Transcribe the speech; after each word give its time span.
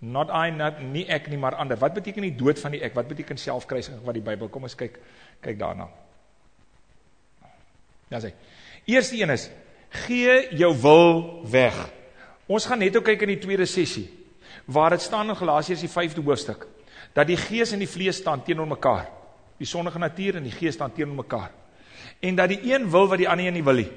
Not 0.00 0.30
I, 0.32 0.48
not, 0.50 0.78
nie 0.80 1.04
ek 1.12 1.28
nie, 1.28 1.36
maar 1.36 1.58
ander. 1.60 1.76
Wat 1.76 1.92
beteken 1.94 2.24
die 2.24 2.36
dood 2.36 2.60
van 2.60 2.72
die 2.72 2.80
ek? 2.80 2.94
Wat 2.96 3.08
beteken 3.08 3.36
selfkruisiging 3.36 4.00
wat 4.06 4.16
die 4.16 4.24
Bybel? 4.24 4.48
Kom 4.48 4.64
ons 4.64 4.76
kyk 4.78 4.96
kyk 5.44 5.58
daarna. 5.60 5.90
Ja 8.10 8.20
sê. 8.22 8.32
Eerste 8.88 9.20
een 9.20 9.34
is 9.36 9.50
gee 10.06 10.56
jou 10.56 10.72
wil 10.80 11.20
weg. 11.52 11.76
Ons 12.50 12.66
gaan 12.66 12.80
net 12.80 12.96
ook 12.96 13.06
kyk 13.10 13.26
in 13.26 13.34
die 13.34 13.42
tweede 13.42 13.68
sessie 13.68 14.08
waar 14.70 14.94
dit 14.94 15.02
staan 15.02 15.28
in 15.30 15.36
Galasiërs 15.36 15.82
die 15.82 15.90
5de 15.90 16.22
hoofstuk 16.22 16.66
dat 17.14 17.26
die 17.26 17.38
gees 17.38 17.72
en 17.74 17.80
die 17.82 17.90
vlees 17.90 18.20
staan 18.22 18.42
teenoor 18.46 18.68
mekaar. 18.70 19.08
Die 19.58 19.66
sondige 19.66 19.98
natuur 19.98 20.38
en 20.38 20.46
die 20.46 20.54
gees 20.54 20.76
staan 20.78 20.92
teenoor 20.94 21.24
mekaar. 21.24 21.50
En 22.22 22.36
dat 22.38 22.48
die 22.48 22.60
een 22.72 22.86
wil 22.90 23.08
wat 23.08 23.18
die 23.18 23.28
ander 23.28 23.46
een 23.46 23.58
nie 23.58 23.64
wil 23.66 23.82
nie. 23.82 23.90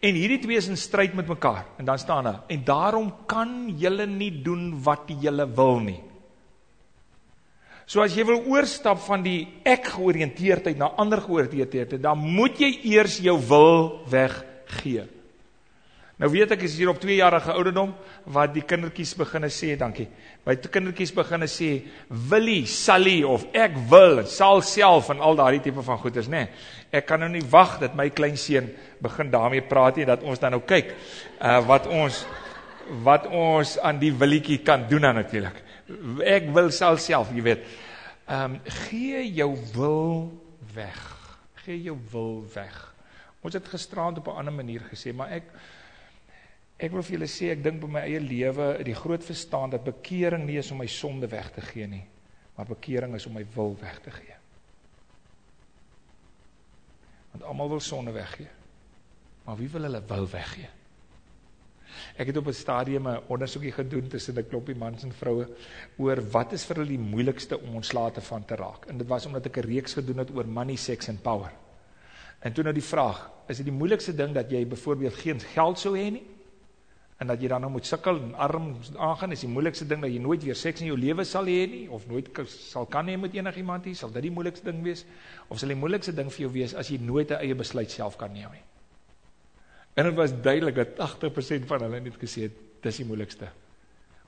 En 0.00 0.14
hierdie 0.14 0.40
twee 0.42 0.56
is 0.56 0.68
in 0.68 0.76
stryd 0.76 1.14
met 1.14 1.28
mekaar. 1.28 1.64
En 1.78 1.84
dan 1.84 1.98
staan 1.98 2.24
daar: 2.24 2.42
"En 2.48 2.64
daarom 2.64 3.14
kan 3.26 3.74
julle 3.78 4.06
nie 4.06 4.42
doen 4.42 4.82
wat 4.82 5.08
julle 5.20 5.46
wil 5.54 5.78
nie." 5.80 6.02
So 7.86 8.02
as 8.02 8.14
jy 8.14 8.24
wil 8.24 8.42
oorstap 8.50 8.98
van 8.98 9.22
die 9.22 9.46
ek 9.62 9.84
georiënteerdheid 9.94 10.76
na 10.76 10.90
ander 10.98 11.20
georiënteerdheid, 11.22 12.02
dan 12.02 12.18
moet 12.18 12.58
jy 12.58 12.80
eers 12.82 13.20
jou 13.22 13.38
wil 13.46 14.02
weggee. 14.10 15.06
Nou 16.16 16.30
weet 16.32 16.54
ek 16.54 16.62
is 16.64 16.78
hier 16.80 16.88
op 16.88 17.00
2 17.00 17.18
jarige 17.18 17.52
ouderdom 17.52 17.90
wat 18.32 18.54
die 18.54 18.62
kindertjies 18.64 19.12
beginne 19.20 19.50
sê, 19.52 19.74
dankie. 19.76 20.06
By 20.48 20.54
die 20.56 20.70
kindertjies 20.72 21.12
beginne 21.12 21.44
sê 21.50 21.68
willie, 22.08 22.62
sally 22.64 23.18
of 23.28 23.44
ek 23.52 23.76
wil, 23.90 24.22
sal 24.24 24.62
self 24.64 25.10
en 25.12 25.20
al 25.20 25.36
daardie 25.36 25.60
tipe 25.66 25.84
van 25.84 26.00
goeders, 26.00 26.30
nê. 26.32 26.46
Nee, 26.46 26.64
ek 26.96 27.04
kan 27.10 27.20
nou 27.20 27.28
nie 27.34 27.44
wag 27.52 27.76
dat 27.82 27.98
my 27.98 28.08
kleinseun 28.16 28.70
begin 29.04 29.28
daarmee 29.34 29.66
praat 29.68 30.00
nie 30.00 30.08
dat 30.08 30.24
ons 30.24 30.40
dan 30.40 30.56
nou 30.56 30.62
kyk 30.64 30.94
uh 31.44 31.60
wat 31.68 31.90
ons 31.92 32.22
wat 33.04 33.26
ons 33.26 33.76
aan 33.82 33.98
die 34.00 34.12
willetjie 34.14 34.60
kan 34.64 34.86
doen 34.88 35.04
dan 35.04 35.18
natuurlik. 35.18 35.60
Ek 36.24 36.48
wil 36.54 36.70
sal 36.72 36.96
self, 37.02 37.32
jy 37.34 37.44
weet. 37.44 37.64
Ehm 38.26 38.56
um, 38.56 38.60
gee 38.86 39.26
jou 39.36 39.52
wil 39.74 40.30
weg. 40.74 41.00
Gee 41.66 41.82
jou 41.82 41.98
wil 42.12 42.44
weg. 42.54 42.76
Ons 43.42 43.58
het 43.58 43.68
gisterand 43.68 44.18
op 44.18 44.28
'n 44.32 44.38
ander 44.38 44.54
manier 44.54 44.80
gesê, 44.88 45.12
maar 45.12 45.30
ek 45.30 45.52
Ek 46.76 46.92
wil 46.92 47.02
vir 47.02 47.16
julle 47.16 47.28
sê 47.30 47.50
ek 47.54 47.62
dink 47.64 47.80
by 47.80 47.88
my 47.88 48.00
eie 48.04 48.20
lewe 48.20 48.66
die 48.84 48.94
groot 48.94 49.24
verstaan 49.24 49.70
dat 49.72 49.84
bekering 49.84 50.44
nie 50.44 50.58
is 50.60 50.70
om 50.70 50.82
my 50.82 50.86
sonde 50.86 51.28
weg 51.32 51.48
te 51.54 51.64
gee 51.64 51.86
nie, 51.88 52.04
maar 52.56 52.68
bekering 52.68 53.14
is 53.16 53.26
om 53.26 53.32
my 53.38 53.44
wil 53.54 53.76
weg 53.80 54.00
te 54.04 54.10
gee. 54.10 54.36
Want 57.32 57.48
almal 57.48 57.68
wil 57.68 57.80
sonde 57.80 58.12
weggee. 58.12 58.48
Maar 59.44 59.56
wie 59.56 59.68
wil 59.68 59.82
hulle 59.88 60.02
wil 60.08 60.28
weggee? 60.28 60.68
Ek 62.16 62.28
het 62.28 62.36
op 62.36 62.46
'n 62.48 62.52
stadium 62.52 63.08
'n 63.08 63.20
ondersoekie 63.28 63.72
gedoen 63.72 64.08
tussen 64.08 64.38
'n 64.38 64.48
klompie 64.48 64.74
mans 64.74 65.02
en 65.02 65.12
vroue 65.12 65.46
oor 65.96 66.20
wat 66.30 66.52
is 66.52 66.64
vir 66.64 66.76
hulle 66.76 66.88
die 66.88 66.98
moeilikste 66.98 67.60
om 67.60 67.74
ontslae 67.74 68.12
te 68.12 68.20
van 68.20 68.44
te 68.44 68.54
raak. 68.54 68.86
En 68.86 68.98
dit 68.98 69.06
was 69.06 69.26
omdat 69.26 69.46
ek 69.46 69.56
'n 69.56 69.68
reeks 69.68 69.94
gedoen 69.94 70.18
het 70.18 70.30
oor 70.30 70.46
money, 70.46 70.76
sex 70.76 71.08
and 71.08 71.22
power. 71.22 71.52
En 72.40 72.52
toe 72.52 72.64
nou 72.64 72.74
die 72.74 72.82
vraag, 72.82 73.30
is 73.48 73.56
dit 73.56 73.66
die 73.66 73.74
moeilikste 73.74 74.14
ding 74.14 74.34
dat 74.34 74.50
jy 74.50 74.66
byvoorbeeld 74.66 75.14
geen 75.14 75.40
geld 75.40 75.78
sou 75.78 75.96
hê 75.96 76.10
nie? 76.10 76.35
En 77.16 77.30
dat 77.30 77.40
jy 77.40 77.48
dan 77.48 77.62
nou 77.64 77.70
moet 77.72 77.86
sukkel 77.88 78.18
en 78.20 78.34
arm 78.44 78.74
aangaan 79.00 79.32
is 79.32 79.42
die 79.46 79.48
moeilikste 79.48 79.86
ding 79.88 80.02
dat 80.04 80.12
jy 80.12 80.20
nooit 80.20 80.42
weer 80.44 80.58
seks 80.58 80.82
in 80.84 80.90
jou 80.90 80.98
lewe 81.00 81.24
sal 81.24 81.48
hê 81.48 81.62
nie 81.72 81.84
of 81.88 82.04
nooit 82.10 82.28
sal 82.52 82.84
kan 82.92 83.08
hê 83.08 83.16
met 83.16 83.34
enigiemand 83.34 83.88
nie 83.88 83.96
sal 83.96 84.12
dit 84.12 84.26
die 84.26 84.32
moeilikste 84.32 84.68
ding 84.68 84.82
wees. 84.84 85.06
Of 85.48 85.62
sal 85.62 85.72
die 85.72 85.78
moeilikste 85.80 86.12
ding 86.16 86.28
vir 86.32 86.44
jou 86.44 86.50
wees 86.52 86.74
as 86.76 86.90
jy 86.92 86.98
nooit 87.00 87.32
'n 87.32 87.40
eie 87.40 87.54
besluit 87.54 87.90
self 87.90 88.18
kan 88.18 88.32
neem 88.32 88.52
nie. 88.52 88.64
En 89.96 90.04
dit 90.04 90.14
was 90.14 90.32
duidelik 90.32 90.74
dat 90.74 90.96
80% 90.96 91.66
van 91.66 91.80
hulle 91.80 92.00
net 92.00 92.20
gesê 92.20 92.42
het 92.42 92.52
dis 92.82 92.96
die 92.96 93.06
moeilikste 93.06 93.48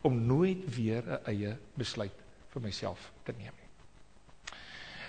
om 0.02 0.26
nooit 0.26 0.64
weer 0.76 1.02
'n 1.04 1.20
eie 1.26 1.56
besluit 1.76 2.16
vir 2.48 2.62
myself 2.62 3.12
te 3.24 3.32
neem 3.32 3.52
nie. 3.52 3.68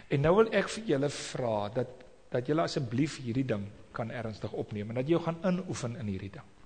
En 0.09 0.21
nou 0.21 0.35
wil 0.35 0.51
ek 0.51 0.67
vir 0.69 0.83
julle 0.83 1.09
vra 1.09 1.69
dat 1.69 1.87
dat 2.29 2.45
julle 2.45 2.61
asseblief 2.61 3.17
hierdie 3.23 3.45
ding 3.45 3.71
kan 3.91 4.11
ernstig 4.11 4.51
opneem 4.51 4.89
en 4.89 4.95
dat 4.95 5.07
jy 5.07 5.17
gaan 5.17 5.37
inoefen 5.43 5.95
in 5.95 6.05
hierdie 6.05 6.29
ding 6.31 6.58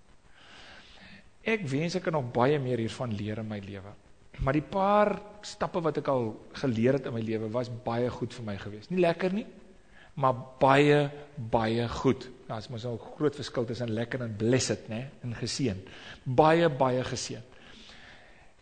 Ek 1.44 1.66
wens 1.68 1.98
ek 2.00 2.06
kan 2.08 2.16
nog 2.16 2.32
baie 2.32 2.60
meer 2.60 2.80
hiervan 2.80 3.12
leer 3.20 3.42
in 3.44 3.50
my 3.50 3.60
lewe. 3.60 3.92
Maar 4.42 4.58
die 4.58 4.66
paar 4.66 5.12
stappe 5.46 5.82
wat 5.84 6.00
ek 6.00 6.08
al 6.12 6.32
geleer 6.62 6.98
het 6.98 7.10
in 7.10 7.16
my 7.16 7.22
lewe 7.22 7.50
was 7.54 7.70
baie 7.84 8.10
goed 8.10 8.34
vir 8.34 8.46
my 8.48 8.56
gewees. 8.58 8.90
Nie 8.90 9.04
lekker 9.04 9.36
nie, 9.36 9.46
maar 10.16 10.38
baie 10.62 11.10
baie 11.36 11.88
goed. 11.90 12.30
Daar's 12.48 12.70
mos 12.70 12.86
'n 12.86 12.98
groot 13.18 13.36
verskil 13.36 13.66
tussen 13.66 13.94
lekker 13.94 14.22
en 14.22 14.36
blessed, 14.36 14.88
né? 14.90 15.10
En 15.24 15.36
geseën. 15.36 15.78
Baie 16.24 16.70
baie 16.70 17.04
geseën. 17.04 17.42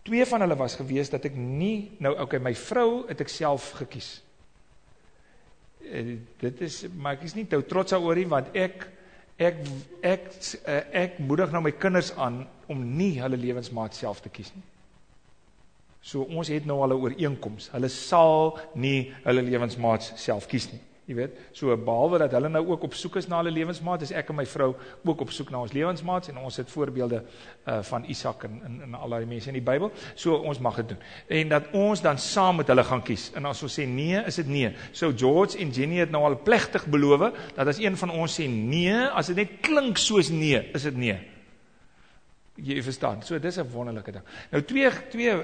Twee 0.04 0.26
van 0.26 0.42
hulle 0.42 0.56
was 0.56 0.76
gewees 0.76 1.10
dat 1.10 1.26
ek 1.26 1.36
nie 1.36 1.92
nou 2.00 2.16
okay, 2.20 2.40
my 2.40 2.56
vrou 2.56 3.08
het 3.08 3.22
ek 3.22 3.30
self 3.30 3.72
gekies. 3.72 4.22
Uh, 5.82 6.18
dit 6.40 6.62
is 6.62 6.86
maar 6.98 7.14
ek 7.14 7.24
is 7.24 7.36
nie 7.36 7.46
trots 7.48 7.92
daaroor 7.92 8.16
nie 8.16 8.28
want 8.28 8.56
ek 8.56 8.88
ek 9.42 9.62
ek 10.02 10.28
ek, 10.66 10.92
ek 11.04 11.20
moedig 11.20 11.52
nou 11.54 11.64
my 11.66 11.72
kinders 11.72 12.12
aan 12.18 12.44
om 12.72 12.84
nie 12.98 13.16
hulle 13.22 13.40
lewensmaat 13.40 13.98
self 13.98 14.22
te 14.22 14.30
kies 14.30 14.52
nie. 14.56 14.64
So 16.02 16.26
ons 16.26 16.50
het 16.50 16.66
nou 16.66 16.82
al 16.82 16.94
'n 16.94 17.02
ooreenkoms. 17.02 17.70
Hulle 17.72 17.90
sal 17.90 18.60
nie 18.74 19.14
hulle 19.24 19.42
lewensmaat 19.42 20.14
self 20.16 20.48
kies 20.48 20.72
nie. 20.72 20.82
Jy 21.12 21.18
weet, 21.18 21.40
so 21.52 21.76
behalwe 21.76 22.22
dat 22.22 22.32
hulle 22.38 22.48
nou 22.52 22.62
ook 22.70 22.86
op 22.88 22.94
soek 22.96 23.18
is 23.20 23.28
na 23.28 23.42
hulle 23.42 23.52
lewensmaat, 23.52 24.06
is 24.06 24.14
ek 24.16 24.30
en 24.32 24.38
my 24.38 24.46
vrou 24.48 24.70
ook 25.04 25.24
op 25.26 25.34
soek 25.36 25.50
na 25.52 25.60
ons 25.60 25.74
lewensmaats 25.76 26.32
en 26.32 26.40
ons 26.40 26.60
het 26.62 26.70
voorbeelde 26.72 27.20
uh 27.68 27.80
van 27.92 28.06
Isak 28.14 28.46
en 28.48 28.62
in 28.68 28.78
in 28.86 28.96
al 28.96 29.12
daai 29.12 29.26
mense 29.28 29.50
in 29.52 29.58
die 29.58 29.66
Bybel. 29.66 29.92
So 30.16 30.38
ons 30.38 30.62
mag 30.64 30.78
dit 30.80 30.94
doen. 30.94 31.02
En 31.42 31.52
dat 31.52 31.68
ons 31.76 32.02
dan 32.02 32.22
saam 32.22 32.62
met 32.62 32.72
hulle 32.72 32.86
gaan 32.88 33.04
kies. 33.04 33.28
En 33.36 33.50
as 33.50 33.64
ons 33.66 33.76
sê 33.80 33.88
nee, 33.90 34.22
is 34.30 34.40
dit 34.40 34.48
nee. 34.48 34.72
So 34.92 35.12
George 35.12 35.60
en 35.60 35.74
Jenny 35.76 36.00
het 36.00 36.14
nou 36.16 36.24
al 36.30 36.40
plegtig 36.46 36.86
beloof 36.88 37.28
dat 37.58 37.68
as 37.68 37.82
een 37.82 37.98
van 37.98 38.14
ons 38.16 38.40
sê 38.40 38.48
nee, 38.48 38.96
as 39.12 39.34
dit 39.34 39.42
net 39.44 39.60
klink 39.66 40.00
soos 40.00 40.32
nee, 40.32 40.64
is 40.78 40.88
dit 40.88 40.98
nee. 40.98 41.18
Jy 42.62 42.82
verstaan. 42.84 43.24
So 43.24 43.40
dis 43.40 43.58
'n 43.58 43.68
wonderlike 43.74 44.12
ding. 44.12 44.24
Nou 44.52 44.64
twee 44.64 44.90
twee 45.10 45.36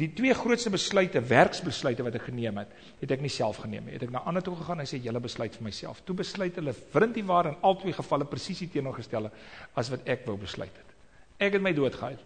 die 0.00 0.10
twee 0.16 0.34
grootste 0.34 0.70
besluite, 0.74 1.20
werksbesluite 1.28 2.04
wat 2.06 2.16
ek 2.18 2.28
geneem 2.28 2.58
het, 2.62 2.72
het 3.00 3.14
ek 3.14 3.22
nie 3.22 3.32
self 3.32 3.60
geneem 3.62 3.86
nie. 3.86 3.94
Het 3.94 4.06
ek 4.08 4.14
na 4.14 4.24
ander 4.26 4.42
toe 4.44 4.56
gegaan 4.58 4.82
en 4.82 4.88
sê 4.90 4.98
julle 5.02 5.20
besluit 5.22 5.54
vir 5.54 5.66
myself. 5.66 6.00
Toe 6.06 6.16
besluit 6.18 6.56
hulle 6.58 6.74
vriendie 6.74 7.24
waar 7.26 7.50
in 7.50 7.58
albei 7.62 7.94
gevalle 7.94 8.26
presies 8.28 8.64
die 8.64 8.70
teenoorgestelde 8.74 9.30
as 9.78 9.90
wat 9.92 10.08
ek 10.10 10.26
wou 10.26 10.36
besluit 10.40 10.72
het. 10.72 10.94
Ek 11.38 11.58
het 11.58 11.62
my 11.62 11.74
dood 11.76 11.94
gehuil. 12.00 12.18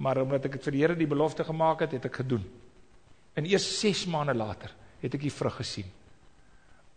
Maar 0.00 0.22
omdat 0.22 0.46
ek 0.48 0.58
dit 0.58 0.68
vir 0.68 0.76
die 0.76 0.84
Here 0.84 0.96
die 0.96 1.10
belofte 1.10 1.44
gemaak 1.44 1.84
het, 1.84 1.96
het 1.98 2.06
ek 2.08 2.22
gedoen. 2.22 2.46
En 3.36 3.46
eers 3.48 3.66
6 3.80 4.06
maande 4.12 4.34
later 4.34 4.72
het 5.02 5.14
ek 5.14 5.26
die 5.26 5.34
vrug 5.34 5.58
gesien. 5.60 5.90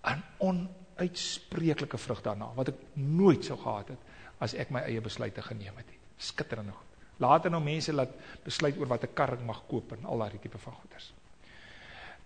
'n 0.04 0.24
Onuitspreeklike 0.40 1.98
vrug 1.98 2.22
daarna 2.22 2.52
wat 2.56 2.70
ek 2.70 2.80
nooit 2.94 3.46
sou 3.46 3.58
gehad 3.58 3.88
het 3.88 4.00
as 4.40 4.54
ek 4.54 4.72
my 4.72 4.82
eie 4.84 5.02
besluite 5.02 5.42
geneem 5.42 5.78
het 5.78 5.88
nie 5.88 6.00
skitterend 6.18 6.72
goed. 6.72 6.93
Later 7.22 7.52
nou 7.52 7.62
mense 7.64 7.94
laat 7.94 8.14
besluit 8.44 8.78
oor 8.78 8.88
wat 8.88 9.04
'n 9.04 9.14
kar 9.14 9.38
mag 9.46 9.64
koop 9.68 9.92
en 9.92 10.06
al 10.06 10.18
daai 10.18 10.40
tipe 10.40 10.58
van 10.58 10.74
goeders. 10.74 11.14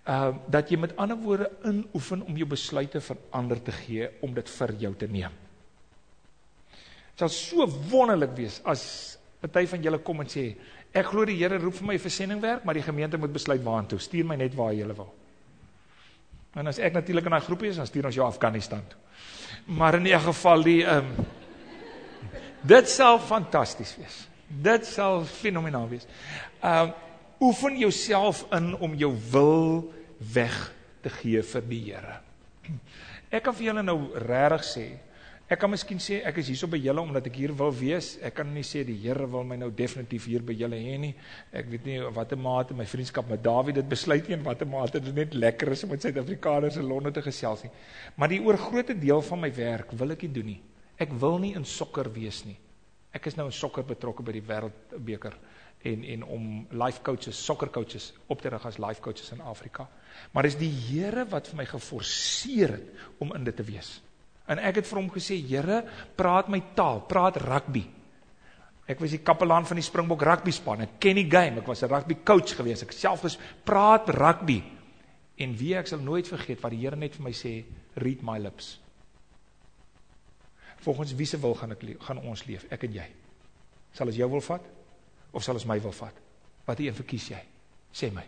Ehm 0.07 0.35
uh, 0.35 0.35
dat 0.47 0.69
jy 0.69 0.77
met 0.77 0.95
ander 0.95 1.17
woorde 1.17 1.51
inoefen 1.63 2.21
om 2.21 2.37
jou 2.37 2.47
besluite 2.47 3.01
verander 3.01 3.61
te 3.61 3.71
gee 3.71 4.09
om 4.21 4.33
dit 4.33 4.49
vir 4.49 4.73
jou 4.73 4.95
te 4.95 5.07
neem. 5.07 5.31
Dit 7.11 7.19
sal 7.19 7.29
so 7.29 7.67
wonderlik 7.89 8.35
wees 8.35 8.61
as 8.63 9.17
party 9.39 9.67
van 9.67 9.81
julle 9.81 9.99
kom 9.99 10.21
en 10.21 10.27
sê 10.27 10.55
ek 10.93 11.05
glo 11.05 11.25
die 11.25 11.35
Here 11.35 11.57
roep 11.57 11.73
vir 11.73 11.87
my 11.87 11.97
vir 11.97 12.11
sendingwerk, 12.11 12.63
maar 12.63 12.73
die 12.73 12.85
gemeente 12.85 13.17
moet 13.17 13.33
besluit 13.33 13.63
waartoe. 13.63 13.99
Stuur 13.99 14.25
my 14.25 14.35
net 14.35 14.55
waar 14.55 14.73
jy 14.73 14.85
wil. 14.87 15.13
En 16.55 16.67
as 16.67 16.79
ek 16.79 16.93
natuurlik 16.93 17.25
in 17.25 17.31
daai 17.31 17.41
groepie 17.45 17.69
is, 17.69 17.75
dan 17.75 17.85
stuur 17.85 18.05
ons 18.05 18.15
jou 18.15 18.25
Afghanistan 18.25 18.81
toe. 18.89 18.99
Maar 19.65 19.95
in 19.95 20.07
'n 20.07 20.19
geval 20.19 20.63
die 20.63 20.85
ehm 20.85 20.97
um, 20.97 21.25
Dit 22.73 22.89
sal 22.89 23.19
fantasties 23.19 23.95
wees. 23.97 24.26
Dit 24.47 24.87
sal 24.87 25.25
fenomenaal 25.27 25.89
wees. 25.91 26.07
Um 26.63 26.95
oefen 27.39 27.75
jouself 27.77 28.45
in 28.55 28.71
om 28.81 28.95
jou 28.97 29.11
wil 29.31 29.93
weg 30.33 30.55
te 31.05 31.11
gee 31.19 31.43
vir 31.45 31.67
die 31.69 31.81
Here. 31.91 32.15
Ek 33.29 33.43
kan 33.45 33.53
vir 33.53 33.69
julle 33.69 33.83
nou 33.85 33.97
regtig 34.23 34.63
sê, 34.65 34.85
ek 35.47 35.61
kan 35.61 35.71
miskien 35.71 35.99
sê 36.03 36.17
ek 36.27 36.39
is 36.41 36.49
hierso 36.51 36.67
by 36.71 36.79
julle 36.81 37.03
omdat 37.03 37.29
ek 37.29 37.37
hier 37.39 37.53
wil 37.59 37.71
wees. 37.75 38.15
Ek 38.25 38.39
kan 38.39 38.49
nie 38.53 38.65
sê 38.67 38.81
die 38.87 38.97
Here 39.03 39.27
wil 39.29 39.45
my 39.47 39.59
nou 39.59 39.69
definitief 39.69 40.25
hier 40.31 40.43
by 40.47 40.55
julle 40.57 40.79
hê 40.81 40.97
nie. 41.05 41.13
Ek 41.53 41.69
weet 41.71 41.85
nie 41.87 41.99
watter 42.15 42.39
mate 42.41 42.75
my 42.75 42.87
vriendskap 42.89 43.29
met 43.29 43.43
Dawid 43.45 43.77
dit 43.77 43.89
besluit 43.89 44.27
nie 44.27 44.39
en 44.39 44.45
watter 44.47 44.69
mate 44.69 45.03
dit 45.03 45.15
net 45.15 45.37
lekker 45.37 45.75
is 45.75 45.85
om 45.85 45.93
met 45.93 46.03
Suid-Afrikaners 46.03 46.81
in 46.81 46.89
Londen 46.89 47.13
te 47.13 47.23
gesels 47.25 47.67
nie. 47.67 47.73
Maar 48.15 48.33
die 48.33 48.41
oorgrootste 48.43 48.97
deel 48.97 49.21
van 49.29 49.45
my 49.45 49.53
werk 49.55 49.93
wil 49.99 50.17
ek 50.17 50.25
nie 50.25 50.33
doen 50.39 50.55
nie. 50.55 50.61
Ek 50.97 51.13
wil 51.21 51.37
nie 51.43 51.53
in 51.59 51.67
sokker 51.67 52.09
wees 52.15 52.41
nie. 52.47 52.57
Ek 53.15 53.25
is 53.29 53.37
nou 53.37 53.47
in 53.47 53.55
sokker 53.55 53.83
betrokke 53.87 54.23
by 54.23 54.35
die 54.35 54.45
wêreldbeker 54.45 55.37
en 55.87 56.03
en 56.03 56.23
om 56.23 56.45
life 56.71 57.01
coaches, 57.05 57.37
sokker 57.37 57.69
coaches 57.69 58.11
op 58.27 58.41
te 58.41 58.49
rig 58.49 58.65
as 58.65 58.79
life 58.81 59.01
coaches 59.01 59.31
in 59.31 59.41
Afrika. 59.41 59.87
Maar 60.33 60.49
dis 60.49 60.57
die 60.59 60.71
Here 60.71 61.25
wat 61.29 61.47
vir 61.47 61.61
my 61.61 61.65
geforseer 61.69 62.75
het 62.77 63.21
om 63.23 63.33
in 63.35 63.45
dit 63.47 63.55
te 63.55 63.63
wees. 63.63 63.97
En 64.47 64.59
ek 64.63 64.81
het 64.81 64.87
vir 64.87 64.99
hom 65.01 65.09
gesê, 65.11 65.37
Here, 65.43 65.83
praat 66.15 66.49
my 66.49 66.61
taal, 66.75 67.03
praat 67.07 67.39
rugby. 67.43 67.83
Ek 68.87 69.01
was 69.03 69.11
die 69.11 69.19
kapelaan 69.19 69.67
van 69.67 69.79
die 69.81 69.83
Springbok 69.83 70.23
rugby 70.23 70.53
span. 70.55 70.85
Ek 70.85 70.95
ken 71.03 71.19
die 71.19 71.27
game. 71.27 71.59
Ek 71.59 71.67
was 71.67 71.83
'n 71.83 71.91
rugby 71.91 72.15
coach 72.23 72.55
gewees. 72.55 72.83
Ek 72.83 72.91
self 72.91 73.21
gespraat 73.21 74.09
rugby. 74.09 74.63
En 75.37 75.55
wie 75.57 75.75
ek 75.75 75.87
sal 75.87 75.99
nooit 75.99 76.27
vergeet 76.27 76.61
wat 76.61 76.71
die 76.71 76.79
Here 76.79 76.95
net 76.95 77.15
vir 77.15 77.23
my 77.23 77.31
sê, 77.31 77.65
read 77.95 78.21
my 78.23 78.39
lips. 78.39 78.79
Volgens 80.87 81.13
wie 81.19 81.27
se 81.27 81.39
wil 81.43 81.55
gaan 81.59 81.75
ek 81.75 81.83
gaan 82.07 82.23
ons 82.23 82.45
leef, 82.47 82.63
ek 82.71 82.85
en 82.87 82.93
jy. 82.95 83.07
Sal 83.91 84.07
ons 84.07 84.19
jou 84.19 84.29
wil 84.31 84.43
vat 84.45 84.69
of 85.35 85.43
sal 85.43 85.59
ons 85.59 85.67
my 85.67 85.79
wil 85.83 85.95
vat? 85.95 86.21
Wat 86.67 86.79
een 86.79 86.95
verkies 86.95 87.27
jy? 87.33 87.41
Sê 87.91 88.11
my. 88.15 88.23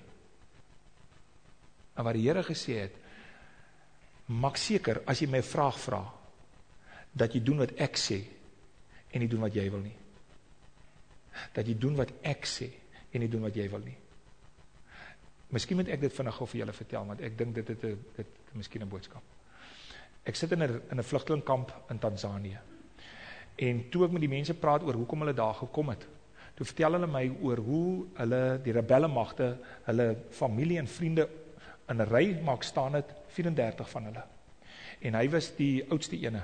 En 1.95 2.07
wat 2.07 2.17
die 2.17 2.25
Here 2.27 2.43
gesê 2.43 2.81
het, 2.83 2.99
maak 4.27 4.59
seker 4.59 5.03
as 5.07 5.23
jy 5.23 5.29
my 5.31 5.41
vraag 5.43 5.79
vra 5.79 6.03
dat 7.15 7.33
jy 7.33 7.41
doen 7.43 7.63
wat 7.63 7.73
ek 7.79 7.97
sê 7.97 8.19
en 9.09 9.23
nie 9.23 9.31
doen 9.31 9.47
wat 9.47 9.55
jy 9.55 9.65
wil 9.71 9.81
nie 9.87 9.95
dat 11.53 11.67
jy 11.67 11.75
doen 11.79 11.97
wat 11.99 12.11
ek 12.27 12.47
sê 12.49 12.69
en 13.13 13.23
nie 13.23 13.31
doen 13.31 13.45
wat 13.47 13.57
jy 13.57 13.65
wil 13.71 13.83
nie. 13.85 13.97
Miskien 15.55 15.79
moet 15.79 15.89
ek 15.93 16.03
dit 16.03 16.13
vinnig 16.13 16.35
gou 16.37 16.47
vir 16.49 16.61
julle 16.63 16.75
vertel 16.77 17.09
want 17.09 17.21
ek 17.25 17.37
dink 17.37 17.55
dit 17.55 17.67
het 17.73 17.83
'n 17.83 17.97
dit 18.17 18.27
miskien 18.53 18.83
'n 18.83 18.89
boodskap. 18.89 19.23
Ek 20.23 20.35
sit 20.35 20.51
in 20.51 20.63
'n 20.63 20.81
in 20.91 20.97
'n 20.99 21.03
vlugtelingkamp 21.03 21.73
in 21.89 21.99
Tansanië. 21.99 22.59
En 23.55 23.89
toe 23.89 24.05
ek 24.05 24.11
met 24.11 24.21
die 24.21 24.29
mense 24.29 24.53
praat 24.53 24.83
oor 24.83 24.93
hoekom 24.93 25.19
hulle 25.19 25.33
daar 25.33 25.53
gekom 25.53 25.89
het, 25.89 26.07
toe 26.55 26.65
vertel 26.65 26.93
hulle 26.93 27.07
my 27.07 27.25
oor 27.41 27.57
hoe 27.57 28.05
hulle 28.13 28.59
die 28.63 28.73
rebelle 28.75 29.07
magte, 29.07 29.57
hulle 29.83 30.15
familie 30.29 30.77
en 30.77 30.87
vriende 30.87 31.29
in 31.89 32.01
'n 32.01 32.07
ry 32.07 32.39
maak 32.43 32.63
staan 32.63 32.93
het 32.93 33.13
34 33.27 33.89
van 33.89 34.03
hulle. 34.03 34.23
En 35.01 35.13
hy 35.13 35.29
was 35.29 35.55
die 35.55 35.85
oudste 35.89 36.19
ene 36.19 36.43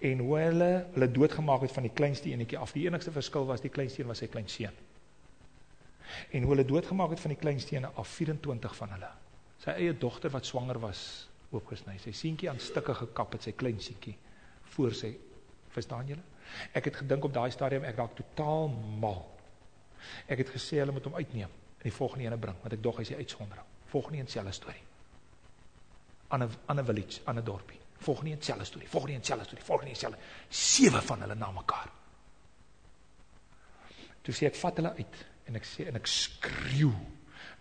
en 0.00 0.18
hoe 0.18 0.38
hulle 0.38 0.86
hulle 0.92 1.10
doodgemaak 1.10 1.60
het 1.60 1.72
van 1.72 1.82
die 1.82 1.92
kleinste 1.92 2.30
enetjie 2.30 2.58
af. 2.58 2.72
Die 2.72 2.86
enigste 2.86 3.12
verskil 3.12 3.46
was 3.46 3.60
die 3.60 3.70
kleinste 3.70 4.02
een 4.02 4.08
was 4.08 4.18
sy 4.18 4.26
klein 4.26 4.48
seun. 4.48 4.72
En 6.30 6.42
hoe 6.42 6.50
hulle 6.54 6.64
doodgemaak 6.64 7.10
het 7.10 7.20
van 7.20 7.30
die 7.30 7.40
kleinste 7.40 7.76
ene 7.76 7.90
af 7.94 8.08
24 8.08 8.76
van 8.76 8.90
hulle. 8.90 9.10
Sy 9.58 9.70
eie 9.70 9.98
dogter 9.98 10.30
wat 10.30 10.46
swanger 10.46 10.78
was 10.78 11.28
oopgesny. 11.54 11.98
Sy 12.02 12.12
seentjie 12.12 12.50
aan 12.50 12.60
stukke 12.62 12.94
gekap 12.94 13.36
het 13.36 13.46
sy 13.46 13.52
klein 13.58 13.80
seentjie 13.80 14.16
voor 14.74 14.94
sy 14.94 15.12
verstaan 15.74 16.08
julle? 16.08 16.24
Ek 16.74 16.90
het 16.90 16.96
gedink 17.02 17.24
op 17.24 17.34
daai 17.34 17.50
stadium 17.50 17.86
ek 17.88 17.98
raak 17.98 18.16
totaal 18.18 18.68
mal. 19.00 19.22
Ek 20.28 20.44
het 20.44 20.52
gesê 20.54 20.82
hulle 20.82 20.92
moet 20.92 21.06
hom 21.08 21.16
uitneem 21.16 21.50
en 21.78 21.86
die 21.88 21.94
volgende 21.94 22.28
ene 22.28 22.40
bring 22.40 22.58
want 22.62 22.76
ek 22.76 22.82
dog 22.82 23.00
hy 23.00 23.06
is 23.06 23.14
die 23.14 23.22
uitsondering. 23.22 23.72
Volgende 23.94 24.18
een 24.18 24.28
selfe 24.28 24.52
storie. 24.52 24.84
Aan 26.28 26.42
'n 26.42 26.50
ander 26.66 26.84
village, 26.84 27.20
aan 27.24 27.38
'n 27.38 27.44
dorpie 27.44 27.84
volgende 28.04 28.30
een 28.30 28.42
selfe 28.42 28.64
storie, 28.64 28.88
volgende 28.88 29.16
een 29.16 29.24
selfe 29.24 29.44
storie, 29.44 29.64
volgende 29.64 29.90
een 29.90 29.96
selfe. 29.96 30.16
Sewe 30.48 31.02
van 31.02 31.20
hulle 31.20 31.34
na 31.34 31.50
mekaar. 31.50 31.90
Toe 34.22 34.34
sê 34.34 34.48
ek 34.48 34.56
vat 34.56 34.80
hulle 34.80 34.94
uit 34.96 35.20
en 35.48 35.58
ek 35.60 35.66
sê 35.68 35.88
en 35.90 35.98
ek 36.00 36.08
skreeu 36.08 36.92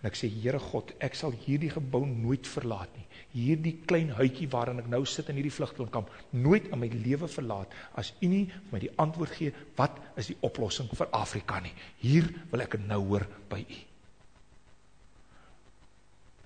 en 0.03 0.09
ek 0.09 0.17
sê 0.19 0.27
Here 0.27 0.59
God, 0.59 0.91
ek 0.99 1.15
sal 1.15 1.31
hierdie 1.45 1.69
gebou 1.71 2.01
nooit 2.03 2.43
verlaat 2.51 2.91
nie. 2.97 3.05
Hierdie 3.31 3.77
klein 3.87 4.09
huitjie 4.17 4.49
waarin 4.51 4.81
ek 4.81 4.89
nou 4.91 5.05
sit 5.07 5.29
in 5.31 5.37
hierdie 5.39 5.53
vlugtelingkamp, 5.55 6.09
nooit 6.35 6.67
in 6.67 6.81
my 6.81 6.89
lewe 6.91 7.29
verlaat 7.31 7.71
as 7.95 8.11
U 8.19 8.27
nie 8.27 8.43
my 8.73 8.81
die 8.83 8.91
antwoord 8.99 9.31
gee 9.37 9.53
wat 9.77 9.95
is 10.19 10.33
die 10.33 10.37
oplossing 10.43 10.91
vir 10.91 11.07
Afrika 11.15 11.61
nie. 11.63 11.71
Hier 12.03 12.27
wil 12.51 12.65
ek 12.65 12.75
nou 12.83 12.99
hoor 13.13 13.23
by 13.49 13.61
U. 13.63 13.79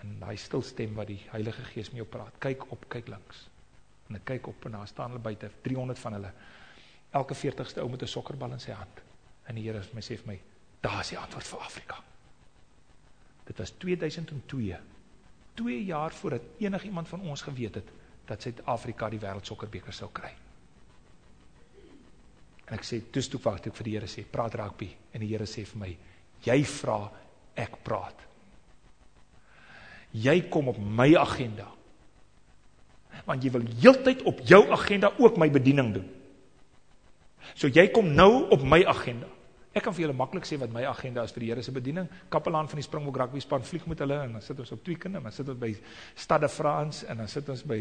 En 0.06 0.12
daai 0.22 0.38
stil 0.38 0.62
stem 0.62 0.94
wat 0.94 1.10
die 1.10 1.24
Heilige 1.32 1.66
Gees 1.72 1.90
met 1.90 2.04
jou 2.04 2.10
praat, 2.14 2.38
kyk 2.44 2.68
op, 2.70 2.86
kyk 2.94 3.10
links. 3.10 3.48
En 4.12 4.20
ek 4.20 4.28
kyk 4.36 4.52
op 4.54 4.70
en 4.70 4.78
daar 4.78 4.92
staan 4.92 5.16
hulle 5.16 5.24
buite, 5.24 5.50
300 5.66 6.04
van 6.06 6.20
hulle. 6.20 6.32
Elke 7.18 7.34
40ste 7.34 7.82
ou 7.82 7.90
met 7.90 8.06
'n 8.06 8.08
sokkerbal 8.08 8.54
in 8.54 8.62
sy 8.62 8.78
hand. 8.78 9.02
En 9.50 9.56
die 9.56 9.66
Here 9.66 9.82
sê 9.82 10.16
vir 10.22 10.28
my, 10.28 10.40
daar 10.82 11.02
is 11.02 11.10
die 11.10 11.18
antwoord 11.18 11.48
vir 11.48 11.60
Afrika. 11.60 12.04
Dit 13.48 13.58
was 13.58 13.74
2002. 13.80 14.78
2 15.54 15.86
jaar 15.86 16.14
voordat 16.14 16.42
enigiemand 16.58 17.08
van 17.08 17.22
ons 17.22 17.42
geweet 17.42 17.76
het 17.76 17.88
dat 18.28 18.42
Suid-Afrika 18.42 19.10
die 19.10 19.20
wêreldsokkerbeker 19.20 19.94
sou 19.96 20.10
kry. 20.12 20.34
En 22.68 22.76
ek 22.76 22.84
sê, 22.84 23.02
"Dis 23.12 23.28
toe 23.28 23.40
wag 23.44 23.66
ek 23.66 23.76
vir 23.76 23.84
die 23.84 23.94
Here 23.94 24.08
sê, 24.08 24.26
praat 24.30 24.54
rugby." 24.54 24.96
En 25.12 25.20
die 25.20 25.30
Here 25.30 25.46
sê 25.46 25.66
vir 25.66 25.80
my, 25.80 25.98
"Jy 26.44 26.64
vra, 26.64 27.12
ek 27.56 27.84
praat." 27.84 28.28
Jy 30.12 30.50
kom 30.50 30.68
op 30.68 30.78
my 30.78 31.16
agenda 31.16 31.78
want 33.26 33.44
jy 33.44 33.52
wil 33.52 33.66
heeltyd 33.82 34.22
op 34.24 34.40
jou 34.48 34.72
agenda 34.72 35.12
ook 35.18 35.38
my 35.38 35.50
bediening 35.52 35.94
doen. 35.94 36.08
So 37.56 37.68
jy 37.68 37.88
kom 37.94 38.14
nou 38.14 38.50
op 38.50 38.64
my 38.64 38.84
agenda. 38.86 39.28
Ek 39.78 39.84
kan 39.86 39.94
vir 39.94 40.08
julle 40.08 40.18
maklik 40.18 40.48
sê 40.50 40.58
wat 40.58 40.72
my 40.74 40.82
agenda 40.90 41.22
is 41.28 41.34
vir 41.36 41.44
die 41.44 41.50
Here 41.52 41.62
se 41.62 41.72
bediening. 41.74 42.08
Kapelaan 42.34 42.70
van 42.72 42.80
die 42.80 42.86
Springbok 42.86 43.20
rugby 43.22 43.42
span 43.44 43.66
vlieg 43.66 43.86
met 43.90 44.00
hulle 44.02 44.16
en 44.24 44.32
dan 44.38 44.42
sit 44.42 44.58
ons 44.64 44.72
op 44.74 44.82
Tweekinde, 44.86 45.22
dan 45.22 45.36
sit 45.36 45.50
ons 45.54 45.60
by 45.62 45.70
Stade 46.18 46.50
France 46.50 47.06
en 47.06 47.22
dan 47.22 47.30
sit 47.30 47.50
ons 47.54 47.62
by 47.68 47.78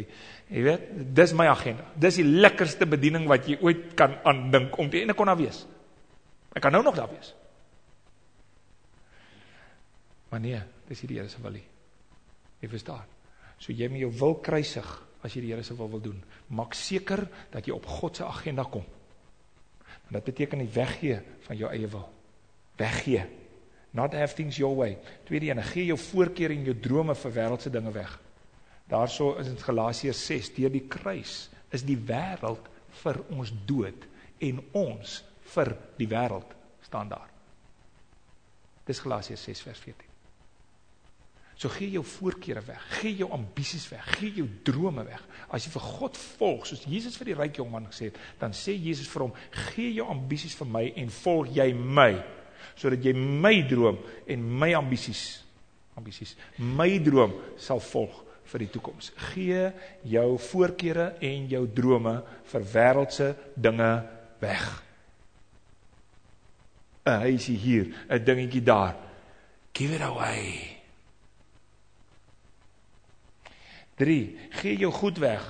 jy 0.51 0.65
weet, 0.67 0.91
dis 1.17 1.33
my 1.39 1.47
agenda. 1.49 1.87
Dis 1.97 2.19
die 2.21 2.27
lekkerste 2.27 2.89
bediening 2.91 3.25
wat 3.31 3.49
jy 3.49 3.57
ooit 3.65 3.95
kan 3.97 4.19
aandink 4.29 4.77
om 4.83 4.91
te 4.93 5.01
en 5.07 5.15
ek 5.15 5.17
kon 5.17 5.31
daar 5.33 5.41
wees. 5.41 5.63
Ek 6.53 6.65
kan 6.67 6.77
nou 6.77 6.83
nog 6.85 6.99
daar 6.99 7.09
wees. 7.13 7.33
Maar 10.33 10.43
nee, 10.45 10.61
dis 10.91 11.01
die 11.07 11.17
Here 11.17 11.33
se 11.33 11.41
wil. 11.41 11.57
Jy 12.61 12.69
verstaan. 12.69 13.09
So 13.57 13.73
jy 13.73 13.89
moet 13.89 14.05
jou 14.05 14.13
wil 14.21 14.37
kruisig 14.45 14.93
as 15.25 15.33
jy 15.33 15.47
die 15.47 15.55
Here 15.55 15.65
se 15.65 15.77
wil 15.79 15.89
wil 15.95 16.05
doen. 16.05 16.21
Maak 16.53 16.77
seker 16.77 17.25
dat 17.55 17.65
jy 17.65 17.73
op 17.73 17.89
God 17.89 18.21
se 18.21 18.29
agenda 18.29 18.69
kom. 18.69 18.85
Want 20.07 20.25
dit 20.25 20.25
beteken 20.25 20.59
nie 20.63 20.71
weggee 20.71 21.19
van 21.47 21.59
jou 21.59 21.71
eie 21.73 21.89
wil. 21.91 22.07
Weggee. 22.79 23.25
Not 23.91 24.13
have 24.13 24.35
things 24.35 24.57
your 24.57 24.77
way. 24.77 24.99
Tweede 25.25 25.51
een, 25.51 25.63
gee 25.63 25.85
jou 25.89 25.99
voorkeur 25.99 26.51
en 26.51 26.65
jou 26.69 26.77
drome 26.81 27.15
vir 27.15 27.33
wêreldse 27.33 27.71
dinge 27.71 27.91
weg. 27.91 28.19
Daarso 28.87 29.35
is 29.41 29.49
in 29.51 29.59
Galasiërs 29.59 30.27
6, 30.27 30.53
deur 30.55 30.71
die 30.71 30.85
kruis 30.87 31.49
is 31.75 31.83
die 31.83 31.99
wêreld 31.99 32.69
vir 33.03 33.19
ons 33.35 33.51
dood 33.67 34.07
en 34.39 34.61
ons 34.79 35.23
vir 35.55 35.75
die 35.99 36.09
wêreld 36.11 36.55
staan 36.87 37.11
daar. 37.11 37.31
Dis 38.87 39.03
Galasiërs 39.03 39.49
6 39.51 39.65
vers 39.67 39.81
14. 39.89 40.06
So 41.57 41.73
gee 41.73 41.89
jou 41.95 42.03
voorkeure 42.05 42.61
weg, 42.67 42.83
gee 42.99 43.15
jou 43.17 43.31
ambisies 43.33 43.87
weg, 43.89 44.05
gee 44.19 44.43
jou 44.43 44.47
drome 44.63 45.07
weg. 45.07 45.23
As 45.49 45.65
jy 45.65 45.73
vir 45.73 45.87
God 45.87 46.19
volg, 46.37 46.67
soos 46.69 46.85
Jesus 46.85 47.17
vir 47.17 47.31
die 47.31 47.37
ryk 47.39 47.61
jong 47.63 47.71
man 47.73 47.87
gesê 47.89 48.11
het, 48.11 48.19
dan 48.41 48.53
sê 48.53 48.75
Jesus 48.77 49.09
vir 49.09 49.25
hom, 49.25 49.33
gee 49.71 49.95
jou 49.97 50.05
ambisies 50.13 50.57
vir 50.59 50.69
my 50.75 50.85
en 51.01 51.09
volg 51.23 51.55
jy 51.57 51.71
my, 51.73 52.11
sodat 52.77 53.09
jy 53.09 53.17
my 53.17 53.55
droom 53.71 54.03
en 54.29 54.45
my 54.61 54.75
ambisies, 54.77 55.25
ambisies, 55.97 56.37
my 56.61 56.91
droom 57.01 57.33
sal 57.57 57.81
volg 57.89 58.21
vir 58.53 58.67
die 58.67 58.71
toekoms. 58.77 59.11
Gee 59.33 59.71
jou 60.13 60.29
voorkeure 60.51 61.15
en 61.25 61.49
jou 61.51 61.65
drome 61.73 62.19
vir 62.53 62.71
wêreldse 62.77 63.33
dinge 63.57 63.93
weg. 64.45 64.69
'n 67.07 67.21
Huisie 67.23 67.57
hier, 67.57 67.95
'n 68.11 68.25
dingetjie 68.25 68.63
daar. 68.63 68.97
Give 69.73 69.95
it 69.95 70.03
away. 70.03 70.76
3. 73.97 74.37
Gee 74.61 74.77
jou 74.77 74.93
goed 74.93 75.19
weg. 75.19 75.45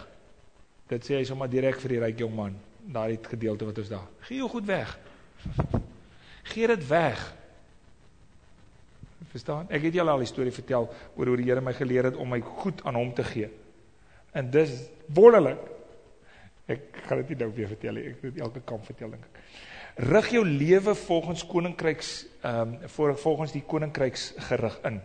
Dit 0.87 1.07
sê 1.07 1.19
hy 1.19 1.25
sommer 1.27 1.51
direk 1.51 1.81
vir 1.83 1.97
die 1.97 2.03
ryk 2.03 2.21
jong 2.23 2.35
man, 2.35 2.55
daai 2.95 3.19
gedeelte 3.23 3.67
wat 3.67 3.79
ons 3.83 3.91
daar. 3.91 4.07
Gee 4.29 4.39
jou 4.39 4.49
goed 4.53 4.67
weg. 4.69 4.93
Gee 6.53 6.69
dit 6.71 6.85
weg. 6.89 7.23
Verstaan? 9.33 9.67
Ek 9.75 9.89
het 9.89 9.97
julle 9.99 10.13
al 10.13 10.23
'n 10.23 10.31
storie 10.31 10.55
vertel 10.55 10.87
oor 11.17 11.27
hoe 11.27 11.37
die 11.37 11.49
Here 11.49 11.61
my 11.61 11.73
geleer 11.75 12.05
het 12.05 12.17
om 12.17 12.29
my 12.29 12.41
goed 12.41 12.85
aan 12.85 12.95
hom 12.95 13.15
te 13.15 13.25
gee. 13.25 13.51
En 14.33 14.51
dis 14.51 14.71
wonderlik. 15.07 15.59
Ek 16.67 17.03
gaan 17.07 17.19
dit 17.19 17.29
nie 17.29 17.37
nou 17.37 17.51
weer 17.55 17.69
vertel 17.69 17.95
nie. 17.95 18.07
Ek 18.11 18.23
het 18.23 18.39
elke 18.39 18.61
kamp 18.61 18.85
vertel 18.85 19.11
dink 19.11 19.25
ek. 19.25 19.41
Rig 19.97 20.31
jou 20.31 20.45
lewe 20.45 20.95
volgens 20.95 21.47
koninkryks 21.47 22.27
ehm 22.43 22.77
um, 22.83 23.17
volgens 23.17 23.53
die 23.53 23.63
koninkryks 23.67 24.35
gerig 24.37 24.79
in. 24.85 25.01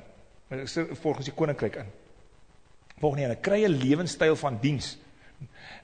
Volgens 1.01 1.25
die 1.25 1.35
koninkryk 1.35 1.75
in. 1.75 1.91
Volgende 3.01 3.29
een, 3.29 3.39
kry 3.39 3.63
'n 3.65 3.77
lewenstyl 3.81 4.35
van 4.35 4.57
diens. 4.61 4.97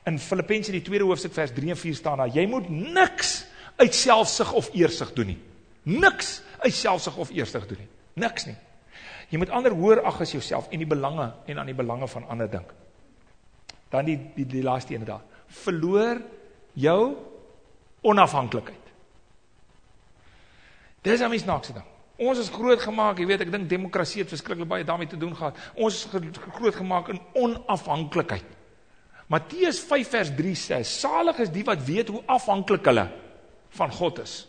In 0.05 0.19
Filippense 0.19 0.71
die 0.71 0.81
tweede 0.81 1.03
hoofstuk 1.03 1.33
vers 1.33 1.51
3 1.53 1.69
en 1.69 1.77
4 1.77 1.95
staan 1.95 2.17
daar: 2.17 2.29
Jy 2.29 2.45
moet 2.45 2.69
niks 2.69 3.45
uit 3.75 3.95
selfsug 3.95 4.53
of 4.53 4.69
eersug 4.73 5.13
doen 5.13 5.25
nie. 5.25 5.39
Niks 5.83 6.41
uit 6.59 6.73
selfsug 6.73 7.17
of 7.17 7.29
eersug 7.29 7.67
doen 7.67 7.77
nie. 7.77 7.87
Niks 8.13 8.45
nie. 8.45 8.55
Jy 9.29 9.37
moet 9.37 9.49
ander 9.49 9.71
hoër 9.71 10.03
ag 10.07 10.21
as 10.21 10.31
jouself 10.31 10.69
en 10.69 10.77
die 10.77 10.87
belange 10.87 11.33
en 11.45 11.59
aan 11.59 11.65
die 11.65 11.75
belange 11.75 12.07
van 12.07 12.27
ander 12.27 12.49
dink. 12.49 12.73
Dan 13.89 14.05
die 14.05 14.17
die, 14.35 14.45
die 14.45 14.63
laaste 14.63 14.93
een 14.93 15.05
daar. 15.05 15.21
Verloor 15.47 16.21
jou 16.73 17.15
onafhanklikheid. 18.01 18.85
Dis 21.01 21.21
'n 21.21 21.29
misnaakse 21.29 21.73
ding. 21.73 21.85
Ons 22.17 22.39
is 22.41 22.49
groot 22.49 22.81
gemaak, 22.81 23.19
jy 23.19 23.27
weet, 23.29 23.41
ek 23.45 23.51
dink 23.53 23.69
demokrasie 23.69 24.23
het 24.23 24.29
verskriklik 24.29 24.67
baie 24.67 24.85
daarmee 24.85 25.07
te 25.07 25.19
doen 25.21 25.35
gehad. 25.37 25.57
Ons 25.75 25.99
is 26.01 26.37
groot 26.55 26.75
gemaak 26.75 27.11
in 27.13 27.21
onafhanklikheid. 27.37 28.55
Matteus 29.27 29.79
5 29.83 30.09
vers 30.09 30.31
3 30.35 30.55
sê: 30.55 30.83
"Salig 30.83 31.39
is 31.39 31.51
die 31.51 31.63
wat 31.63 31.83
weet 31.85 32.07
hoe 32.07 32.23
afhanklik 32.25 32.85
hulle 32.85 33.09
van 33.69 33.91
God 33.91 34.19
is." 34.19 34.47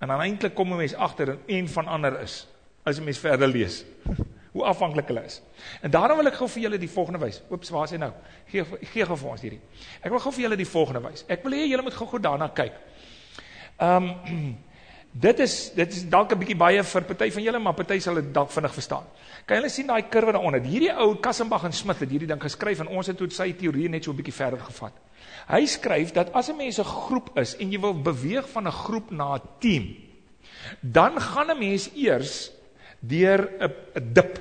En 0.00 0.08
dan 0.08 0.20
eintlik 0.20 0.54
kom 0.54 0.72
'n 0.72 0.76
mens 0.76 0.94
agter 0.94 1.28
en 1.28 1.40
een 1.46 1.68
van 1.68 1.86
ander 1.86 2.20
is 2.20 2.46
as 2.82 2.98
'n 2.98 3.04
mens 3.04 3.18
verder 3.18 3.48
lees. 3.48 3.84
Hoe 4.56 4.64
afhanklik 4.64 5.06
hulle 5.06 5.24
is. 5.24 5.42
En 5.80 5.90
daarom 5.90 6.16
wil 6.16 6.26
ek 6.26 6.34
gou 6.34 6.48
vir 6.48 6.62
julle 6.62 6.78
die 6.78 6.90
volgende 6.90 7.18
wys. 7.18 7.42
Oeps, 7.50 7.70
waar 7.70 7.84
is 7.84 7.90
hy 7.90 7.96
nou? 7.96 8.12
Gee 8.46 8.64
gee 8.64 9.04
gou 9.04 9.16
vir 9.16 9.28
ons 9.28 9.40
hierdie. 9.40 9.60
Ek 10.00 10.10
wil 10.10 10.18
gou 10.18 10.32
vir 10.32 10.42
julle 10.42 10.56
die 10.56 10.66
volgende 10.66 11.02
wys. 11.08 11.24
Ek 11.28 11.42
wil 11.42 11.52
hê 11.52 11.66
julle 11.68 11.82
moet 11.82 11.94
gou-gou 11.94 12.20
daarna 12.20 12.48
kyk. 12.48 12.72
Ehm 13.76 14.08
um, 14.08 14.56
dit 15.20 15.40
is 15.40 15.54
dit 15.74 15.92
is 15.92 16.04
dalk 16.08 16.32
'n 16.32 16.38
bietjie 16.38 16.56
baie 16.56 16.82
vir 16.82 17.02
party 17.02 17.30
van 17.30 17.42
julle, 17.42 17.58
maar 17.58 17.74
party 17.74 17.98
sal 17.98 18.14
dit 18.14 18.34
dalk 18.34 18.50
vinnig 18.50 18.74
verstaan. 18.74 19.04
Kan 19.46 19.56
julle 19.56 19.68
sien 19.68 19.86
daai 19.86 20.08
kurwe 20.08 20.32
daaronder? 20.32 20.60
Hierdie 20.60 20.92
ou 20.92 21.16
Kassenbach 21.16 21.64
en 21.64 21.72
Smith 21.72 22.00
het 22.00 22.10
hierdie 22.10 22.28
ding 22.28 22.42
geskryf 22.42 22.80
en 22.80 22.88
ons 22.88 23.06
het 23.06 23.16
toe 23.16 23.30
sy 23.30 23.52
teorie 23.52 23.88
net 23.88 24.04
so 24.04 24.10
'n 24.10 24.16
bietjie 24.16 24.34
verder 24.34 24.60
gevat. 24.60 24.92
Hy 25.48 25.66
skryf 25.66 26.12
dat 26.12 26.32
as 26.32 26.48
'n 26.50 26.56
mens 26.56 26.78
'n 26.78 26.84
groep 26.84 27.38
is 27.38 27.56
en 27.56 27.70
jy 27.70 27.80
wil 27.80 27.94
beweeg 27.94 28.48
van 28.48 28.66
'n 28.66 28.72
groep 28.72 29.10
na 29.10 29.34
'n 29.34 29.40
team, 29.60 29.96
dan 30.80 31.20
gaan 31.20 31.50
'n 31.50 31.58
mens 31.58 31.90
eers 31.94 32.50
deur 33.00 33.50
'n 33.60 34.12
dip 34.12 34.40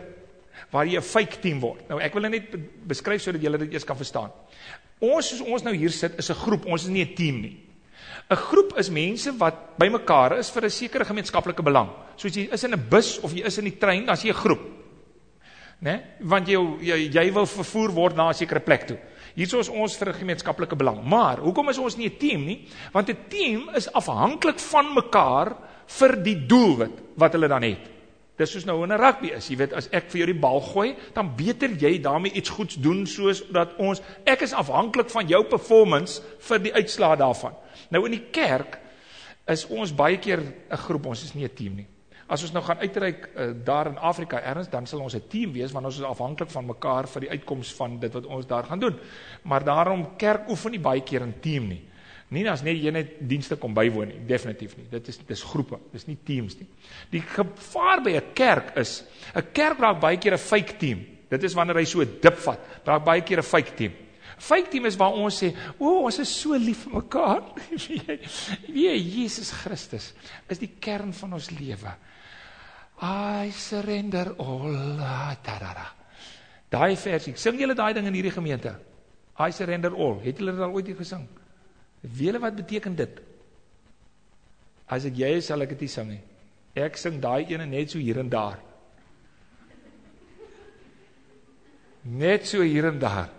waar 0.72 0.86
jy 0.86 0.98
'n 0.98 1.01
fake 1.01 1.39
team 1.41 1.60
word. 1.60 1.88
Nou 1.89 2.01
ek 2.01 2.13
wil 2.13 2.29
net 2.29 2.55
beskryf 2.88 3.22
sodat 3.22 3.41
julle 3.41 3.58
dit 3.58 3.74
eers 3.74 3.86
kan 3.86 3.98
verstaan. 3.98 4.32
Ons 5.00 5.29
soos 5.29 5.41
ons 5.41 5.63
nou 5.63 5.75
hier 5.75 5.91
sit 5.91 6.17
is 6.17 6.29
'n 6.29 6.34
groep, 6.34 6.65
ons 6.65 6.84
is 6.84 6.89
nie 6.89 7.03
'n 7.03 7.15
team 7.15 7.41
nie. 7.41 7.58
'n 8.29 8.36
Groep 8.36 8.77
is 8.77 8.89
mense 8.89 9.38
wat 9.38 9.77
bymekaar 9.77 10.38
is 10.39 10.50
vir 10.50 10.65
'n 10.65 10.70
sekere 10.70 11.05
gemeenskaplike 11.05 11.63
belang. 11.63 11.89
Soos 12.15 12.34
jy 12.34 12.50
is 12.51 12.63
in 12.63 12.74
'n 12.74 12.89
bus 12.89 13.20
of 13.20 13.34
jy 13.34 13.46
is 13.46 13.58
in 13.58 13.65
die 13.65 13.77
trein, 13.77 14.05
dan 14.05 14.15
is 14.15 14.24
jy 14.24 14.29
'n 14.29 14.34
groep 14.34 14.75
né? 15.86 15.96
Want 16.25 16.50
jy, 16.50 16.60
jy 16.86 16.98
jy 17.13 17.25
wil 17.36 17.48
vervoer 17.50 17.94
word 17.96 18.17
na 18.17 18.29
'n 18.29 18.34
sekere 18.38 18.60
plek 18.60 18.88
toe. 18.88 18.98
Hierso 19.36 19.60
is 19.60 19.70
ons 19.70 19.98
vir 19.98 20.10
'n 20.10 20.20
gemeenskaplike 20.20 20.75
belang. 20.75 21.03
Maar 21.03 21.39
hoekom 21.39 21.70
is 21.70 21.77
ons 21.77 21.98
nie 21.98 22.08
'n 22.08 22.17
team 22.17 22.46
nie? 22.46 22.67
Want 22.91 23.10
'n 23.10 23.17
team 23.29 23.70
is 23.75 23.91
afhanklik 23.91 24.60
van 24.60 24.94
mekaar 24.94 25.55
vir 25.88 26.24
die 26.24 26.46
doelwit 26.48 27.01
wat 27.15 27.34
hulle 27.34 27.48
dan 27.48 27.63
het. 27.63 27.91
Dis 28.38 28.51
soos 28.51 28.65
nou 28.65 28.84
in 28.84 28.91
'n 28.91 29.00
rugby 29.00 29.27
is. 29.27 29.48
Jy 29.50 29.58
weet 29.58 29.74
as 29.74 29.89
ek 29.91 30.10
vir 30.10 30.17
jou 30.17 30.25
die 30.25 30.39
bal 30.39 30.62
gooi, 30.62 30.96
dan 31.13 31.36
beter 31.36 31.70
jy 31.70 32.01
daarmee 32.01 32.34
iets 32.34 32.50
goeds 32.50 32.75
doen 32.75 33.05
soos 33.05 33.44
dat 33.51 33.75
ons 33.77 34.01
ek 34.25 34.41
is 34.41 34.53
afhanklik 34.53 35.10
van 35.10 35.27
jou 35.27 35.44
performance 35.44 36.22
vir 36.39 36.60
die 36.60 36.74
uitslaa 36.74 37.15
daarvan. 37.15 37.53
Nou 37.89 38.05
in 38.05 38.11
die 38.11 38.27
kerk 38.31 38.79
is 39.47 39.65
ons 39.69 39.93
baie 39.93 40.17
keer 40.17 40.39
'n 40.39 40.77
groep, 40.77 41.05
ons 41.05 41.23
is 41.23 41.35
nie 41.35 41.45
'n 41.45 41.55
team 41.55 41.75
nie. 41.75 41.87
As 42.27 42.41
ons 42.41 42.53
nou 42.53 42.63
gaan 42.63 42.81
uitreik 42.81 43.29
uh, 43.37 43.51
daar 43.63 43.87
in 43.87 43.97
Afrika 43.97 44.41
erns, 44.41 44.69
dan 44.69 44.87
sal 44.87 44.99
ons 44.99 45.13
'n 45.15 45.27
team 45.29 45.51
wees 45.53 45.71
want 45.71 45.85
ons 45.85 45.97
is 45.97 46.03
afhanklik 46.03 46.49
van 46.49 46.65
mekaar 46.65 47.07
vir 47.07 47.21
die 47.21 47.29
uitkoms 47.29 47.73
van 47.73 47.99
dit 47.99 48.13
wat 48.13 48.25
ons 48.25 48.47
daar 48.47 48.63
gaan 48.63 48.79
doen. 48.79 48.95
Maar 49.43 49.63
daarom 49.63 50.15
kerk 50.17 50.49
oefen 50.49 50.71
nie 50.71 50.79
baie 50.79 51.01
keer 51.01 51.21
in 51.21 51.39
team 51.39 51.67
nie. 51.67 51.83
Nie 52.33 52.49
as 52.49 52.63
net 52.63 52.81
jy 52.81 52.91
net 52.91 53.29
dienste 53.29 53.55
kom 53.55 53.73
bywoon 53.73 54.07
nie, 54.07 54.25
definitief 54.25 54.77
nie. 54.77 54.87
Dit 54.89 55.07
is 55.07 55.19
dis 55.27 55.43
groepe, 55.43 55.77
dis 55.93 56.07
nie 56.07 56.17
teams 56.25 56.57
nie. 56.57 56.67
Die 57.11 57.21
gevaar 57.21 58.01
by 58.01 58.15
'n 58.17 58.33
kerk 58.33 58.77
is 58.77 59.03
'n 59.35 59.43
kerk 59.53 59.79
raak 59.79 59.99
baie 59.99 60.17
keer 60.17 60.33
'n 60.33 60.37
fake 60.37 60.77
team. 60.77 61.05
Dit 61.29 61.43
is 61.43 61.53
wanneer 61.53 61.75
hy 61.75 61.85
so 61.85 62.03
dip 62.03 62.37
vat, 62.37 62.59
raak 62.85 63.05
baie 63.05 63.21
keer 63.21 63.37
'n 63.37 63.43
fake 63.43 63.75
team. 63.75 63.93
Fake 64.38 64.70
team 64.70 64.86
is 64.86 64.98
waar 65.00 65.13
ons 65.13 65.44
sê, 65.44 65.53
"O, 65.77 65.86
oh, 65.86 66.05
ons 66.05 66.20
is 66.20 66.29
so 66.41 66.58
lief 66.58 66.84
vir 66.84 66.94
mekaar." 67.01 67.44
Wie 68.74 68.89
Jesus 69.00 69.51
Christus 69.51 70.13
is 70.50 70.60
die 70.60 70.72
kern 70.79 71.13
van 71.13 71.34
ons 71.34 71.51
lewe. 71.51 71.96
I 73.01 73.51
surrender 73.51 74.36
all. 74.38 75.00
Tarara. 75.44 75.88
Daai 76.70 76.96
versie. 76.96 77.36
Sing 77.36 77.60
julle 77.60 77.75
daai 77.75 77.94
ding 77.94 78.08
in 78.08 78.13
hierdie 78.13 78.32
gemeente? 78.32 78.75
I 79.39 79.51
surrender 79.51 79.94
all. 79.94 80.20
Het 80.24 80.39
julle 80.39 80.51
dit 80.55 80.62
al 80.62 80.75
ooit 80.75 80.91
gesing? 80.98 81.27
Weet 82.01 82.27
julle 82.29 82.39
wat 82.39 82.55
beteken 82.55 82.96
dit? 82.96 83.20
As 84.88 85.05
ek 85.05 85.17
jy 85.17 85.32
is, 85.39 85.50
sal 85.50 85.65
ek 85.65 85.74
dit 85.77 85.89
sing 85.89 86.12
nie. 86.13 86.22
Ek 86.75 86.98
sing 87.00 87.20
daai 87.22 87.46
ene 87.50 87.65
net 87.65 87.91
so 87.91 88.00
hier 88.00 88.20
en 88.22 88.29
daar. 88.29 88.60
Net 92.05 92.46
so 92.46 92.62
hier 92.62 92.86
en 92.91 93.00
daar. 93.01 93.32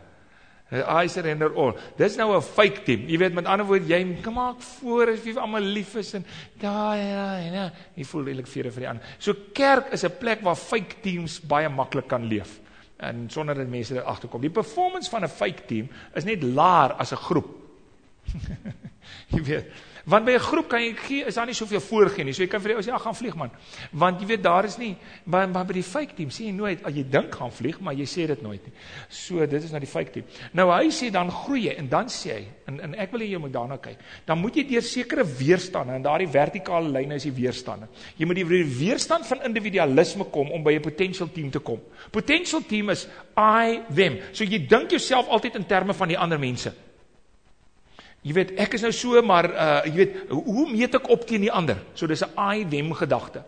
I 0.73 1.06
surrender 1.06 1.54
all. 1.54 1.76
Dis 1.96 2.16
nou 2.16 2.35
'n 2.37 2.42
fake 2.42 2.82
team. 2.85 3.06
Jy 3.08 3.18
weet 3.18 3.35
met 3.35 3.46
ander 3.46 3.66
woorde, 3.66 3.87
jy 3.87 4.04
maak 4.32 4.61
voor 4.61 5.08
as 5.08 5.23
wie 5.23 5.38
almal 5.38 5.62
lief 5.62 5.94
is 5.94 6.14
en 6.14 6.25
daai 6.58 6.99
ja, 6.99 7.38
ja. 7.38 7.73
Jy 7.94 8.04
voel 8.04 8.26
eintlik 8.26 8.46
vir 8.46 8.70
vir 8.73 8.80
die 8.80 8.88
ander. 8.88 9.04
So 9.18 9.35
kerk 9.52 9.92
is 9.92 10.04
'n 10.04 10.18
plek 10.18 10.42
waar 10.42 10.56
fake 10.56 10.96
teams 11.02 11.40
baie 11.40 11.68
maklik 11.68 12.08
kan 12.08 12.26
leef 12.26 12.61
en 12.99 13.30
sonder 13.30 13.54
dat 13.54 13.68
mense 13.68 13.94
daar 13.94 14.04
agterkom. 14.04 14.40
Die 14.40 14.50
performance 14.50 15.11
van 15.11 15.23
'n 15.23 15.28
fake 15.28 15.66
team 15.66 15.88
is 16.14 16.25
net 16.25 16.42
laer 16.42 16.92
as 16.92 17.12
'n 17.12 17.16
groep. 17.16 17.49
jy 19.35 19.42
weet. 19.42 19.66
Want 20.06 20.25
by 20.25 20.36
'n 20.36 20.38
groep 20.38 20.68
kan 20.68 20.80
jy 20.80 20.94
gee 20.94 21.25
is 21.26 21.34
daar 21.34 21.46
nie 21.46 21.54
soveel 21.54 21.80
voorgee 21.80 22.25
nie. 22.25 22.32
So 22.32 22.42
jy 22.42 22.48
kan 22.48 22.60
vir 22.60 22.70
jou 22.70 22.82
sê 22.82 22.86
ja, 22.92 22.98
gaan 22.98 23.14
vlieg 23.14 23.34
man. 23.34 23.50
Want 23.90 24.20
jy 24.20 24.26
weet 24.26 24.42
daar 24.42 24.64
is 24.64 24.78
nie 24.78 24.96
maar, 25.25 25.48
maar 25.48 25.64
by 25.66 25.72
die 25.72 25.82
fake 25.82 26.14
team 26.14 26.28
sê 26.28 26.44
jy 26.46 26.52
nooit 26.52 26.84
as 26.84 26.94
jy 26.94 27.02
dink 27.10 27.34
gaan 27.34 27.50
vlieg, 27.50 27.80
maar 27.80 27.94
jy 27.94 28.04
sê 28.04 28.26
dit 28.26 28.42
nooit 28.42 28.62
nie. 28.64 28.72
So 29.08 29.44
dit 29.46 29.64
is 29.64 29.70
nou 29.70 29.80
die 29.80 29.90
fake 29.90 30.12
team. 30.12 30.25
Nou 30.52 30.70
hy 30.70 30.90
sê 30.90 31.10
dan 31.10 31.30
groei 31.30 31.66
jy 31.66 31.75
en 31.76 31.88
dan 31.88 32.06
sê 32.06 32.30
hy 32.32 32.46
en 32.68 32.80
en 32.80 32.94
ek 32.94 33.10
wil 33.10 33.20
hê 33.20 33.32
jy 33.32 33.38
moet 33.38 33.52
daarna 33.52 33.78
kyk. 33.78 33.98
Dan 34.25 34.38
moet 34.38 34.54
jy 34.54 34.68
deur 34.68 34.82
sekere 34.82 35.25
weerstande 35.25 35.92
en 35.92 36.02
daardie 36.02 36.28
vertikale 36.28 36.88
lyne 36.88 37.16
is 37.16 37.25
die 37.25 37.32
weerstande. 37.32 37.88
Jy 38.16 38.26
moet 38.26 38.36
die 38.36 38.64
weerstand 38.78 39.26
van 39.26 39.42
individualisme 39.42 40.30
kom 40.30 40.52
om 40.52 40.62
by 40.62 40.75
'n 40.75 40.82
potential 40.82 41.28
team 41.32 41.50
te 41.50 41.58
kom. 41.58 41.80
Potential 42.12 42.60
team 42.60 42.90
is 42.90 43.08
I 43.36 43.82
them. 43.92 44.18
So 44.32 44.44
jy 44.44 44.66
dink 44.68 44.90
jouself 44.90 45.26
altyd 45.28 45.56
in 45.56 45.66
terme 45.66 45.94
van 45.94 46.08
die 46.08 46.18
ander 46.18 46.38
mense. 46.38 46.86
Jy 48.26 48.35
weet, 48.35 48.56
ek 48.59 48.75
is 48.75 48.83
nou 48.83 48.92
so, 48.92 49.21
maar 49.23 49.47
uh 49.52 49.83
jy 49.87 49.97
weet, 50.00 50.16
hoe 50.35 50.64
meet 50.66 50.97
ek 50.99 51.11
op 51.14 51.26
teen 51.28 51.45
die 51.47 51.52
ander? 51.52 51.78
So 51.95 52.09
dis 52.11 52.25
'n 52.26 52.35
I 52.35 52.64
them 52.66 52.92
gedagte. 52.92 53.45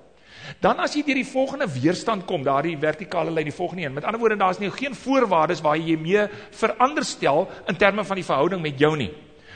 Dan 0.61 0.81
as 0.81 0.95
jy 0.97 1.03
deur 1.05 1.19
die 1.19 1.29
volgende 1.29 1.67
weerstand 1.69 2.25
kom, 2.29 2.45
daardie 2.47 2.77
vertikale 2.81 3.31
lyn, 3.31 3.51
die 3.51 3.55
volgende 3.55 3.83
een. 3.85 3.95
Met 3.95 4.05
ander 4.05 4.21
woorde, 4.21 4.37
daar's 4.37 4.61
nie 4.63 4.71
geen 4.71 4.95
voorwaardes 4.95 5.61
waar 5.61 5.77
jy 5.77 5.97
mee 6.01 6.27
veranderstel 6.51 7.49
in 7.69 7.77
terme 7.77 8.05
van 8.05 8.17
die 8.17 8.25
verhouding 8.25 8.63
met 8.63 8.79
jou 8.79 8.97
nie. 8.97 9.11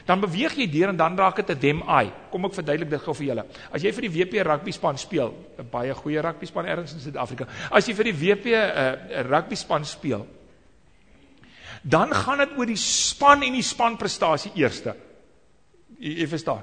Dan 0.07 0.21
beweeg 0.21 0.57
jy 0.59 0.67
deur 0.67 0.91
en 0.91 0.97
dan 0.99 1.17
raak 1.17 1.37
dit 1.37 1.51
'n 1.51 1.59
them 1.59 1.83
I. 1.87 2.11
Kom 2.31 2.45
ek 2.45 2.55
verduidelik 2.55 2.91
dit 2.91 3.01
gou 3.01 3.15
vir 3.15 3.27
julle. 3.27 3.45
As 3.73 3.83
jy 3.83 3.93
vir 3.93 4.09
die 4.09 4.11
WP 4.11 4.43
rugby 4.43 4.73
span 4.73 4.99
speel, 4.99 5.35
'n 5.59 5.71
baie 5.71 5.95
goeie 5.95 6.21
rugby 6.21 6.47
span 6.47 6.67
ergens 6.67 6.93
in 6.93 7.01
Suid-Afrika. 7.01 7.47
As 7.71 7.87
jy 7.87 7.95
vir 7.95 8.05
die 8.05 8.13
WP 8.13 8.47
uh, 8.47 9.23
rugby 9.23 9.55
span 9.55 9.85
speel, 9.85 10.27
dan 11.83 12.13
gaan 12.13 12.39
dit 12.39 12.59
oor 12.59 12.67
die 12.67 12.77
span 12.77 13.43
en 13.43 13.53
die 13.53 13.63
spanprestasie 13.63 14.53
eerste. 14.55 14.95
Jy, 16.03 16.19
jy 16.23 16.29
verstaan. 16.31 16.63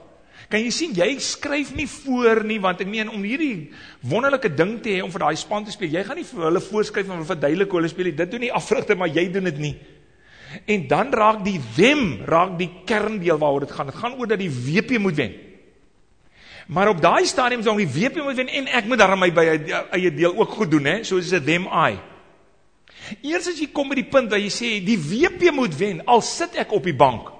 Kan 0.49 0.63
jy 0.63 0.71
sien 0.73 0.95
jy 0.95 1.09
skryf 1.23 1.73
nie 1.75 1.87
voor 1.89 2.43
nie 2.47 2.59
want 2.63 2.79
ek 2.83 2.89
meen 2.89 3.11
om 3.11 3.23
hierdie 3.25 3.69
wonderlike 4.07 4.51
ding 4.55 4.77
te 4.83 4.95
hê 4.95 5.03
om 5.03 5.11
vir 5.11 5.25
daai 5.25 5.39
span 5.39 5.65
te 5.67 5.73
speel. 5.75 5.91
Jy 5.93 6.03
gaan 6.07 6.19
nie 6.19 6.27
vir 6.27 6.47
hulle 6.47 6.63
voorskryf 6.63 7.11
en 7.11 7.27
verduidelik 7.27 7.71
hoe 7.71 7.81
hulle 7.81 7.91
speel 7.91 8.09
nie. 8.11 8.17
Dit 8.17 8.31
doen 8.33 8.45
nie 8.47 8.53
afrigter 8.55 8.99
maar 8.99 9.11
jy 9.11 9.27
doen 9.33 9.49
dit 9.51 9.61
nie. 9.69 9.75
En 10.65 10.87
dan 10.89 11.11
raak 11.13 11.43
die 11.45 11.59
wem, 11.75 12.23
raak 12.25 12.55
die 12.57 12.69
kerndeel 12.89 13.37
waaroor 13.37 13.67
dit 13.67 13.75
gaan. 13.75 13.91
Dit 13.91 13.99
gaan 14.01 14.17
oor 14.17 14.31
dat 14.31 14.41
die 14.41 14.49
WP 14.49 14.97
moet 15.01 15.19
wen. 15.19 15.35
Maar 16.69 16.91
op 16.93 17.01
daai 17.01 17.25
stadium 17.25 17.63
sou 17.65 17.75
die 17.77 17.89
WP 17.89 18.23
moet 18.23 18.37
wen 18.37 18.49
en 18.61 18.69
ek 18.77 18.85
moet 18.89 19.01
daarmee 19.01 19.33
by 19.33 19.45
eie 19.97 20.11
deel 20.13 20.35
ook 20.37 20.55
goed 20.57 20.71
doen 20.71 20.85
hè. 20.85 20.99
So 21.03 21.17
is 21.17 21.33
dit 21.33 21.45
them 21.45 21.65
I. 21.69 21.97
Eers 23.25 23.49
as 23.49 23.59
jy 23.61 23.69
kom 23.73 23.89
by 23.89 23.97
die 23.97 24.09
punt 24.09 24.29
waar 24.29 24.41
jy 24.41 24.51
sê 24.53 24.71
die 24.85 24.97
WP 24.97 25.53
moet 25.55 25.77
wen 25.77 26.03
al 26.05 26.21
sit 26.25 26.57
ek 26.61 26.73
op 26.73 26.85
die 26.85 26.95
bank. 26.97 27.38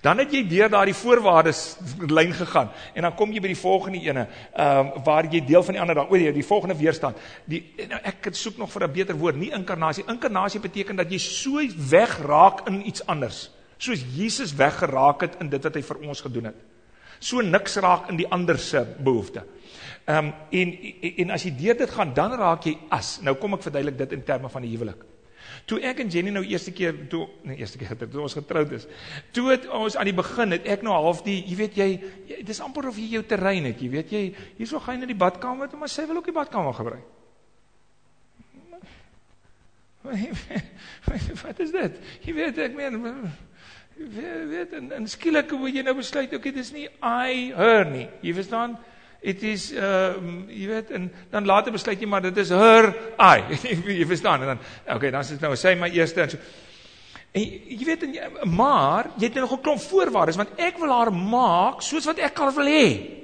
Dan 0.00 0.22
het 0.22 0.32
jy 0.32 0.40
deur 0.48 0.70
daardie 0.72 0.96
voorwaardes 0.96 1.76
lyn 2.08 2.32
gegaan 2.32 2.70
en 2.96 3.04
dan 3.04 3.14
kom 3.18 3.32
jy 3.34 3.40
by 3.44 3.50
die 3.52 3.58
volgende 3.60 4.00
ene, 4.00 4.22
ehm 4.56 4.78
um, 4.96 5.02
waar 5.04 5.28
jy 5.28 5.42
deel 5.44 5.62
van 5.66 5.76
die 5.76 5.80
ander 5.82 5.98
dan 5.98 6.08
oor 6.08 6.22
jy 6.22 6.32
die 6.32 6.46
volgende 6.46 6.76
weerstand. 6.78 7.20
Die 7.44 7.60
nou 7.90 8.00
ek 8.08 8.30
soek 8.32 8.56
nog 8.56 8.72
vir 8.72 8.86
'n 8.86 8.92
beter 8.92 9.18
woord, 9.18 9.36
nie 9.36 9.52
inkarnasie. 9.52 10.04
Inkarnasie 10.08 10.60
beteken 10.60 10.96
dat 10.96 11.12
jy 11.12 11.18
so 11.18 11.60
wegraak 11.90 12.66
in 12.68 12.86
iets 12.86 13.06
anders, 13.06 13.50
soos 13.76 14.04
Jesus 14.16 14.54
weggeraak 14.54 15.20
het 15.20 15.36
in 15.40 15.50
dit 15.50 15.62
wat 15.62 15.74
hy 15.74 15.82
vir 15.82 16.08
ons 16.08 16.20
gedoen 16.20 16.44
het. 16.44 16.56
So 17.18 17.40
niks 17.42 17.76
raak 17.76 18.08
in 18.08 18.16
die 18.16 18.28
ander 18.28 18.58
se 18.58 18.86
behoefte. 18.98 19.44
Ehm 20.06 20.26
um, 20.26 20.32
en 20.50 20.78
en 21.16 21.30
as 21.30 21.44
jy 21.44 21.52
deur 21.56 21.76
dit 21.76 21.90
gaan, 21.90 22.14
dan 22.14 22.32
raak 22.32 22.64
jy 22.64 22.78
as. 22.88 23.20
Nou 23.20 23.34
kom 23.34 23.54
ek 23.54 23.62
verduidelik 23.62 23.98
dit 23.98 24.12
in 24.12 24.24
terme 24.24 24.48
van 24.48 24.62
die 24.62 24.70
huwelik. 24.70 25.09
Toe 25.70 25.78
ek 25.86 26.00
en 26.02 26.08
Jenny 26.10 26.32
nou 26.34 26.42
eerste 26.42 26.72
keer 26.74 26.96
toe 27.10 27.28
nee 27.46 27.60
eerste 27.62 27.78
keer 27.78 27.94
toe 28.00 28.24
ons 28.24 28.34
getroud 28.34 28.72
is. 28.74 28.88
Toe 29.36 29.44
het 29.52 29.68
ons 29.70 29.94
aan 29.94 30.08
die 30.10 30.16
begin 30.18 30.56
het 30.56 30.66
ek 30.66 30.82
nou 30.82 30.96
half 30.96 31.22
die, 31.26 31.36
jy 31.46 31.58
weet 31.60 31.78
jy, 31.78 31.88
jy 32.26 32.40
dis 32.48 32.62
amper 32.64 32.88
of 32.90 32.98
jy 32.98 33.06
jou 33.14 33.22
terrein 33.30 33.68
het, 33.70 33.78
jy 33.78 33.90
weet 33.92 34.10
jy, 34.16 34.24
hierso 34.58 34.82
gaan 34.82 34.98
jy 34.98 35.04
na 35.04 35.10
die 35.12 35.20
badkamer 35.20 35.70
toe, 35.70 35.78
maar 35.78 35.92
sy 35.92 36.08
wil 36.10 36.18
ook 36.18 36.30
die 36.32 36.34
badkamer 36.34 36.74
gebruik. 36.74 37.06
Wat 41.44 41.60
is 41.64 41.72
dit? 41.76 42.02
Jy 42.26 42.34
weet 42.34 42.58
ek 42.66 42.74
meen 42.74 42.98
weet 44.00 44.72
en, 44.72 44.92
en 44.96 45.08
skielik 45.12 45.50
moet 45.60 45.76
jy 45.76 45.82
nou 45.84 45.94
besluit, 45.98 46.32
okay, 46.34 46.52
dis 46.56 46.72
nie 46.72 46.86
I 47.04 47.50
her 47.54 47.84
nie. 47.86 48.08
Jy 48.24 48.34
verstaan? 48.38 48.78
It 49.22 49.42
is 49.42 49.72
uh 49.72 50.16
jy 50.48 50.66
weet 50.66 50.90
en 50.90 51.10
dan 51.30 51.46
later 51.46 51.72
besluit 51.72 52.00
jy 52.00 52.08
maar 52.08 52.22
dit 52.22 52.36
is 52.36 52.48
her 52.48 52.94
i 53.20 53.58
jy 54.00 54.06
verstaan 54.06 54.42
en 54.42 54.54
dan 54.54 54.66
okay 54.96 55.10
dan 55.10 55.20
is 55.20 55.28
dit 55.28 55.40
nou 55.40 55.54
sê 55.54 55.76
my 55.76 55.90
eerste 55.92 56.22
en 56.22 56.30
so 56.30 56.38
en 57.32 57.42
jy 57.44 57.84
weet 57.84 58.02
en 58.02 58.50
maar 58.56 59.12
jy 59.16 59.28
het 59.28 59.34
nog 59.34 59.52
'n 59.52 59.62
klomp 59.62 59.80
voorwaardes 59.80 60.36
want 60.36 60.58
ek 60.58 60.78
wil 60.78 60.92
haar 60.92 61.12
maak 61.12 61.82
soos 61.82 62.06
wat 62.06 62.18
ek 62.18 62.38
haar 62.38 62.54
wil 62.54 62.66
hê 62.66 63.20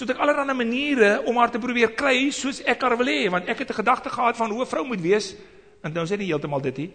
So 0.00 0.06
het 0.06 0.14
ek 0.14 0.22
allerlei 0.22 0.54
maniere 0.56 1.08
om 1.28 1.36
haar 1.36 1.50
te 1.52 1.58
probeer 1.60 1.90
kry 1.92 2.30
soos 2.32 2.62
ek 2.64 2.80
haar 2.80 2.96
wil 2.96 3.10
hê, 3.10 3.28
want 3.28 3.48
ek 3.52 3.58
het 3.58 3.70
'n 3.70 3.80
gedagte 3.82 4.08
gehad 4.08 4.36
van 4.36 4.50
hoe 4.50 4.62
'n 4.62 4.66
vrou 4.66 4.84
moet 4.84 5.00
wees. 5.00 5.34
En 5.82 5.92
nou 5.92 6.06
sê 6.06 6.16
dit 6.16 6.28
heeltemal 6.28 6.60
dit 6.60 6.76
hier. 6.76 6.90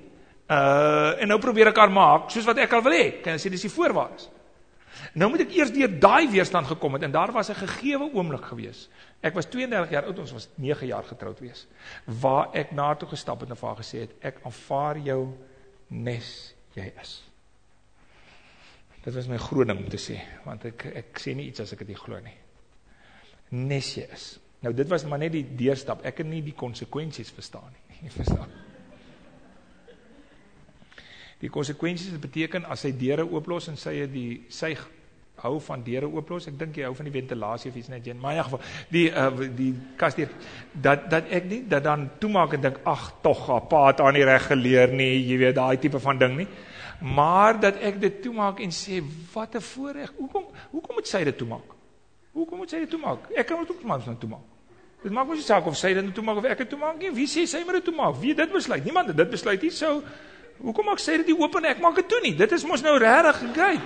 Uh 0.49 1.21
en 1.21 1.27
nou 1.27 1.39
probeer 1.39 1.67
ek 1.67 1.77
haar 1.77 1.91
maak 1.91 2.29
soos 2.31 2.45
wat 2.45 2.57
ek 2.57 2.73
al 2.73 2.81
wil 2.81 2.93
hê. 2.93 3.21
Kan 3.21 3.33
jy 3.33 3.39
sê 3.39 3.49
dis 3.49 3.61
die 3.61 3.69
voorwaardes? 3.69 4.29
Nou 5.15 5.29
moet 5.31 5.45
ek 5.45 5.53
eers 5.55 5.71
deur 5.71 5.93
daai 5.99 6.27
weerstand 6.27 6.67
gekom 6.67 6.97
het 6.97 7.05
en 7.07 7.13
daar 7.13 7.31
was 7.31 7.49
'n 7.49 7.55
gegeewe 7.55 8.09
oomblik 8.13 8.45
gewees. 8.45 8.89
Ek 9.21 9.33
was 9.33 9.45
32 9.45 9.89
jaar 9.89 10.05
oud, 10.05 10.19
ons 10.19 10.31
was 10.31 10.49
9 10.55 10.87
jaar 10.87 11.03
getroud 11.03 11.39
wees. 11.39 11.67
Waar 12.05 12.53
ek 12.53 12.71
na 12.71 12.95
toe 12.95 13.07
gestap 13.07 13.39
het 13.39 13.49
en 13.49 13.55
vir 13.55 13.67
haar 13.67 13.77
gesê 13.77 13.99
het, 13.99 14.11
ek 14.19 14.39
aanvaar 14.43 14.97
jou 14.97 15.33
nes 15.87 16.55
jy 16.73 16.91
is. 17.01 17.23
Dit 19.03 19.13
was 19.13 19.27
my 19.27 19.37
groot 19.37 19.67
ding 19.67 19.79
om 19.79 19.89
te 19.89 19.97
sê, 19.97 20.19
want 20.45 20.65
ek 20.65 20.85
ek 20.85 21.19
sê 21.19 21.35
nie 21.35 21.47
iets 21.47 21.59
as 21.59 21.71
ek 21.73 21.79
dit 21.79 21.87
nie 21.87 22.01
glo 22.01 22.19
nie. 22.19 22.37
Nes 23.49 23.95
jy 23.95 24.07
is. 24.13 24.39
Nou 24.59 24.73
dit 24.73 24.87
was 24.87 25.05
maar 25.05 25.19
net 25.19 25.31
die 25.31 25.45
deurstap. 25.55 26.05
Ek 26.05 26.17
het 26.17 26.27
nie 26.27 26.41
die 26.41 26.55
konsekwensies 26.57 27.31
verstaan 27.31 27.71
nie. 27.71 27.97
Jy 28.03 28.09
verstaan? 28.09 28.49
Die 31.39 31.49
konsekwensies 31.49 32.19
beteken 32.19 32.65
as 32.65 32.83
hy 32.83 32.91
deure 32.97 33.25
ooplos 33.27 33.67
en 33.67 33.77
sy 33.77 33.93
het 33.99 34.11
die 34.11 34.45
sy 34.49 34.73
hou 35.45 35.59
van 35.63 35.83
deure 35.85 36.09
ooplos. 36.11 36.49
Ek 36.51 36.59
dink 36.59 36.77
jy 36.77 36.89
hou 36.89 36.93
van 36.97 37.09
die 37.09 37.15
ventilasie 37.15 37.71
of 37.71 37.79
iets 37.79 37.91
net 37.93 38.07
in. 38.11 38.19
Maar 38.21 38.37
in 38.37 38.47
geval 38.49 38.63
die 38.91 39.07
uh, 39.09 39.49
die 39.57 39.71
kas 39.97 40.17
deur 40.19 40.31
dat 40.73 41.09
dat 41.11 41.29
ek 41.29 41.49
nie 41.49 41.63
dat 41.69 41.85
dan 41.85 42.09
toemaak 42.19 42.57
en 42.57 42.67
dink 42.67 42.79
ag 42.83 43.11
tog, 43.23 43.47
pa 43.69 43.87
het 43.89 44.01
aan 44.01 44.17
nie 44.17 44.25
reg 44.27 44.49
geleer 44.51 44.93
nie. 44.93 45.13
Jy 45.25 45.37
weet 45.45 45.59
daai 45.59 45.77
tipe 45.81 46.01
van 46.03 46.19
ding 46.21 46.41
nie 46.43 46.49
maar 46.99 47.59
dat 47.59 47.77
ek 47.83 47.99
dit 47.99 48.21
toemaak 48.21 48.59
en 48.59 48.71
sê 48.71 49.03
wat 49.33 49.55
'n 49.55 49.61
voorreg. 49.61 50.13
Hoekom 50.17 50.45
hoekom 50.71 50.95
moet 50.95 51.07
sy 51.07 51.23
dit 51.23 51.37
toemaak? 51.37 51.75
Hoekom 52.31 52.57
moet 52.57 52.69
sy 52.69 52.79
dit 52.79 52.89
toemaak? 52.89 53.19
Ek 53.35 53.45
kan 53.45 53.59
dit 53.59 53.71
ook 53.71 53.83
maar 53.83 54.01
net 54.05 54.19
toemaak. 54.19 54.43
Dit 55.03 55.11
maak 55.11 55.27
mos 55.27 55.35
nie 55.35 55.45
saak 55.45 55.65
of 55.65 55.77
sy 55.77 55.93
dit 55.93 56.13
toemaak 56.13 56.37
of 56.37 56.45
ek 56.45 56.57
dit 56.57 56.69
toemaak 56.69 56.97
nie. 56.97 57.11
Wie 57.11 57.27
sê 57.27 57.45
sy 57.45 57.63
moet 57.63 57.73
dit 57.73 57.83
toemaak? 57.83 58.15
Wie 58.19 58.33
dit 58.35 58.51
besluit? 58.51 58.83
Niemand 58.83 59.15
dit 59.17 59.29
besluit 59.29 59.61
nie. 59.61 59.69
So 59.69 60.01
hoekom 60.57 60.85
maak 60.85 60.99
sy 60.99 61.17
dit 61.17 61.31
oop 61.35 61.55
en 61.55 61.65
ek 61.65 61.79
maak 61.79 61.95
dit 61.95 62.07
toe 62.07 62.21
nie? 62.23 62.35
Dit 62.35 62.51
is 62.51 62.65
mos 62.65 62.81
nou 62.81 62.97
regtig 62.97 63.53
great. 63.53 63.81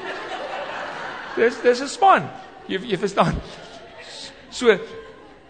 Dis 1.35 1.61
dis 1.61 1.81
'n 1.81 1.87
span. 1.87 2.29
Jy 2.67 2.79
jy 2.85 2.97
verstaan. 2.97 3.35
So 4.49 4.77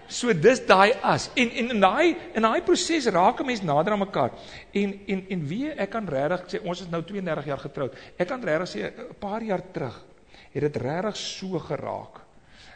So 0.09 0.33
dis 0.33 0.63
daai 0.65 0.95
as. 1.05 1.29
En 1.37 1.51
en 1.53 1.69
in 1.69 1.81
daai 1.83 2.17
in 2.33 2.41
daai 2.41 2.63
proses 2.65 3.05
raak 3.13 3.41
'n 3.41 3.45
mens 3.45 3.61
nader 3.61 3.93
aan 3.93 3.99
mekaar. 3.99 4.31
En 4.73 4.99
en 5.07 5.25
en 5.29 5.47
wie 5.47 5.69
ek 5.69 5.89
kan 5.89 6.07
regtig 6.07 6.49
sê 6.49 6.65
ons 6.65 6.81
is 6.81 6.89
nou 6.89 7.03
32 7.03 7.45
jaar 7.45 7.59
getroud. 7.59 7.93
Ek 8.17 8.27
kan 8.27 8.43
regtig 8.43 8.69
sê 8.69 8.79
'n 8.89 9.15
paar 9.19 9.43
jaar 9.43 9.61
terug 9.71 10.05
het 10.51 10.61
dit 10.61 10.77
regtig 10.81 11.15
so 11.15 11.59
geraak 11.59 12.21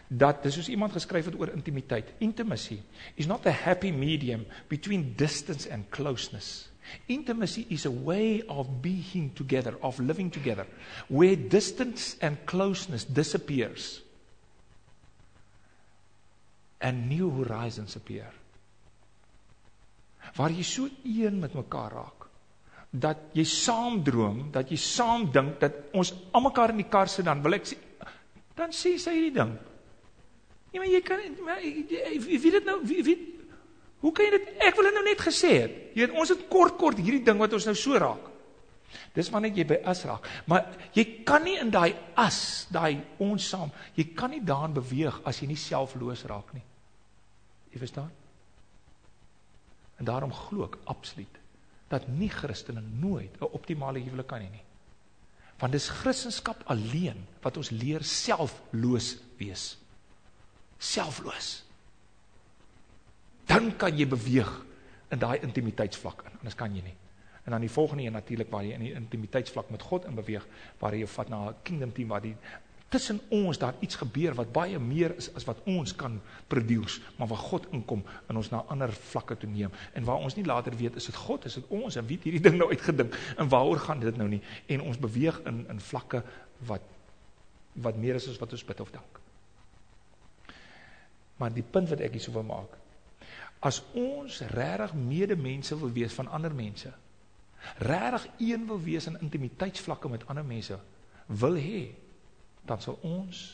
dat 0.07 0.43
dis 0.43 0.53
soos 0.53 0.69
iemand 0.69 0.91
geskryf 0.91 1.25
het 1.25 1.39
oor 1.39 1.49
intimiteit. 1.49 2.13
Intimacy 2.19 2.79
is 3.15 3.25
not 3.25 3.41
the 3.41 3.51
happy 3.51 3.91
medium 3.91 4.45
between 4.67 5.13
distance 5.15 5.69
and 5.71 5.89
closeness. 5.89 6.69
Intimacy 7.07 7.65
is 7.69 7.85
a 7.85 7.91
way 7.91 8.41
of 8.47 8.81
being 8.81 9.31
together, 9.35 9.75
of 9.81 9.99
living 9.99 10.29
together, 10.29 10.65
where 11.07 11.35
distance 11.35 12.15
and 12.21 12.37
closeness 12.45 13.03
disappears 13.03 14.01
and 16.81 17.09
new 17.09 17.29
horizons 17.43 17.95
appear. 17.95 18.27
Waar 20.35 20.51
jy 20.51 20.63
so 20.63 20.89
een 21.03 21.39
met 21.39 21.53
mekaar 21.53 21.91
raak 21.91 22.23
dat 22.93 23.31
jy 23.33 23.43
saam 23.49 24.03
droom, 24.05 24.51
dat 24.53 24.69
jy 24.69 24.77
saam 24.77 25.25
dink 25.33 25.57
dat 25.63 25.79
ons 25.97 26.11
almekaar 26.37 26.75
in 26.75 26.83
die 26.83 26.89
kar 26.89 27.09
sit 27.09 27.25
dan 27.25 27.41
wil 27.41 27.57
ek 27.57 27.65
sê 27.65 27.77
dan 28.53 28.69
sê 28.69 28.93
sy 29.01 29.15
hierdie 29.15 29.33
ding. 29.33 29.55
Nee, 30.69 30.77
maar 30.77 30.91
jy 30.91 31.01
kan 31.05 31.23
maar 31.41 31.63
wie 31.63 32.37
weet 32.43 32.59
dit 32.59 32.67
nou 32.69 32.77
wie 32.85 33.01
weet 33.07 33.23
hoe 34.03 34.11
kan 34.11 34.27
jy 34.27 34.35
dit 34.35 34.63
ek 34.67 34.75
wil 34.77 34.89
dit 34.89 34.95
nou 34.97 35.05
net 35.05 35.23
gesê 35.23 35.51
het. 35.63 35.75
Jy 35.95 36.05
weet 36.05 36.19
ons 36.19 36.31
het 36.33 36.45
kort 36.51 36.77
kort 36.79 36.99
hierdie 36.99 37.23
ding 37.23 37.39
wat 37.39 37.55
ons 37.55 37.67
nou 37.69 37.75
so 37.79 37.99
raak. 37.99 38.29
Dis 39.15 39.29
wanneer 39.33 39.55
jy 39.57 39.65
by 39.69 39.79
as 39.89 40.03
raak. 40.05 40.27
Maar 40.49 40.67
jy 40.93 41.05
kan 41.25 41.45
nie 41.45 41.55
in 41.61 41.71
daai 41.73 41.93
as, 42.19 42.67
daai 42.73 42.99
ons 43.23 43.47
saam, 43.53 43.71
jy 43.95 44.09
kan 44.17 44.33
nie 44.33 44.43
daarin 44.43 44.75
beweeg 44.75 45.21
as 45.25 45.39
jy 45.41 45.49
nie 45.49 45.59
selfloos 45.59 46.25
raak 46.29 46.51
nie. 46.53 46.65
Jy 47.73 47.81
verstaan? 47.81 48.11
En 50.01 50.09
daarom 50.09 50.33
glo 50.33 50.67
ek 50.67 50.77
absoluut 50.91 51.39
dat 51.93 52.07
nie 52.09 52.29
Christene 52.29 52.81
nooit 52.81 53.37
'n 53.39 53.53
optimale 53.53 53.99
huwelik 53.99 54.27
kan 54.27 54.41
hê 54.41 54.49
nie. 54.49 54.65
Want 55.59 55.71
dis 55.71 55.89
Christendom 55.89 56.55
alleen 56.65 57.25
wat 57.41 57.57
ons 57.57 57.69
leer 57.69 58.03
selfloos 58.03 59.17
wees. 59.37 59.77
Selfloos. 60.77 61.63
Dan 63.45 63.75
kan 63.77 63.97
jy 63.97 64.07
beweeg 64.07 64.51
in 65.11 65.19
daai 65.19 65.39
intimiteitsvlak 65.41 66.25
in, 66.25 66.37
anders 66.39 66.55
kan 66.55 66.75
jy 66.75 66.83
nie. 66.83 66.95
En 67.43 67.51
dan 67.51 67.61
die 67.61 67.71
volgende 67.71 68.03
een 68.03 68.15
natuurlik 68.15 68.49
waar 68.49 68.63
jy 68.63 68.73
in 68.77 68.85
die 68.87 68.93
intimiteitsvlak 68.95 69.69
met 69.69 69.81
God 69.81 70.05
in 70.05 70.15
beweeg, 70.15 70.45
waar 70.79 70.95
jy 70.95 71.07
vat 71.07 71.29
na 71.29 71.49
'n 71.49 71.55
kingdom 71.63 71.91
team 71.91 72.07
waar 72.07 72.21
die 72.21 72.35
tussen 72.93 73.19
ons 73.33 73.57
daar 73.57 73.73
iets 73.79 73.97
gebeur 73.97 74.35
wat 74.37 74.51
baie 74.53 74.79
meer 74.79 75.15
is 75.17 75.29
as 75.33 75.45
wat 75.49 75.63
ons 75.69 75.95
kan 75.97 76.19
produce, 76.47 77.01
maar 77.17 77.27
waar 77.27 77.41
God 77.41 77.65
inkom 77.73 78.03
en 78.29 78.37
ons 78.37 78.49
na 78.53 78.61
ander 78.69 78.93
vlakke 78.93 79.37
toe 79.41 79.49
neem 79.49 79.73
en 79.97 80.05
waar 80.05 80.21
ons 80.21 80.35
nie 80.37 80.45
later 80.45 80.75
weet 80.77 80.99
is 81.01 81.09
dit 81.09 81.15
God, 81.15 81.47
is 81.49 81.57
dit 81.57 81.73
ons 81.73 81.97
en 81.97 82.05
wie 82.05 82.19
het 82.19 82.27
hierdie 82.29 82.43
ding 82.43 82.59
nou 82.59 82.69
uitgedink 82.69 83.17
en 83.37 83.49
waaroor 83.49 83.81
gaan 83.87 84.03
dit 84.03 84.17
nou 84.17 84.29
nie 84.35 84.41
en 84.67 84.85
ons 84.85 85.01
beweeg 85.01 85.41
in 85.49 85.65
in 85.73 85.81
vlakke 85.89 86.23
wat 86.69 86.85
wat 87.87 87.97
meer 87.97 88.19
is 88.21 88.29
as 88.29 88.37
wat 88.37 88.53
ons 88.53 88.65
bid 88.69 88.81
of 88.85 88.91
dink. 88.93 89.19
Maar 91.41 91.53
die 91.53 91.65
punt 91.65 91.89
wat 91.89 92.03
ek 92.05 92.13
hierso 92.13 92.35
wil 92.35 92.45
maak, 92.45 92.77
as 93.63 93.79
ons 93.95 94.41
regtig 94.51 94.93
medemense 94.93 95.75
wil 95.79 95.91
wees 95.95 96.13
van 96.17 96.27
ander 96.35 96.53
mense, 96.55 96.91
regtig 97.87 98.27
een 98.43 98.65
wil 98.67 98.81
wees 98.83 99.07
in 99.07 99.19
intimiteitsvlakke 99.23 100.11
met 100.11 100.27
ander 100.27 100.45
mense, 100.45 100.79
wil 101.27 101.55
hê 101.55 101.85
dan 102.67 102.81
sal 102.83 102.99
ons 103.07 103.45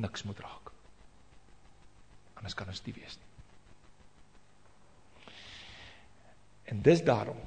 niks 0.00 0.24
moet 0.28 0.38
raak. 0.44 0.72
Anders 2.36 2.56
kan 2.56 2.68
ons 2.72 2.84
nie 2.84 2.96
wees 2.96 3.16
nie. 3.16 3.28
En 6.70 6.82
dis 6.84 7.02
daarom 7.04 7.40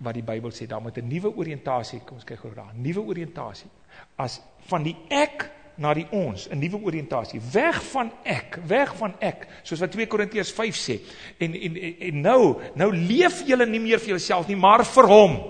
wat 0.00 0.16
die 0.16 0.24
Bybel 0.24 0.54
sê, 0.56 0.66
daar 0.66 0.80
moet 0.80 0.96
'n 0.96 1.08
nuwe 1.08 1.34
oriëntasie, 1.36 2.00
kom 2.00 2.16
ons 2.16 2.24
kyk 2.24 2.38
gou 2.40 2.54
daar, 2.54 2.74
nuwe 2.74 3.00
oriëntasie 3.00 3.70
as 4.16 4.40
van 4.70 4.82
die 4.82 4.96
ek 5.08 5.50
na 5.80 5.94
die 5.96 6.06
ons, 6.12 6.46
'n 6.50 6.58
nuwe 6.60 6.82
oriëntasie, 6.84 7.40
weg 7.52 7.80
van 7.92 8.12
ek, 8.24 8.58
weg 8.66 8.92
van 8.96 9.14
ek, 9.20 9.46
soos 9.62 9.80
wat 9.80 9.90
2 9.90 10.06
Korintiërs 10.06 10.52
5 10.52 10.76
sê. 10.76 11.00
En 11.38 11.54
en 11.54 11.76
en 11.76 12.20
nou, 12.20 12.60
nou 12.74 12.90
leef 12.92 13.42
julle 13.46 13.66
nie 13.66 13.80
meer 13.80 13.98
vir 13.98 14.08
julleself 14.08 14.48
nie, 14.48 14.56
maar 14.56 14.84
vir 14.84 15.06
hom. 15.08 15.40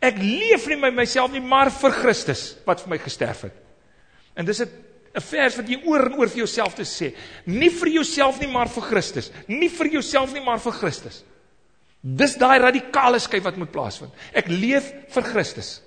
Ek 0.00 0.16
leef 0.18 0.66
nie 0.66 0.76
my 0.76 0.90
myself 0.90 1.32
nie, 1.32 1.40
maar 1.40 1.70
vir 1.70 1.90
Christus 1.90 2.56
wat 2.64 2.80
vir 2.80 2.88
my 2.88 2.98
gesterf 2.98 3.42
het. 3.42 3.54
En 4.36 4.44
dis 4.44 4.60
'n 4.60 4.68
'n 5.14 5.20
vers 5.20 5.56
wat 5.56 5.68
jy 5.68 5.80
oor 5.84 6.06
en 6.06 6.18
oor 6.18 6.28
vir 6.28 6.38
jouself 6.38 6.74
te 6.74 6.84
sê. 6.84 7.14
Nie 7.46 7.70
vir 7.70 7.88
jouself 7.88 8.40
nie, 8.40 8.48
maar 8.48 8.68
vir 8.68 8.82
Christus. 8.82 9.30
Nie 9.48 9.68
vir 9.68 9.86
jouself 9.86 10.32
nie, 10.32 10.40
maar 10.40 10.60
vir 10.60 10.72
Christus. 10.72 11.24
Dis 12.00 12.36
daai 12.36 12.58
radikale 12.58 13.18
skuif 13.18 13.42
wat 13.42 13.56
moet 13.56 13.72
plaasvind. 13.72 14.12
Ek 14.32 14.48
leef 14.48 14.92
vir 15.08 15.22
Christus 15.22 15.82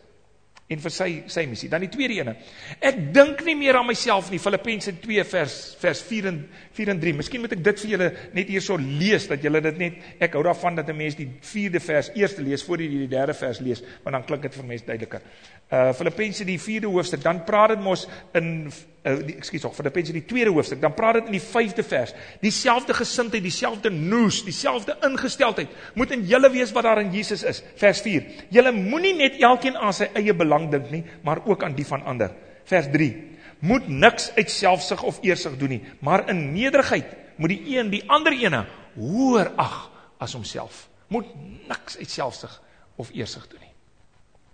en 0.72 0.80
vir 0.80 0.94
sy 0.94 1.10
sy 1.32 1.44
missie. 1.50 1.70
Dan 1.72 1.84
die 1.84 1.92
tweede 1.92 2.18
ene. 2.22 2.36
Ek 2.80 3.00
dink 3.14 3.44
nie 3.48 3.56
meer 3.60 3.80
aan 3.80 3.90
myself 3.90 4.30
nie. 4.32 4.40
Filippense 4.42 4.94
2 5.04 5.26
vers 5.28 5.58
vers 5.82 6.04
4 6.08 6.30
en 6.32 6.40
4 6.78 6.94
en 6.94 7.02
3. 7.02 7.16
Miskien 7.20 7.44
moet 7.44 7.56
ek 7.58 7.64
dit 7.66 7.84
vir 7.84 7.94
julle 7.96 8.10
net 8.38 8.52
hierso 8.54 8.78
lees 8.80 9.28
dat 9.30 9.44
julle 9.44 9.62
dit 9.68 9.82
net 9.82 10.24
ek 10.28 10.38
hou 10.38 10.44
daarvan 10.48 10.80
dat 10.80 10.90
'n 10.90 10.98
mens 10.98 11.16
die 11.20 11.28
4de 11.28 11.80
vers 11.80 12.12
eers 12.16 12.38
lees 12.38 12.64
voor 12.64 12.82
jy 12.82 12.88
die 12.88 13.08
3de 13.08 13.34
vers 13.34 13.60
lees, 13.60 13.84
want 14.04 14.14
dan 14.14 14.24
klink 14.24 14.42
dit 14.42 14.56
vir 14.56 14.66
mense 14.66 14.86
duideliker. 14.86 15.22
Uh 15.72 15.94
Filippense 15.94 16.46
die 16.46 16.60
4de 16.60 16.88
hoofstuk, 16.88 17.22
dan 17.24 17.44
praat 17.46 17.76
dit 17.76 17.84
mos 17.84 18.08
in 18.34 18.72
uh, 19.04 19.14
ekskuus 19.36 19.64
tog 19.66 19.74
Filippense 19.76 20.14
die 20.16 20.26
tweede 20.28 20.52
hoofstuk, 20.54 20.82
dan 20.82 20.94
praat 20.94 21.20
dit 21.20 21.32
in 21.32 21.38
die 21.38 21.44
5de 21.44 21.86
vers. 21.86 22.14
Dieselfde 22.44 22.96
gesindheid, 22.98 23.44
dieselfde 23.44 23.92
noos, 23.94 24.42
dieselfde 24.46 24.98
ingesteldheid 25.08 25.74
moet 25.98 26.14
in 26.16 26.26
julle 26.30 26.52
wees 26.54 26.74
wat 26.76 26.88
daar 26.88 27.02
in 27.02 27.12
Jesus 27.14 27.44
is. 27.48 27.64
Vers 27.82 28.04
4. 28.06 28.46
Julle 28.54 28.74
moenie 28.76 29.16
net 29.18 29.40
elkeen 29.42 29.78
aan 29.78 29.96
sy 29.96 30.12
eie 30.18 30.36
belang 30.38 30.70
dink 30.74 30.92
nie, 30.94 31.04
maar 31.26 31.44
ook 31.46 31.66
aan 31.66 31.76
die 31.78 31.88
van 31.88 32.06
ander. 32.06 32.34
Vers 32.70 32.92
3. 32.94 33.10
Moet 33.62 33.90
niks 33.90 34.32
uit 34.38 34.50
selfsug 34.50 35.04
of 35.06 35.20
eersug 35.26 35.58
doen 35.58 35.76
nie, 35.78 35.82
maar 36.02 36.26
in 36.30 36.48
nederigheid 36.54 37.18
moet 37.38 37.54
die 37.54 37.78
een 37.78 37.92
die 37.94 38.04
ander 38.10 38.34
ene 38.34 38.66
hoër 38.98 39.52
ag 39.62 39.76
as 40.22 40.34
homself. 40.38 40.88
Moet 41.12 41.30
niks 41.68 41.98
uit 41.98 42.10
selfsug 42.10 42.62
of 43.02 43.10
eersug 43.14 43.48
doen 43.50 43.62
nie. 43.62 43.74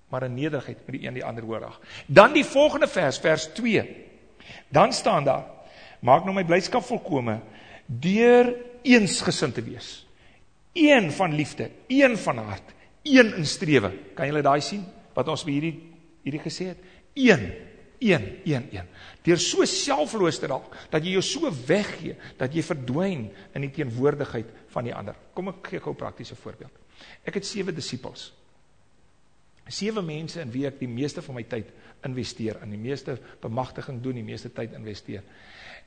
Maar 0.07 0.23
in 0.23 0.37
nederigheid 0.39 0.79
moet 0.85 0.95
die 0.95 1.07
een 1.07 1.17
die 1.19 1.25
ander 1.25 1.43
hoër 1.43 1.65
ag. 1.67 1.79
Dan 2.07 2.33
die 2.33 2.45
volgende 2.45 2.87
vers, 2.87 3.19
vers 3.19 3.49
2. 3.53 4.06
Dan 4.69 4.93
staan 4.93 5.23
daar: 5.23 5.45
Maak 6.01 6.25
nou 6.25 6.35
my 6.35 6.43
blydskap 6.43 6.85
volkome 6.85 7.39
deur 7.85 8.53
eensgesind 8.83 9.55
te 9.55 9.63
wees. 9.63 10.05
Een 10.73 11.11
van 11.11 11.33
liefde, 11.33 11.71
een 11.87 12.17
van 12.17 12.37
hart, 12.37 12.73
een 13.03 13.33
in 13.39 13.45
strewe. 13.45 13.91
Kan 14.13 14.27
julle 14.27 14.43
daai 14.45 14.61
sien 14.61 14.83
wat 15.15 15.27
ons 15.27 15.43
by 15.47 15.55
hierdie 15.55 15.77
hierdie 16.23 16.43
gesê 16.43 16.73
het? 16.73 16.83
Een 17.15 17.47
Een, 17.99 18.39
een, 18.43 18.67
een. 18.71 18.89
Deur 19.25 19.39
so 19.41 19.65
selfloos 19.65 20.37
te 20.39 20.47
raak 20.51 20.75
dat 20.91 21.05
jy 21.05 21.15
jou 21.15 21.23
so 21.25 21.49
weggee 21.65 22.13
dat 22.37 22.53
jy 22.53 22.61
verdwyn 22.61 23.23
in 23.57 23.63
die 23.65 23.71
teenwoordigheid 23.73 24.51
van 24.73 24.85
die 24.85 24.93
ander. 24.93 25.17
Kom 25.33 25.49
ek 25.49 25.71
gee 25.71 25.81
gou 25.81 25.93
'n 25.95 25.97
praktiese 25.97 26.35
voorbeeld. 26.35 26.71
Ek 27.25 27.33
het 27.33 27.45
sewe 27.45 27.73
disippels. 27.73 28.33
Sewe 29.67 30.01
mense 30.01 30.41
in 30.41 30.51
wie 30.51 30.65
ek 30.67 30.79
die 30.79 30.89
meeste 30.89 31.21
van 31.21 31.35
my 31.35 31.43
tyd 31.43 31.71
investeer, 32.07 32.61
in 32.63 32.71
die 32.71 32.81
meeste 32.81 33.17
bemagtiging 33.41 34.01
doen, 34.03 34.19
die 34.19 34.25
meeste 34.27 34.51
tyd 34.53 34.73
investeer. 34.77 35.23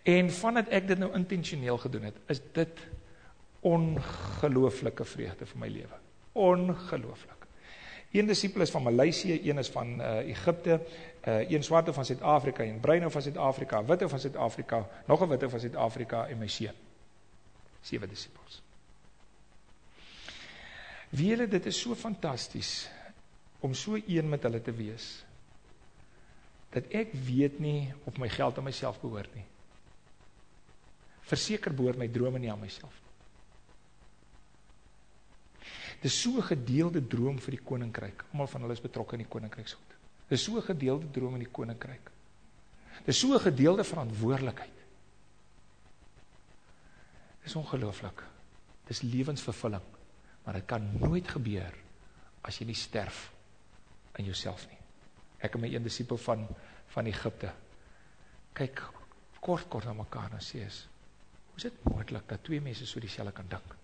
En 0.03 0.31
vandat 0.33 0.69
ek 0.69 0.89
dit 0.89 1.01
nou 1.01 1.11
intentioneel 1.17 1.79
gedoen 1.79 2.09
het, 2.11 2.17
is 2.33 2.41
dit 2.57 2.83
ongelooflike 3.67 5.05
vreugde 5.05 5.47
vir 5.47 5.61
my 5.61 5.69
lewe. 5.69 6.01
Ongelooflik. 6.33 7.47
Een 8.11 8.27
disipel 8.27 8.65
is 8.65 8.71
van 8.71 8.83
Maleisië, 8.83 9.37
een 9.49 9.59
is 9.59 9.69
van 9.71 10.01
uh, 10.01 10.31
Egypte, 10.31 10.81
uh, 11.29 11.51
een 11.51 11.63
swarte 11.63 11.93
van 11.93 12.05
Suid-Afrika, 12.05 12.65
een 12.65 12.81
bruine 12.81 13.11
van 13.11 13.23
Suid-Afrika, 13.23 13.85
witte 13.85 14.09
van 14.09 14.19
Suid-Afrika, 14.19 14.89
nog 15.07 15.23
'n 15.23 15.29
witte 15.29 15.49
van 15.49 15.61
Suid-Afrika 15.61 16.27
en 16.27 16.39
my 16.39 16.49
seun. 16.49 16.75
Sewe 17.81 18.07
disipels. 18.07 18.63
Wie 21.09 21.31
hulle 21.31 21.49
dit 21.49 21.67
is 21.67 21.81
so 21.81 21.95
fantasties 21.95 22.91
om 23.61 23.75
so 23.75 23.99
een 24.07 24.29
met 24.29 24.43
hulle 24.43 24.63
te 24.63 24.73
wees. 24.73 25.25
Dat 26.71 26.87
ek 26.95 27.13
weet 27.27 27.59
nie 27.61 27.93
of 28.05 28.19
my 28.19 28.29
geld 28.29 28.59
aan 28.59 28.65
myself 28.65 29.01
behoort 29.01 29.35
nie. 29.35 29.45
Verseker 31.31 31.75
behoort 31.75 31.99
my 31.99 32.09
drome 32.09 32.39
nie 32.39 32.51
aan 32.51 32.61
myself 32.61 32.95
nie. 32.95 33.11
Dis 36.01 36.21
so 36.23 36.31
'n 36.39 36.43
gedeelde 36.43 37.07
droom 37.07 37.39
vir 37.39 37.51
die 37.51 37.65
koninkryk. 37.65 38.25
Almal 38.33 38.47
van 38.47 38.61
hulle 38.63 38.73
is 38.73 38.81
betrokke 38.81 39.17
in 39.17 39.25
die 39.25 39.29
koninkryksgoed. 39.29 39.97
Dis 40.29 40.45
so 40.45 40.57
'n 40.57 40.63
gedeelde 40.63 41.11
droom 41.11 41.35
in 41.35 41.45
die 41.45 41.53
koninkryk. 41.53 42.11
Dis 43.05 43.19
so 43.19 43.35
'n 43.35 43.41
gedeelde 43.41 43.85
verantwoordelikheid. 43.85 44.79
Dis 47.43 47.57
ongelooflik. 47.57 48.23
Dis 48.87 49.03
lewensvervulling. 49.03 49.83
Maar 50.45 50.55
dit 50.55 50.67
kan 50.67 50.99
nooit 50.99 51.29
gebeur 51.29 51.75
as 52.43 52.59
jy 52.59 52.67
nie 52.67 52.75
sterf 52.75 53.31
in 54.21 54.29
jouself 54.29 54.67
nie. 54.69 54.79
Ek 55.41 55.57
en 55.57 55.65
my 55.65 55.73
een 55.73 55.87
disipel 55.87 56.21
van 56.21 56.47
van 56.91 57.07
Egipte 57.07 57.53
kyk 58.59 58.81
kort 59.41 59.69
kort 59.71 59.87
na 59.87 59.95
mekaar 59.95 60.33
en 60.35 60.43
sê 60.43 60.65
is 60.67 60.83
hoe 61.51 61.61
is 61.61 61.69
dit 61.69 61.85
moontlik 61.87 62.27
dat 62.29 62.43
twee 62.45 62.61
mense 62.61 62.87
so 62.87 63.01
dieselfde 63.01 63.33
kan 63.37 63.49
dink? 63.51 63.77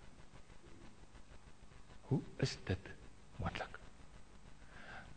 Hoe 2.09 2.19
is 2.43 2.57
dit 2.67 2.89
moontlik? 3.39 3.79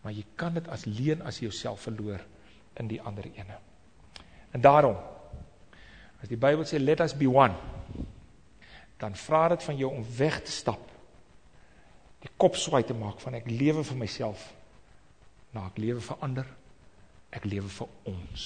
Maar 0.02 0.14
jy 0.16 0.24
kan 0.38 0.54
dit 0.56 0.68
as 0.72 0.86
leen 0.88 1.22
as 1.26 1.40
jy 1.40 1.48
jouself 1.48 1.82
verloor 1.88 2.22
in 2.80 2.88
die 2.88 3.00
ander 3.02 3.26
ene. 3.34 3.58
En 4.54 4.62
daarom 4.64 4.96
as 6.20 6.28
die 6.28 6.38
Bybel 6.40 6.66
sê 6.68 6.78
let 6.80 7.00
us 7.00 7.16
be 7.16 7.28
one, 7.28 7.56
dan 9.00 9.16
vra 9.16 9.48
dit 9.54 9.62
van 9.64 9.76
jou 9.76 9.90
om 9.96 10.04
weg 10.16 10.42
te 10.44 10.52
stap. 10.52 10.82
Die 12.20 12.30
kop 12.36 12.58
swaai 12.60 12.82
te 12.84 12.96
maak 12.96 13.20
van 13.24 13.38
ek 13.38 13.48
lewe 13.48 13.84
vir 13.84 13.96
myself. 13.96 14.42
Nou 15.54 15.64
ek 15.66 15.78
lewe 15.82 16.00
vir 16.00 16.20
ander. 16.20 16.50
Ek 17.30 17.44
lewe 17.44 17.68
vir 17.68 17.88
ons. 18.10 18.44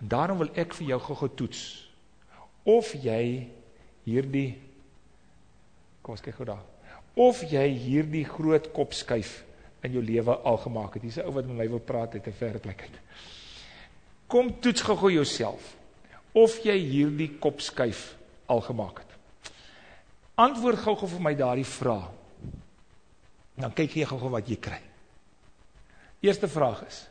En 0.00 0.08
daarom 0.08 0.40
wil 0.40 0.52
ek 0.56 0.74
vir 0.78 0.94
jou 0.94 1.00
gou 1.04 1.16
getoets 1.26 1.62
of 2.68 2.92
jy 2.94 3.48
hierdie 4.04 4.58
Kom 6.00 6.14
ons 6.16 6.22
kyk 6.24 6.38
gou 6.38 6.46
daar. 6.48 6.62
Of 7.20 7.42
jy 7.44 7.66
hierdie 7.76 8.24
groot 8.24 8.70
kop 8.72 8.94
skuif 8.96 9.42
in 9.84 9.92
jou 9.92 10.00
lewe 10.00 10.32
al 10.48 10.56
gemaak 10.62 10.94
het. 10.96 11.02
Hier's 11.04 11.18
'n 11.18 11.28
ou 11.28 11.34
wat 11.36 11.46
met 11.46 11.56
my 11.56 11.68
wil 11.68 11.78
praat 11.78 12.14
uit 12.14 12.26
'n 12.26 12.32
verre 12.32 12.58
plek 12.58 12.80
uit. 12.80 12.96
Kom 14.26 14.60
toets 14.60 14.80
gou 14.80 15.12
jouself 15.12 15.76
of 16.32 16.58
jy 16.64 16.78
hierdie 16.78 17.38
kop 17.38 17.60
skuif 17.60 18.16
al 18.46 18.60
gemaak 18.60 18.98
het. 18.98 19.10
Antwoord 20.34 20.78
gou-gou 20.78 21.08
vir 21.08 21.20
my 21.20 21.34
daardie 21.34 21.66
vraag. 21.66 22.10
Dan 23.54 23.72
kyk 23.72 23.94
jy 23.94 24.04
gou-gou 24.04 24.30
wat 24.30 24.48
jy 24.48 24.56
kry. 24.56 24.89
Eerste 26.20 26.48
vraag 26.48 26.84
is: 26.86 27.04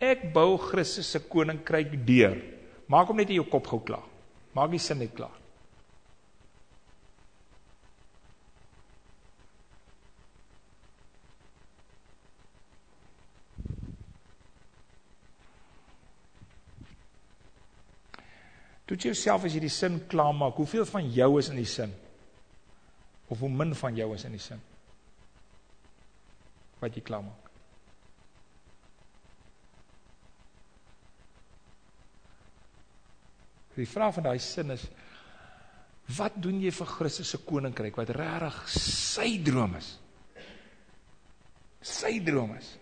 Ek 0.00 0.24
bou 0.34 0.56
Christus 0.58 1.10
se 1.12 1.20
koninkryk 1.20 1.94
deur. 2.06 2.40
Maak 2.88 3.12
hom 3.12 3.20
net 3.20 3.30
in 3.30 3.38
jou 3.42 3.48
kop 3.48 3.68
gou 3.68 3.80
klaar. 3.84 4.08
Maak 4.56 4.72
die 4.72 4.80
sin 4.82 5.00
net 5.00 5.12
klaar. 5.16 5.36
Toets 18.92 19.06
jouself 19.08 19.46
as 19.48 19.54
jy 19.54 19.62
die 19.64 19.72
sin 19.72 20.00
klaar 20.10 20.34
maak. 20.36 20.58
Hoeveel 20.60 20.84
van 20.84 21.06
jou 21.14 21.30
is 21.40 21.48
in 21.48 21.60
die 21.60 21.68
sin? 21.68 21.94
Of 23.32 23.40
hoe 23.40 23.48
min 23.48 23.72
van 23.78 23.96
jou 23.96 24.10
is 24.12 24.26
in 24.28 24.36
die 24.36 24.42
sin? 24.42 24.60
Wat 26.82 26.92
jy 26.92 27.04
klaar 27.06 27.24
maak. 27.24 27.41
Die 33.76 33.88
vraag 33.88 34.18
van 34.18 34.28
daai 34.28 34.38
sin 34.42 34.74
is 34.74 34.84
wat 36.18 36.34
doen 36.42 36.58
jy 36.60 36.72
vir 36.74 36.88
Christus 36.90 37.36
koninkryk 37.46 37.96
wat 37.96 38.10
regtig 38.12 38.56
sy 38.74 39.36
droom 39.44 39.76
is? 39.78 39.92
Sy 41.82 42.18
droom 42.26 42.52
is. 42.58 42.74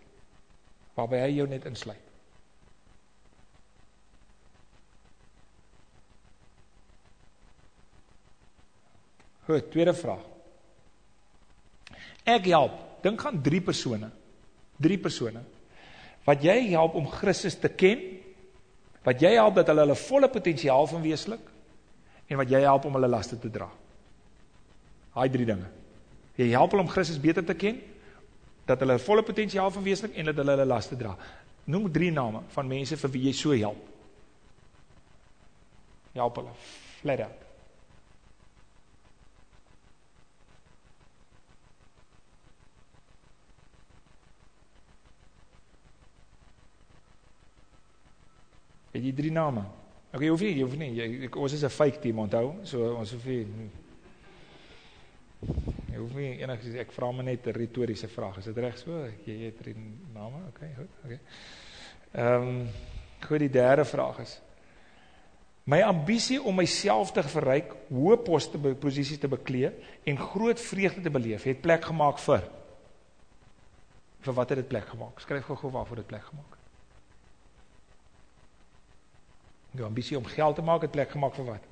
Waarby 0.97 1.21
hy 1.23 1.29
jou 1.37 1.47
net 1.49 1.67
insluit. 1.69 2.07
Goed, 9.51 9.71
tweede 9.73 9.95
vraag. 9.97 10.27
Ek 12.29 12.45
help, 12.53 12.77
dink 13.03 13.25
aan 13.27 13.41
drie 13.43 13.63
persone. 13.65 14.11
Drie 14.79 14.99
persone. 15.01 15.43
Wat 16.27 16.45
jy 16.45 16.57
help 16.71 16.95
om 17.01 17.09
Christus 17.11 17.57
te 17.59 17.71
ken, 17.73 18.20
wat 19.07 19.23
jy 19.23 19.33
help 19.37 19.57
dat 19.57 19.71
hulle 19.73 19.87
hulle 19.87 19.97
volle 19.97 20.29
potensiaal 20.29 20.87
van 20.87 21.03
weeslik 21.03 21.47
en 22.31 22.41
wat 22.41 22.51
jy 22.51 22.61
help 22.65 22.87
om 22.87 22.99
hulle 22.99 23.11
laste 23.11 23.39
te 23.41 23.51
dra. 23.51 23.69
Daai 25.15 25.31
drie 25.33 25.47
dinge. 25.49 25.69
Jy 26.39 26.51
help 26.55 26.75
hulle 26.75 26.85
om 26.85 26.93
Christus 26.93 27.21
beter 27.21 27.45
te 27.45 27.57
ken, 27.59 27.81
dat 28.69 28.81
hulle 28.85 28.99
volle 29.03 29.25
potensiaal 29.27 29.73
van 29.75 29.85
weeslik 29.85 30.15
en 30.17 30.31
dat 30.31 30.39
hulle 30.41 30.55
hulle 30.55 30.69
laste 30.69 30.97
dra. 30.97 31.17
Noem 31.71 31.91
drie 31.93 32.11
name 32.15 32.45
van 32.55 32.69
mense 32.71 32.97
vir 32.97 33.13
wie 33.15 33.27
jy 33.29 33.35
so 33.37 33.57
help. 33.57 33.89
Help 36.15 36.41
hulle. 36.43 36.55
Flat 37.01 37.25
out. 37.27 37.40
Het 48.91 49.05
jy 49.05 49.13
drie 49.13 49.33
name? 49.33 49.65
Okay, 50.11 50.29
hoef 50.29 50.41
nie, 50.41 50.63
hoef 50.63 50.75
nie. 50.77 50.91
Jy, 50.95 51.29
ons 51.37 51.53
is 51.53 51.63
'n 51.65 51.71
fake 51.71 52.01
team, 52.01 52.19
onthou? 52.19 52.55
So 52.65 52.95
ons 52.95 53.13
hoef 53.13 53.25
nie 53.25 53.47
Jy 55.91 55.97
hoef 55.97 56.15
nie 56.15 56.39
enigiets 56.43 56.77
ek 56.77 56.93
vra 56.93 57.11
maar 57.13 57.25
net 57.25 57.47
'n 57.47 57.53
retoriese 57.53 58.09
vraag. 58.09 58.39
Is 58.39 58.45
dit 58.45 58.59
reg 58.59 58.79
so? 58.79 59.09
Jy 59.25 59.45
het 59.45 59.59
drie 59.59 59.75
name. 60.13 60.37
Okay, 60.49 60.75
goed. 60.77 60.91
Okay. 61.05 61.21
Ehm 62.13 62.49
um, 62.49 62.69
goed, 63.27 63.39
die 63.39 63.51
derde 63.51 63.85
vraag 63.85 64.19
is 64.19 64.41
My 65.71 65.83
ambisie 65.87 66.41
om 66.43 66.57
myself 66.57 67.13
te 67.15 67.23
verryk, 67.23 67.75
hoë 67.93 68.17
poste 68.25 68.59
posisies 68.59 69.21
te 69.21 69.29
beklee 69.31 69.71
en 70.09 70.19
groot 70.19 70.61
vreugde 70.61 71.05
te 71.05 71.13
beleef, 71.13 71.45
het 71.47 71.61
plek 71.63 71.85
gemaak 71.85 72.19
vir 72.19 72.49
vir 74.21 74.35
wat 74.37 74.51
het 74.53 74.59
dit 74.61 74.69
plek 74.69 74.89
gemaak? 74.91 75.21
Skryf 75.23 75.47
gou-gou 75.49 75.71
waarvoor 75.73 76.03
dit 76.03 76.07
plek 76.07 76.25
gemaak 76.27 76.51
het. 76.51 76.59
Jou 79.71 79.87
ambisie 79.87 80.19
om 80.19 80.25
geld 80.27 80.55
te 80.55 80.63
maak 80.63 80.83
het 80.83 80.91
plek 80.91 81.11
gemaak 81.11 81.35
vir 81.35 81.47
wat? 81.47 81.67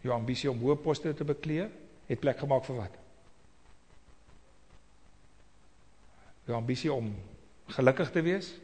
Jou 0.00 0.14
ambisie 0.14 0.50
om 0.50 0.60
hoë 0.62 0.78
poste 0.80 1.12
te 1.14 1.26
beklee 1.26 1.68
het 2.08 2.20
plek 2.20 2.38
gemaak 2.40 2.64
vir 2.64 2.78
wat? 2.80 2.94
Jou 6.48 6.56
ambisie 6.56 6.92
om 6.92 7.12
gelukkig 7.76 8.12
te 8.14 8.22
wees 8.24 8.54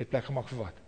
het 0.00 0.08
plek 0.08 0.24
gemaak 0.24 0.48
vir 0.48 0.62
wat? 0.62 0.78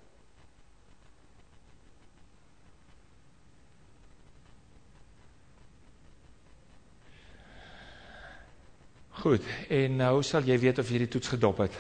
Goed, 9.22 9.44
en 9.68 10.00
nou 10.00 10.14
sal 10.26 10.48
jy 10.48 10.56
weet 10.58 10.80
of 10.80 10.88
jy 10.88 11.04
die 11.04 11.12
toets 11.12 11.28
gedop 11.36 11.60
het 11.62 11.76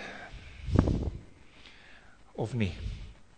of 2.32 2.54
nie. 2.54 2.72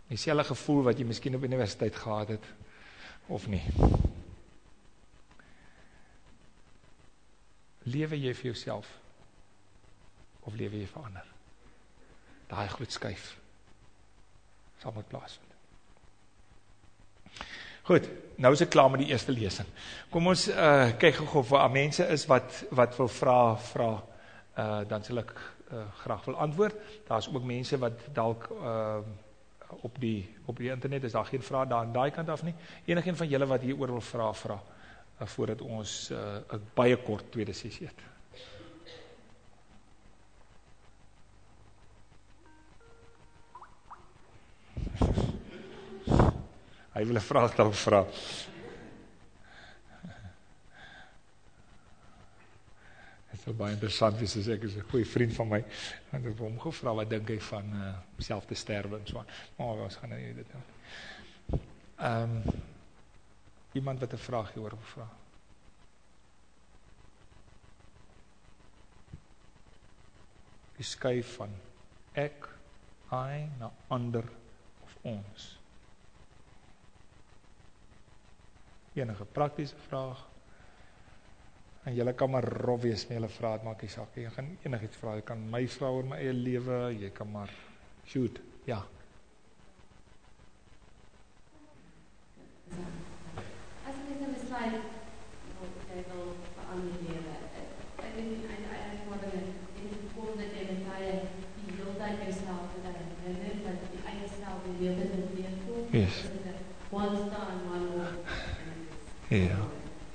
Dieselfde 0.07 0.43
gevoel 0.51 0.83
wat 0.89 0.99
jy 0.99 1.05
miskien 1.05 1.35
op 1.35 1.43
universiteit 1.43 1.95
gehad 1.95 2.35
het 2.35 2.51
of 3.27 3.47
nie. 3.47 3.63
Lewe 7.85 8.17
jy 8.17 8.33
vir 8.33 8.51
jouself? 8.53 8.87
of 10.45 10.53
lewe 10.57 10.81
jy 10.81 10.89
vir 10.89 11.07
ander? 11.07 11.33
Daai 12.49 12.67
groot 12.73 12.93
skuif 12.93 13.33
sal 14.81 14.93
moet 14.93 15.07
plaasvind. 15.09 15.53
Goed, 17.85 18.09
nou 18.41 18.51
is 18.53 18.61
ek 18.65 18.71
klaar 18.73 18.89
met 18.91 19.03
die 19.03 19.11
eerste 19.13 19.33
lesing. 19.33 19.67
Kom 20.13 20.27
ons 20.29 20.47
uh 20.51 20.91
kyk 21.01 21.21
gou 21.21 21.41
of 21.41 21.53
daar 21.53 21.73
mense 21.73 22.05
is 22.13 22.25
wat 22.29 22.63
wat 22.75 22.97
wil 22.99 23.09
vra 23.09 23.39
vra 23.71 23.89
uh 23.95 24.81
dan 24.89 25.05
sal 25.05 25.21
ek 25.23 25.33
uh, 25.71 25.79
graag 25.97 26.25
wil 26.25 26.35
antwoord. 26.35 26.75
Daar's 27.07 27.29
ook 27.33 27.43
mense 27.43 27.77
wat 27.77 27.99
dalk 28.13 28.49
uh 28.61 28.97
op 29.81 29.99
die 29.99 30.35
op 30.45 30.57
die 30.57 30.69
internet 30.69 31.03
is 31.03 31.11
daar 31.11 31.25
geen 31.25 31.41
vrae 31.41 31.67
daar 31.67 31.79
aan 31.79 31.91
daai 31.91 32.11
kant 32.11 32.29
af 32.29 32.43
nie. 32.43 32.53
Enigeen 32.85 33.15
van 33.15 33.27
julle 33.27 33.45
wat 33.45 33.61
hieroor 33.61 33.87
wil 33.87 34.01
vra 34.01 34.33
vra 34.33 34.59
uh, 35.21 35.27
voordat 35.27 35.61
ons 35.61 36.09
'n 36.09 36.13
uh, 36.13 36.59
baie 36.73 36.97
kort 36.97 37.31
tweede 37.31 37.53
sessie 37.53 37.87
het. 37.87 37.95
Hy 46.95 47.05
wil 47.05 47.15
'n 47.15 47.21
vraag 47.21 47.55
dalk 47.55 47.73
vra. 47.73 48.05
Sou 53.45 53.53
baie 53.53 53.75
interessant 53.75 54.17
wees 54.19 54.35
as 54.39 54.47
ek 54.49 54.63
is 54.67 54.75
'n 54.75 54.87
goeie 54.91 55.05
vriend 55.05 55.33
van 55.33 55.47
my 55.47 55.59
en 56.11 56.25
ek 56.31 56.39
hom 56.39 56.59
gevra 56.59 56.93
wat 56.93 57.09
dink 57.09 57.29
hy 57.29 57.39
van 57.39 57.73
uh 57.73 57.93
self 58.19 58.45
te 58.45 58.55
sterwe 58.55 58.99
en 58.99 59.07
so 59.07 59.19
aan. 59.19 59.29
Maar 59.57 59.83
ons 59.85 59.95
gaan 59.95 60.09
nou 60.09 60.19
nie 60.19 60.33
dit 60.33 60.51
doen. 60.51 61.59
Ehm 61.97 62.23
um, 62.23 62.63
iemand 63.73 63.99
wat 63.99 64.13
'n 64.13 64.17
vraag 64.17 64.53
hieroor 64.53 64.77
wil 64.77 64.89
vra. 64.93 65.09
Die 70.77 70.85
skuif 70.85 71.35
van 71.35 71.53
ek, 72.13 72.49
hy 73.09 73.47
na 73.59 73.71
ander 73.87 74.25
of 74.83 74.97
ons. 75.01 75.55
enige 78.95 79.25
praktiese 79.25 79.75
vraag. 79.87 80.25
En 81.85 81.93
julle 81.93 82.13
kan 82.17 82.29
maar 82.29 82.43
rof 82.43 82.81
wees 82.81 83.03
met 83.07 83.17
julle 83.19 83.27
vrae, 83.29 83.59
maak 83.63 83.81
nie 83.85 83.91
saak 83.93 84.15
nie. 84.17 84.23
Jy 84.25 84.31
gaan 84.33 84.47
enigiets 84.65 84.97
vra, 84.97 85.11
jy 85.19 85.25
kan 85.27 85.43
my 85.51 85.61
vra 85.69 85.91
oor 85.93 86.07
my 86.09 86.17
eie 86.17 86.33
lewe, 86.33 86.79
jy 86.97 87.11
kan 87.13 87.29
maar 87.29 87.51
shoot. 88.09 88.39
Ja. 88.65 88.79
As 93.85 93.99
jy 94.01 94.17
net 94.17 94.33
besluit 94.33 94.81
of 95.61 95.77
jy 95.91 96.01
wil 96.09 96.33
verander 96.55 97.05
lewe, 97.05 97.37
ek 98.01 98.17
weet 98.17 98.31
nie 98.31 98.41
een 98.49 98.65
eie 98.79 98.97
woorde 99.05 99.29
in 99.37 99.45
die 99.85 100.09
volgende 100.15 100.49
detail 100.57 101.29
die 101.59 101.77
heeltyd 101.77 102.25
jouself 102.25 102.73
te 102.81 102.97
herinner 102.97 103.61
dat 103.67 103.87
die 103.93 104.03
eie 104.09 104.33
self 104.33 104.65
die 104.65 104.77
lewe 104.81 105.05
te 105.13 105.21
leef 105.37 105.61
voel. 105.67 105.85
Yes. 105.93 106.23
One 106.89 107.13
star 107.27 107.53
and 107.53 107.69
one 107.69 107.87
walk. 107.93 108.37
Ja. 109.29 109.61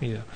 Ja. 0.01 0.27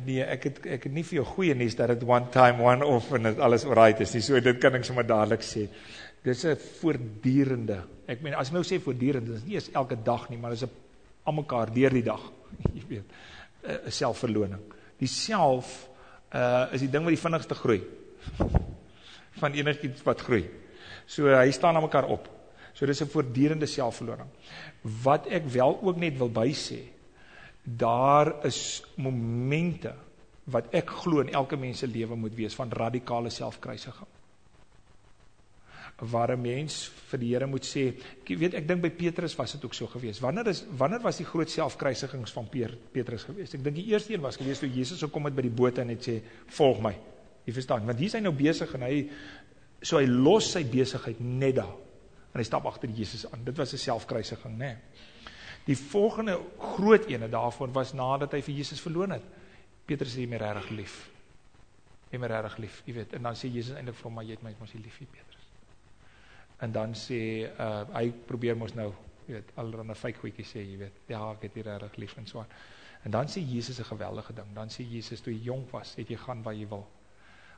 Nee, 0.00 0.22
ek 0.24 0.44
het 0.48 0.58
ek 0.78 0.86
het 0.88 0.92
nie 0.92 1.04
vir 1.04 1.18
jou 1.18 1.24
goeie 1.34 1.54
nuus 1.54 1.74
dat 1.76 1.88
dit 1.92 2.04
one 2.08 2.30
time 2.32 2.62
one 2.64 2.86
off 2.86 3.12
en 3.12 3.22
dit 3.28 3.38
alles 3.38 3.66
alright 3.68 4.00
is 4.00 4.14
nie. 4.14 4.22
So 4.24 4.40
dit 4.40 4.60
kan 4.60 4.74
ek 4.74 4.84
sommer 4.88 5.04
dadelik 5.04 5.44
sê. 5.44 5.66
Dis 6.24 6.44
'n 6.46 6.56
voortdurende. 6.56 7.82
Ek 8.06 8.22
meen 8.22 8.34
as 8.34 8.48
jy 8.48 8.54
nou 8.54 8.62
sê 8.62 8.80
voortdurend, 8.80 9.26
dit 9.26 9.36
is 9.36 9.44
nie 9.44 9.54
eens 9.54 9.70
elke 9.72 9.96
dag 9.96 10.28
nie, 10.30 10.38
maar 10.38 10.50
dis 10.50 10.62
'n 10.62 10.70
almekaar 11.24 11.72
deur 11.74 11.90
die 11.90 12.02
dag. 12.02 12.32
Jy 12.76 12.82
weet. 12.88 13.04
'n 13.62 13.90
selfverloning. 13.90 14.62
Die 14.98 15.08
self 15.08 15.88
uh 16.34 16.66
is 16.72 16.80
die 16.80 16.90
ding 16.90 17.04
wat 17.04 17.14
die 17.14 17.24
vinnigste 17.24 17.54
groei. 17.54 17.82
Van 19.40 19.52
enigiets 19.52 20.02
wat 20.02 20.20
groei. 20.20 20.48
So 21.06 21.26
hy 21.26 21.50
staan 21.50 21.76
aan 21.76 21.82
mekaar 21.82 22.08
op. 22.08 22.28
So 22.72 22.86
dis 22.86 23.02
'n 23.02 23.10
voortdurende 23.12 23.66
selfverloning. 23.66 24.28
Wat 25.02 25.26
ek 25.26 25.46
wel 25.46 25.78
ook 25.82 25.96
net 25.96 26.18
wil 26.18 26.30
bysê, 26.30 26.91
daar 27.62 28.44
is 28.46 28.82
momente 28.98 29.94
wat 30.50 30.72
ek 30.74 30.90
glo 31.02 31.22
in 31.22 31.30
elke 31.30 31.56
mens 31.56 31.82
se 31.82 31.86
lewe 31.86 32.16
moet 32.18 32.34
wees 32.34 32.56
van 32.58 32.72
radikale 32.74 33.30
selfkruisiging. 33.30 34.08
Waar 36.02 36.32
'n 36.32 36.40
mens 36.40 36.90
vir 37.10 37.18
die 37.18 37.32
Here 37.32 37.46
moet 37.46 37.64
sê, 37.64 37.94
ek 38.22 38.38
weet 38.38 38.54
ek 38.54 38.66
dink 38.66 38.82
by 38.82 38.90
Petrus 38.90 39.36
was 39.36 39.52
dit 39.52 39.64
ook 39.64 39.74
so 39.74 39.86
gewees. 39.86 40.20
Wanneer 40.20 40.48
is 40.48 40.64
wanneer 40.76 41.00
was 41.00 41.16
die 41.16 41.24
groot 41.24 41.50
selfkruisigings 41.50 42.32
van 42.32 42.48
Petrus 42.92 43.22
gewees? 43.22 43.54
Ek 43.54 43.62
dink 43.62 43.76
die 43.76 43.86
eerste 43.92 44.12
een 44.12 44.20
was 44.20 44.36
gewees 44.36 44.58
toe 44.58 44.68
Jesus 44.68 44.98
sou 44.98 45.10
kom 45.10 45.22
met 45.22 45.34
by 45.34 45.42
die 45.42 45.50
boot 45.50 45.78
en 45.78 45.86
net 45.86 46.08
sê, 46.08 46.22
"Volg 46.46 46.80
my." 46.80 46.98
Jy 47.44 47.52
verstaan? 47.52 47.86
Want 47.86 47.98
hier 47.98 48.06
is 48.06 48.12
hy 48.12 48.20
nou 48.20 48.32
besig 48.32 48.74
en 48.74 48.82
hy 48.82 49.10
so 49.82 49.98
hy 49.98 50.06
los 50.06 50.50
sy 50.52 50.64
besigheid 50.64 51.20
net 51.20 51.54
daar 51.54 51.76
en 52.32 52.40
hy 52.40 52.44
stap 52.44 52.66
agter 52.66 52.88
Jesus 52.90 53.26
aan. 53.32 53.44
Dit 53.44 53.56
was 53.56 53.72
'n 53.72 53.78
selfkruisiging, 53.78 54.58
né? 54.58 54.58
Nee. 54.58 54.76
Die 55.64 55.76
volgende 55.78 56.40
groot 56.58 57.06
ene 57.06 57.28
daarvan 57.30 57.72
was 57.72 57.92
nadat 57.92 58.32
hy 58.32 58.42
vir 58.42 58.54
Jesus 58.54 58.80
verloon 58.82 59.14
het. 59.14 59.24
Petrus 59.86 60.16
sê 60.16 60.26
my 60.26 60.40
regtig 60.42 60.70
lief. 60.70 60.96
Hy 62.10 62.18
my 62.18 62.28
regtig 62.30 62.58
lief, 62.64 62.82
jy 62.86 62.96
weet. 62.98 63.14
En 63.18 63.28
dan 63.28 63.38
sê 63.38 63.50
Jesus 63.50 63.76
eintlik 63.76 63.96
vir 63.98 64.08
hom, 64.08 64.14
maar 64.18 64.26
jy 64.26 64.36
het 64.36 64.44
my 64.44 64.54
mos 64.58 64.74
lief, 64.74 64.98
Petrus. 64.98 65.48
En 66.62 66.72
dan 66.74 66.94
sê 66.98 67.22
uh 67.50 67.84
hy 67.94 68.10
probeer 68.26 68.58
mos 68.58 68.74
nou, 68.74 68.90
jy 69.26 69.38
weet, 69.38 69.52
allerlei 69.58 69.94
fake 69.98 70.22
goedjies 70.22 70.54
sê, 70.54 70.62
jy 70.66 70.78
weet. 70.82 71.02
Ja, 71.10 71.22
ek 71.32 71.48
het 71.48 71.56
jy 71.56 71.66
regtig 71.66 71.98
lief 72.04 72.16
en 72.18 72.26
so 72.26 72.42
aan. 72.42 72.56
En 73.02 73.10
dan 73.10 73.26
sê 73.26 73.42
Jesus 73.42 73.78
'n 73.78 73.84
geweldige 73.84 74.32
ding. 74.32 74.54
Dan 74.54 74.68
sê 74.68 74.82
Jesus 74.82 75.20
toe 75.20 75.32
jy 75.32 75.44
jonk 75.44 75.70
was, 75.70 75.94
het 75.96 76.08
jy 76.08 76.16
gaan 76.16 76.42
waar 76.42 76.54
jy 76.54 76.68
wil. 76.68 76.86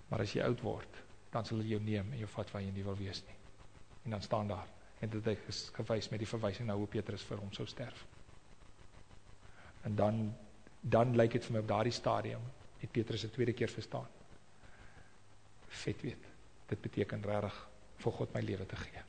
Maar 0.08 0.20
as 0.20 0.32
jy 0.32 0.42
oud 0.42 0.60
word, 0.60 1.02
dan 1.30 1.44
sal 1.44 1.58
hy 1.58 1.68
jou 1.68 1.80
neem 1.80 2.12
en 2.12 2.18
jou 2.18 2.28
vat 2.28 2.50
waar 2.50 2.62
jy 2.62 2.70
nie 2.70 2.84
wil 2.84 2.96
wees 2.96 3.22
nie. 3.26 3.36
En 4.04 4.10
dan 4.10 4.22
staan 4.22 4.48
daar 4.48 4.66
en 5.04 5.12
dit 5.12 5.24
het 5.28 5.60
gewys 5.76 6.08
met 6.12 6.22
die 6.22 6.28
verwysing 6.28 6.68
na 6.68 6.76
hoe 6.78 6.88
Petrus 6.88 7.24
vir 7.28 7.40
hom 7.42 7.52
sou 7.52 7.66
sterf. 7.68 8.04
En 9.84 9.96
dan 10.00 10.26
dan 10.84 11.14
lyk 11.16 11.32
dit 11.32 11.44
vir 11.46 11.54
my 11.54 11.60
op 11.62 11.68
daardie 11.68 11.94
stadium 11.96 12.42
het 12.80 12.90
Petrus 12.92 13.24
'n 13.24 13.30
tweede 13.32 13.52
keer 13.52 13.68
verstaan. 13.68 14.08
Vet 15.68 16.02
weet. 16.02 16.24
Dit 16.68 16.80
beteken 16.80 17.22
regtig 17.22 17.68
vir 17.96 18.12
God 18.12 18.34
my 18.34 18.40
lewe 18.40 18.66
te 18.66 18.76
gee. 18.76 19.02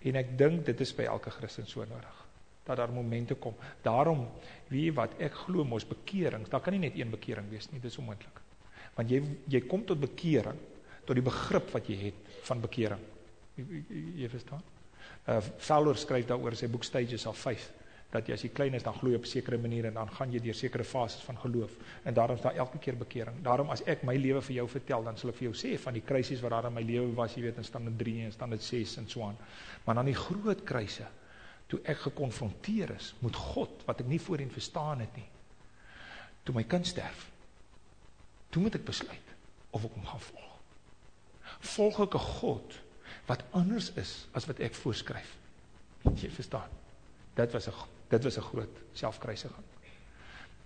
En 0.00 0.16
ek 0.16 0.38
dink 0.38 0.64
dit 0.64 0.80
is 0.80 0.94
by 0.94 1.02
elke 1.02 1.30
Christen 1.30 1.66
so 1.66 1.84
nodig 1.84 2.24
dat 2.64 2.76
daar 2.76 2.92
momente 2.92 3.34
kom. 3.34 3.54
Daarom 3.82 4.28
wie 4.68 4.92
wat 4.92 5.14
ek 5.18 5.32
glo 5.32 5.64
mos 5.64 5.86
bekering, 5.86 6.48
daar 6.48 6.60
kan 6.60 6.72
nie 6.72 6.88
net 6.88 6.98
een 6.98 7.10
bekering 7.10 7.48
wees 7.48 7.70
nie, 7.70 7.80
dit 7.80 7.90
is 7.90 7.98
onmoontlik. 7.98 8.40
Want 8.94 9.10
jy 9.10 9.22
jy 9.48 9.60
kom 9.60 9.84
tot 9.84 10.00
bekering 10.00 10.58
tot 11.04 11.16
die 11.16 11.24
begrip 11.24 11.70
wat 11.72 11.86
jy 11.88 11.96
het 11.96 12.14
van 12.42 12.60
bekering. 12.60 13.00
Jy, 13.58 13.84
jy, 13.90 14.04
jy 14.22 14.30
verstaan? 14.32 14.62
Uh 15.28 15.42
Fowler 15.58 15.98
skryf 15.98 16.26
daaroor 16.28 16.56
sy 16.56 16.70
boek 16.70 16.86
Stages 16.86 17.26
of 17.26 17.38
Faith 17.38 17.68
dat 18.08 18.28
jy 18.28 18.36
as 18.38 18.42
jy 18.44 18.48
klein 18.56 18.72
is 18.72 18.84
dan 18.84 18.96
glo 18.96 19.16
op 19.16 19.26
'n 19.26 19.28
sekere 19.28 19.58
manier 19.58 19.86
en 19.86 19.94
dan 19.94 20.08
gaan 20.08 20.32
jy 20.32 20.40
deur 20.40 20.54
sekere 20.54 20.84
fases 20.84 21.20
van 21.22 21.36
geloof 21.36 21.70
en 22.04 22.14
daarom 22.14 22.36
is 22.36 22.42
daar 22.42 22.56
elke 22.56 22.78
keer 22.78 22.96
bekering. 22.96 23.42
Daarom 23.42 23.70
as 23.70 23.82
ek 23.86 24.02
my 24.02 24.16
lewe 24.16 24.40
vir 24.42 24.54
jou 24.54 24.68
vertel, 24.68 25.04
dan 25.04 25.16
sal 25.16 25.30
ek 25.30 25.36
vir 25.36 25.50
jou 25.50 25.54
sê 25.54 25.78
van 25.78 25.92
die 25.92 26.02
krisis 26.02 26.40
wat 26.40 26.50
daar 26.50 26.66
in 26.66 26.72
my 26.72 26.82
lewe 26.82 27.14
was, 27.14 27.34
jy 27.34 27.42
weet 27.42 27.56
in 27.56 27.64
stand 27.64 27.98
3 27.98 28.24
en 28.24 28.32
stand 28.32 28.62
6 28.62 28.96
en 28.96 29.08
so 29.08 29.22
aan. 29.22 29.36
Maar 29.84 29.94
dan 29.94 30.04
die 30.04 30.14
groot 30.14 30.64
krisisse 30.64 31.06
toe 31.66 31.80
ek 31.84 31.96
gekonfronteer 31.96 32.90
is 32.96 33.14
met 33.20 33.36
God 33.36 33.84
wat 33.86 34.00
ek 34.00 34.06
nie 34.06 34.20
voorheen 34.20 34.50
verstaan 34.50 35.00
het 35.00 35.16
nie. 35.16 35.28
Toe 36.44 36.54
my 36.54 36.64
kind 36.64 36.86
sterf. 36.86 37.30
Toe 38.50 38.62
moet 38.62 38.74
ek 38.74 38.84
besluit 38.84 39.34
of 39.70 39.84
ek 39.84 39.92
hom 39.92 40.04
gaan 40.04 40.20
volg. 40.20 40.54
Volg 41.60 42.00
ek 42.00 42.14
'n 42.14 42.18
God 42.40 42.80
wat 43.28 43.44
anders 43.56 43.92
is 44.00 44.26
as 44.36 44.46
wat 44.48 44.60
ek 44.64 44.76
voorskryf. 44.78 45.34
Jy 46.16 46.30
verstaan. 46.32 46.70
Dit 47.36 47.52
was 47.52 47.68
'n 47.68 47.74
dit 48.08 48.24
was 48.24 48.38
'n 48.38 48.48
groot 48.50 48.76
selfkruisiging. 48.92 49.66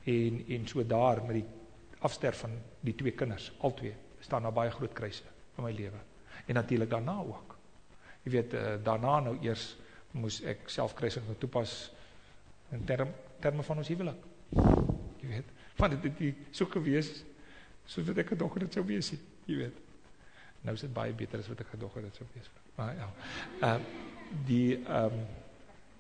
En 0.04 0.44
en 0.48 0.68
so 0.68 0.86
daar 0.86 1.24
met 1.24 1.34
die 1.34 1.46
afsterf 1.98 2.38
van 2.38 2.50
die 2.80 2.94
twee 2.94 3.12
kinders, 3.12 3.52
albei, 3.58 3.94
staan 4.20 4.42
daar 4.42 4.52
baie 4.52 4.70
groot 4.70 4.92
kruise 4.92 5.22
in 5.56 5.64
my 5.64 5.72
lewe. 5.72 5.98
En 6.46 6.54
natuurlik 6.54 6.90
daarna 6.90 7.18
ook. 7.18 7.56
Jy 8.22 8.30
weet 8.30 8.52
uh, 8.52 8.74
daarna 8.82 9.20
nou 9.20 9.36
eers 9.42 9.76
moes 10.10 10.40
ek 10.42 10.68
selfkruising 10.68 11.24
nou 11.26 11.36
toepas 11.38 11.92
in 12.70 12.84
term 12.84 13.08
terme 13.40 13.62
van 13.62 13.76
ons 13.82 13.88
huwelik. 13.88 14.24
Jy 15.20 15.28
weet, 15.28 15.48
van 15.74 15.90
dit 15.90 16.18
het 16.18 16.34
so 16.50 16.66
gewees 16.66 17.24
soos 17.84 18.06
wat 18.06 18.22
ek 18.22 18.34
gedog 18.34 18.54
het 18.54 18.68
dit 18.68 18.78
sou 18.78 18.84
wees, 18.86 19.10
jy 19.50 19.56
weet. 19.56 19.81
Nou 20.62 20.74
is 20.74 20.80
dit 20.80 20.92
baie 20.94 21.12
beter 21.12 21.38
as 21.42 21.48
wat 21.50 21.60
ek 21.60 21.72
gedog 21.74 21.94
het 21.98 22.08
dit 22.08 22.18
sou 22.20 22.28
wees. 22.34 22.50
Maar 22.76 22.94
ja. 22.96 23.08
Ehm 23.60 23.80
uh, 23.80 24.10
die 24.46 24.78
ehm 24.84 25.18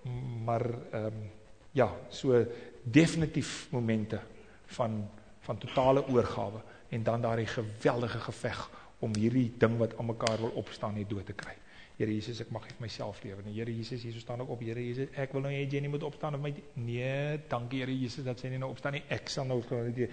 um, 0.04 0.44
maar 0.44 0.64
ehm 0.90 1.04
um, 1.06 1.30
ja, 1.72 1.88
so 2.08 2.44
definitief 2.82 3.66
momente 3.70 4.20
van 4.66 5.08
van 5.40 5.58
totale 5.58 6.06
oorgawe 6.08 6.60
en 6.88 7.02
dan 7.02 7.20
daardie 7.20 7.46
geweldige 7.46 8.18
geveg 8.18 8.70
om 8.98 9.14
hierdie 9.16 9.52
ding 9.58 9.78
wat 9.78 9.96
aan 9.98 10.06
mekaar 10.06 10.38
wil 10.38 10.54
opstaan 10.54 10.94
net 10.94 11.08
dood 11.10 11.26
te 11.26 11.32
kry. 11.32 11.54
Here 12.02 12.10
Jesus, 12.10 12.40
ek 12.42 12.50
mag 12.50 12.64
net 12.66 12.80
myself 12.82 13.20
lewe. 13.22 13.44
En 13.44 13.52
Here 13.54 13.70
Jesus, 13.70 14.02
hier 14.02 14.16
staan 14.18 14.42
ek 14.42 14.48
op. 14.50 14.62
Here 14.64 14.82
Jesus, 14.82 15.12
ek 15.22 15.36
wil 15.36 15.44
nou 15.44 15.52
hê 15.54 15.60
Jenny 15.70 15.90
moet 15.92 16.02
opstaan 16.02 16.34
of 16.34 16.42
my 16.42 16.50
nee, 16.82 17.36
dankie 17.50 17.84
Here 17.84 17.94
Jesus 17.94 18.26
dat 18.26 18.42
sy 18.42 18.50
nie 18.50 18.58
nou 18.58 18.72
opstaan 18.72 18.96
nie. 18.96 19.04
Ek 19.14 19.30
sal 19.30 19.46
nou 19.46 19.60
jy 19.62 20.08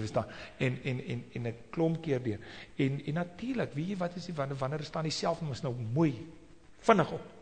verstaan. 0.00 0.30
En 0.64 0.78
en 0.88 1.02
en 1.04 1.24
en 1.36 1.48
'n 1.50 1.54
klomp 1.74 2.00
keer 2.02 2.22
deur. 2.24 2.40
En 2.80 3.00
en 3.04 3.14
natuurlik, 3.20 3.74
weet 3.76 3.92
jy 3.92 3.96
wat 4.00 4.16
is 4.16 4.26
die 4.30 4.34
wanneer 4.34 4.56
wanneer 4.56 4.84
staan 4.88 5.04
jy 5.04 5.12
self 5.12 5.42
mos 5.42 5.62
nou 5.62 5.74
mooi 5.74 6.14
vinnig 6.80 7.12
op 7.12 7.32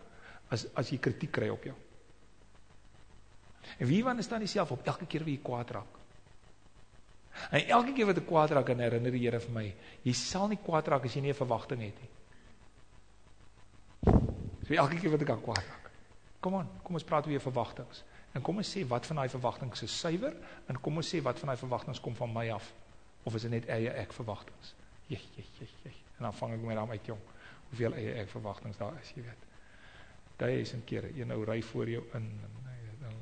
as 0.51 0.67
as 0.75 0.91
jy 0.91 0.99
kritiek 0.99 1.31
kry 1.31 1.49
op 1.49 1.63
jou. 1.65 1.75
En 3.79 3.87
wie 3.87 4.03
wanneer 4.05 4.25
staan 4.25 4.41
jy 4.41 4.51
self 4.51 4.73
op 4.73 4.87
elke 4.87 5.07
keer 5.07 5.23
jy 5.23 5.39
kwaad 5.43 5.71
raak? 5.71 6.01
En 7.51 7.69
elke 7.69 7.93
keer 7.93 8.07
wat 8.07 8.19
ek 8.19 8.27
kwaad 8.27 8.51
raak, 8.51 8.69
herinner 8.69 9.15
die 9.15 9.23
Here 9.23 9.41
vir 9.41 9.55
my, 9.55 9.65
jy 10.03 10.13
sal 10.13 10.49
nie 10.49 10.59
kwaad 10.59 10.89
raak 10.89 11.05
as 11.05 11.15
jy 11.15 11.23
nie 11.23 11.31
'n 11.31 11.39
verwagting 11.39 11.81
het 11.81 12.01
nie. 12.03 12.11
So 14.67 14.75
elke 14.75 14.99
keer 15.01 15.11
wat 15.11 15.25
ek 15.25 15.33
aan 15.35 15.43
kwaad 15.43 15.65
raak. 15.67 15.91
Kom 16.43 16.57
aan, 16.59 16.69
kom 16.83 16.99
ons 16.99 17.07
praat 17.07 17.27
oor 17.27 17.35
jou 17.35 17.43
verwagtinge. 17.43 18.03
En 18.33 18.43
kom 18.43 18.57
ons 18.63 18.71
sê 18.75 18.85
wat 18.89 19.07
van 19.07 19.21
daai 19.21 19.29
verwagtinge 19.29 19.83
is 19.85 19.99
suiwer 20.01 20.35
en 20.71 20.79
kom 20.81 20.97
ons 20.97 21.11
sê 21.15 21.21
wat 21.23 21.39
van 21.43 21.53
daai 21.53 21.61
verwagtinge 21.61 22.01
kom 22.01 22.15
van 22.17 22.33
my 22.33 22.47
af 22.55 22.73
of 23.29 23.35
is 23.39 23.45
dit 23.47 23.53
net 23.53 23.69
eie 23.71 23.93
ek 24.03 24.15
verwagtinge? 24.17 24.73
Jy 25.11 25.21
jy 25.37 25.45
jy 25.61 25.69
jy. 25.85 25.93
En 26.19 26.29
dan 26.29 26.37
vang 26.39 26.57
ek 26.57 26.65
my 26.67 26.75
dan 26.79 26.95
uit 26.95 27.11
jong. 27.13 27.21
Hoeveel 27.71 27.99
eie 28.01 28.15
ek 28.23 28.31
verwagtinge 28.33 28.79
daar 28.79 28.97
is, 29.03 29.13
jy 29.17 29.27
weet. 29.27 29.49
Daai 30.41 30.61
is 30.61 30.75
'n 30.75 30.85
keer, 30.85 31.05
een 31.15 31.29
nou 31.29 31.45
ry 31.45 31.63
voor 31.63 31.89
jou 31.89 32.03
in 32.15 32.25
en 32.25 32.41
dan 33.03 33.17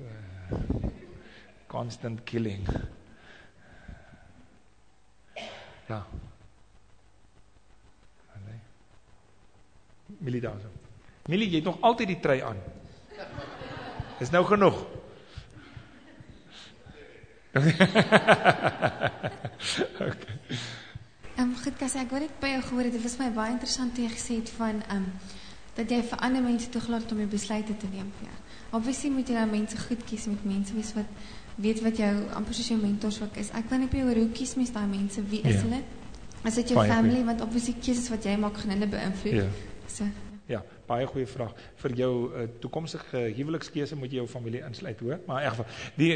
uh, 0.00 0.90
constant 1.66 2.24
killing. 2.24 2.66
Ja. 5.86 6.06
Millie 10.06 10.40
daar. 10.40 10.60
Millie, 11.26 11.50
jy 11.50 11.56
het 11.60 11.64
nog 11.64 11.80
altyd 11.80 12.08
die 12.14 12.20
trui 12.20 12.40
aan. 12.40 12.56
Is 14.20 14.30
nou 14.30 14.44
genoeg. 14.44 14.86
okay. 19.96 20.34
Ehm 21.36 21.50
um, 21.50 21.56
goed, 21.60 21.76
Cassie, 21.76 22.00
ek 22.00 22.12
wou 22.14 22.20
net 22.22 22.36
by 22.40 22.48
jou 22.54 22.60
gehoor 22.64 22.86
het. 22.88 22.94
Dit 22.96 23.02
was 23.04 23.18
my 23.20 23.26
baie 23.36 23.52
interessant 23.52 23.92
toe 23.92 24.06
jy 24.06 24.12
gesê 24.14 24.38
het 24.38 24.48
van 24.56 24.78
ehm 24.86 25.02
um, 25.02 25.08
dat 25.76 25.90
jy 25.92 25.98
vir 26.08 26.22
ander 26.24 26.40
mense 26.40 26.70
toegelaat 26.72 27.10
om 27.12 27.18
jou 27.20 27.28
besluite 27.28 27.74
te 27.76 27.88
neem 27.92 28.08
vir 28.16 28.30
jou. 28.30 28.36
Obviously 28.78 29.10
moet 29.12 29.28
jy 29.28 29.36
nou 29.36 29.50
mense 29.50 29.76
goed 29.82 30.04
kies 30.08 30.24
met 30.32 30.46
mense 30.48 30.72
wees 30.72 30.94
wat 30.96 31.10
weet 31.60 31.82
wat 31.84 32.00
jou 32.00 32.12
amper 32.38 32.56
soos 32.56 32.70
jou 32.72 32.78
mentors 32.80 33.20
ook 33.20 33.36
is. 33.42 33.50
Ek 33.52 33.68
wil 33.68 33.82
net 33.84 33.92
by 33.92 34.00
jou 34.00 34.14
hoe 34.22 34.30
kies 34.38 34.54
mens 34.56 34.72
daai 34.72 34.86
mense? 34.88 35.24
Wie 35.28 35.42
is 35.42 35.58
ja. 35.58 35.66
hulle? 35.66 35.82
Is 36.48 36.56
dit 36.62 36.72
jou 36.72 36.78
baie 36.80 36.88
family 36.88 37.18
goeie. 37.18 37.28
want 37.28 37.44
obviously 37.44 37.76
keuses 37.84 38.08
wat 38.14 38.24
jy 38.24 38.38
maak 38.40 38.56
gaan 38.62 38.72
hulle 38.72 38.88
beïnvloed. 38.96 39.38
Ja. 39.42 39.50
So, 39.96 40.04
ja, 40.50 40.60
baie 40.86 41.06
goeie 41.08 41.26
vraag. 41.28 41.54
Vir 41.80 41.94
jou 41.96 42.10
uh, 42.28 42.44
toekomstige 42.60 43.22
huwelikskeuse 43.38 43.96
moet 43.96 44.12
jy 44.12 44.20
jou 44.20 44.28
familie 44.28 44.60
insluit, 44.66 45.00
hoor? 45.00 45.22
Maar 45.26 45.40
in 45.40 45.48
elk 45.48 45.56
geval, 45.56 45.70
die 45.96 46.10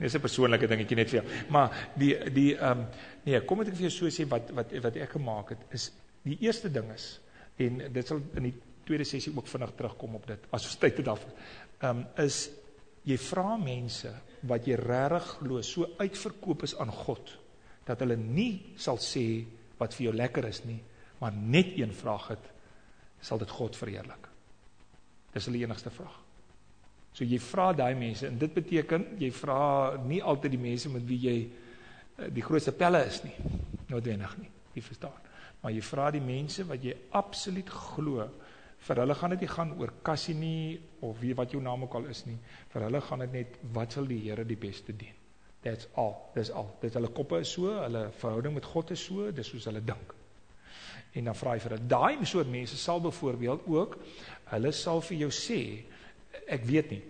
dis 0.00 0.14
'n 0.14 0.22
persoonlike 0.22 0.68
dingetjie 0.70 0.96
net 0.96 1.10
vir 1.10 1.18
jou. 1.20 1.24
Maar 1.50 1.74
die 1.98 2.12
die 2.30 2.52
ehm 2.54 2.84
um, 2.84 2.86
nee, 3.24 3.40
kom 3.40 3.60
ek 3.64 3.74
vir 3.74 3.88
jou 3.88 3.94
so 3.96 4.12
sê 4.14 4.28
wat 4.30 4.52
wat 4.54 4.72
wat 4.84 4.96
ek 4.96 5.18
gemaak 5.18 5.50
het 5.56 5.66
is 5.74 5.90
die 6.22 6.38
eerste 6.40 6.70
ding 6.70 6.92
is 6.94 7.20
en 7.58 7.82
dit 7.92 8.06
sal 8.06 8.22
in 8.36 8.42
die 8.42 8.54
tweede 8.86 9.04
sessie 9.04 9.32
ook 9.34 9.48
vinnig 9.48 9.74
terugkom 9.76 10.14
op 10.14 10.26
dit 10.26 10.38
as 10.50 10.64
ons 10.64 10.78
tyd 10.78 10.96
het 10.96 11.06
daarvoor. 11.06 11.32
Ehm 11.82 11.90
um, 11.90 12.06
is 12.24 12.50
jy 13.04 13.18
vra 13.18 13.56
mense 13.56 14.12
wat 14.42 14.66
jy 14.66 14.74
regtig 14.78 15.38
glo 15.40 15.62
so 15.62 15.86
uitverkoop 15.98 16.62
is 16.62 16.78
aan 16.78 16.90
God 16.90 17.38
dat 17.86 18.00
hulle 18.00 18.16
nie 18.16 18.74
sal 18.76 18.98
sê 18.98 19.44
wat 19.78 19.94
vir 19.94 20.06
jou 20.06 20.14
lekker 20.14 20.44
is 20.46 20.64
nie, 20.64 20.82
maar 21.20 21.32
net 21.32 21.78
een 21.78 21.92
vraag 21.92 22.28
het 22.28 22.55
sal 23.20 23.38
dit 23.38 23.50
God 23.50 23.76
verheerlik. 23.76 24.28
Dis 25.34 25.48
hulle 25.48 25.62
enigste 25.64 25.92
vraag. 25.92 26.22
So 27.16 27.24
jy 27.24 27.38
vra 27.40 27.70
daai 27.76 27.94
mense 27.96 28.28
en 28.28 28.36
dit 28.38 28.52
beteken 28.52 29.06
jy 29.20 29.30
vra 29.32 29.60
nie 30.04 30.20
altyd 30.20 30.52
die 30.52 30.60
mense 30.60 30.90
met 30.92 31.04
wie 31.08 31.20
jy 31.22 31.36
eh, 31.46 32.28
die 32.32 32.44
grootste 32.44 32.74
pelle 32.76 33.00
is 33.08 33.22
nie. 33.24 33.36
Noodwendig 33.88 34.34
nie. 34.42 34.50
Jy 34.76 34.84
verstaan. 34.84 35.22
Maar 35.62 35.72
jy 35.72 35.84
vra 35.84 36.10
die 36.12 36.24
mense 36.24 36.66
wat 36.68 36.84
jy 36.84 36.92
absoluut 37.16 37.72
glo 37.72 38.26
vir 38.86 39.00
hulle 39.00 39.16
gaan 39.16 39.32
dit 39.32 39.46
nie 39.46 39.48
gaan 39.50 39.72
oor 39.80 39.94
kassie 40.04 40.34
nie 40.36 40.76
of 41.06 41.16
wie 41.22 41.32
wat 41.34 41.54
jou 41.56 41.62
naam 41.64 41.86
ook 41.86 41.96
al 41.96 42.10
is 42.12 42.26
nie. 42.28 42.36
Vir 42.72 42.86
hulle 42.86 43.00
gaan 43.00 43.24
dit 43.24 43.38
net 43.40 43.56
wat 43.74 43.96
sal 43.96 44.06
die 44.06 44.20
Here 44.26 44.44
die 44.44 44.60
beste 44.60 44.92
dien. 44.92 45.16
That's 45.64 45.88
all. 45.96 46.14
Dis 46.36 46.52
al. 46.52 46.68
Dit 46.84 46.94
hulle 46.94 47.08
koppe 47.16 47.40
is 47.42 47.56
so, 47.56 47.72
hulle 47.80 48.10
verhouding 48.20 48.54
met 48.54 48.68
God 48.68 48.92
is 48.94 49.08
so, 49.08 49.32
dis 49.34 49.48
soos 49.50 49.66
hulle 49.72 49.82
dink 49.82 50.15
en 51.16 51.30
dan 51.30 51.36
vra 51.36 51.56
hy 51.56 51.60
vir 51.64 51.74
hulle. 51.76 51.88
Daai 51.88 52.26
soort 52.28 52.50
mense 52.52 52.78
sal 52.80 53.00
byvoorbeeld 53.04 53.68
ook 53.72 53.98
hulle 54.52 54.72
sal 54.76 55.02
vir 55.08 55.22
jou 55.24 55.30
sê 55.34 55.60
ek 56.52 56.66
weet 56.68 56.92
nie. 56.94 57.02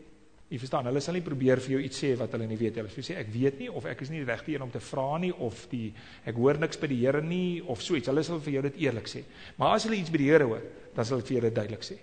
Jy 0.46 0.60
verstaan, 0.62 0.86
hulle 0.86 1.00
sal 1.02 1.16
nie 1.18 1.24
probeer 1.26 1.58
vir 1.58 1.72
jou 1.74 1.80
iets 1.82 1.98
sê 2.04 2.12
wat 2.18 2.36
hulle 2.36 2.46
nie 2.46 2.58
weet. 2.60 2.78
Hulle 2.78 3.02
sê 3.02 3.16
ek 3.18 3.32
weet 3.34 3.58
nie 3.58 3.68
of 3.68 3.86
ek 3.90 4.04
is 4.04 4.12
nie 4.12 4.22
die 4.22 4.28
regte 4.28 4.52
een 4.54 4.62
om 4.62 4.70
te 4.70 4.82
vra 4.92 5.18
nie 5.18 5.32
of 5.42 5.64
die 5.72 5.88
ek 6.24 6.38
hoor 6.38 6.60
niks 6.62 6.78
by 6.78 6.90
die 6.92 7.00
Here 7.02 7.22
nie 7.22 7.58
of 7.66 7.82
so 7.82 7.98
iets. 7.98 8.06
Hulle 8.12 8.22
sal 8.26 8.38
vir 8.44 8.58
jou 8.58 8.62
dit 8.68 8.82
eerlik 8.86 9.10
sê. 9.10 9.24
Maar 9.58 9.74
as 9.76 9.88
hulle 9.88 9.98
iets 9.98 10.12
by 10.14 10.22
die 10.22 10.30
Here 10.30 10.46
hoor, 10.46 10.62
dan 10.94 11.08
sal 11.08 11.18
hulle 11.18 11.26
vir 11.26 11.38
jou 11.38 11.44
dit 11.48 11.56
duidelik 11.58 11.86
sê. 11.88 11.98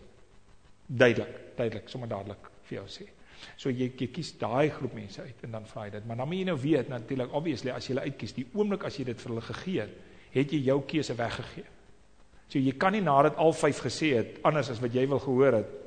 Duidelik, 0.88 1.38
duidelik, 1.56 1.88
sommer 1.90 2.12
dadelik 2.12 2.50
vir 2.68 2.82
jou 2.82 2.88
sê. 2.92 3.08
So 3.60 3.72
jy, 3.72 3.90
jy 4.00 4.10
kies 4.12 4.34
daai 4.40 4.70
groep 4.76 4.94
mense 4.96 5.24
uit 5.24 5.48
en 5.48 5.56
dan 5.56 5.68
vra 5.68 5.88
jy 5.88 5.96
dit. 5.96 6.10
Maar 6.10 6.20
dan 6.20 6.30
moet 6.30 6.42
jy 6.42 6.50
nou 6.52 6.58
weet 6.60 6.92
natuurlik 6.92 7.38
obviously 7.40 7.72
as 7.72 7.88
jy 7.88 7.96
hulle 7.96 8.10
uitkies, 8.12 8.36
die 8.36 8.46
oomblik 8.52 8.84
as 8.88 9.00
jy 9.00 9.08
dit 9.08 9.24
vir 9.24 9.34
hulle 9.34 9.46
gegee 9.48 9.86
het, 9.86 9.96
het 10.34 10.52
jy 10.52 10.62
jou 10.68 10.78
keuse 10.90 11.16
weggegee. 11.16 11.66
So 12.50 12.60
jy 12.60 12.76
kan 12.78 12.94
nie 12.94 13.02
nadat 13.02 13.40
al 13.42 13.54
vyf 13.58 13.82
gesê 13.88 14.14
het 14.18 14.42
anders 14.44 14.70
as 14.70 14.82
wat 14.84 14.94
jy 14.94 15.08
wil 15.10 15.22
gehoor 15.24 15.62
het 15.62 15.80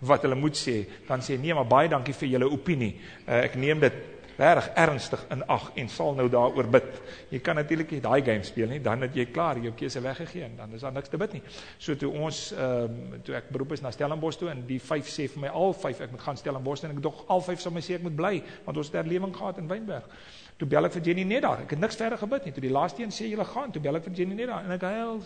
wat 0.00 0.22
hulle 0.24 0.36
moet 0.38 0.56
sê, 0.56 0.78
dan 1.08 1.20
sê 1.20 1.36
nee, 1.36 1.52
maar 1.52 1.68
baie 1.68 1.88
dankie 1.92 2.14
vir 2.16 2.30
julle 2.32 2.46
opinie. 2.48 2.94
Uh, 3.26 3.42
ek 3.44 3.58
neem 3.60 3.82
dit 3.82 3.98
reg 4.40 4.70
ernstig 4.74 5.20
in 5.34 5.42
ag 5.52 5.66
en 5.76 5.88
sal 5.92 6.14
nou 6.16 6.24
daaroor 6.32 6.68
bid. 6.72 6.88
Jy 7.28 7.40
kan 7.44 7.58
natuurlik 7.60 7.90
nie 7.92 8.00
daai 8.00 8.22
game 8.24 8.44
speel 8.46 8.70
nie, 8.72 8.80
dan 8.80 9.04
het 9.04 9.16
jy 9.16 9.26
klaar 9.28 9.60
jou 9.60 9.72
keuse 9.76 10.00
weggegee 10.00 10.46
en 10.46 10.56
dan 10.56 10.72
is 10.76 10.86
daar 10.86 10.94
niks 10.96 11.12
te 11.12 11.20
bid 11.20 11.36
nie. 11.36 11.42
So 11.78 11.96
toe 12.00 12.08
ons 12.08 12.40
ehm 12.56 12.96
um, 12.96 13.20
toe 13.26 13.36
ek 13.36 13.50
beroep 13.52 13.76
is 13.76 13.84
na 13.84 13.92
Stellenbosch 13.92 14.40
toe 14.40 14.48
en 14.52 14.64
die 14.66 14.80
vyf 14.80 15.12
sê 15.12 15.28
vir 15.28 15.44
my 15.44 15.52
al 15.62 15.76
vyf 15.76 16.00
ek 16.06 16.16
moet 16.16 16.24
gaan 16.24 16.40
Stellenbosch 16.40 16.86
en 16.88 16.96
ek 16.96 17.04
dog 17.04 17.24
al 17.28 17.44
vyf 17.44 17.60
sal 17.60 17.76
my 17.76 17.84
sê 17.84 17.98
ek 17.98 18.06
moet 18.08 18.16
bly 18.16 18.34
want 18.64 18.80
ons 18.80 18.88
het 18.92 19.00
herlewing 19.02 19.36
gehad 19.36 19.60
in 19.60 19.68
Wynberg. 19.68 20.08
Toe 20.56 20.68
bel 20.68 20.88
ek 20.88 20.96
vir 20.96 21.08
Jenny 21.10 21.24
net 21.28 21.44
daar. 21.44 21.64
Ek 21.66 21.76
het 21.76 21.80
niks 21.80 22.00
verder 22.00 22.20
gebid 22.20 22.48
nie. 22.48 22.56
Toe 22.56 22.64
die 22.64 22.72
laaste 22.72 23.04
een 23.04 23.12
sê 23.12 23.28
jy 23.28 23.44
gaan, 23.44 23.72
toe 23.72 23.82
bel 23.82 24.00
ek 24.00 24.08
vir 24.08 24.22
Jenny 24.22 24.40
net 24.40 24.48
daar 24.48 24.64
en 24.64 24.76
ek 24.76 24.88
huil 24.88 25.24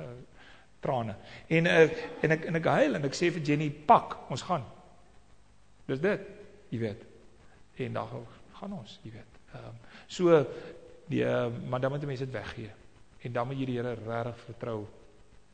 uh, 0.00 0.12
trane. 0.80 1.14
En 1.46 1.66
uh, 1.66 1.84
en 2.22 2.36
ek 2.36 2.48
en 2.50 2.60
ek 2.60 2.70
huil 2.78 2.98
en 2.98 3.08
ek 3.08 3.16
sê 3.16 3.30
vir 3.34 3.42
Jenny, 3.42 3.70
"Pak, 3.70 4.18
ons 4.30 4.42
gaan." 4.42 4.64
Dis 5.86 6.00
dit, 6.02 6.20
jy 6.68 6.78
weet. 6.82 7.04
En 7.86 7.92
dan 7.92 8.26
gaan 8.58 8.72
ons, 8.72 8.98
jy 9.02 9.12
weet. 9.14 9.40
Ehm 9.54 9.70
um, 9.70 9.78
so 10.06 10.44
die 11.06 11.22
uh, 11.24 11.46
maar 11.68 11.80
dan 11.80 11.90
moet 11.90 12.02
die 12.02 12.10
mense 12.10 12.24
dit 12.24 12.34
weggee. 12.34 12.70
En 13.22 13.32
dan 13.32 13.46
moet 13.46 13.58
jy 13.58 13.66
die 13.66 13.76
Here 13.78 13.94
regtig 13.94 14.38
vertrou. 14.44 14.86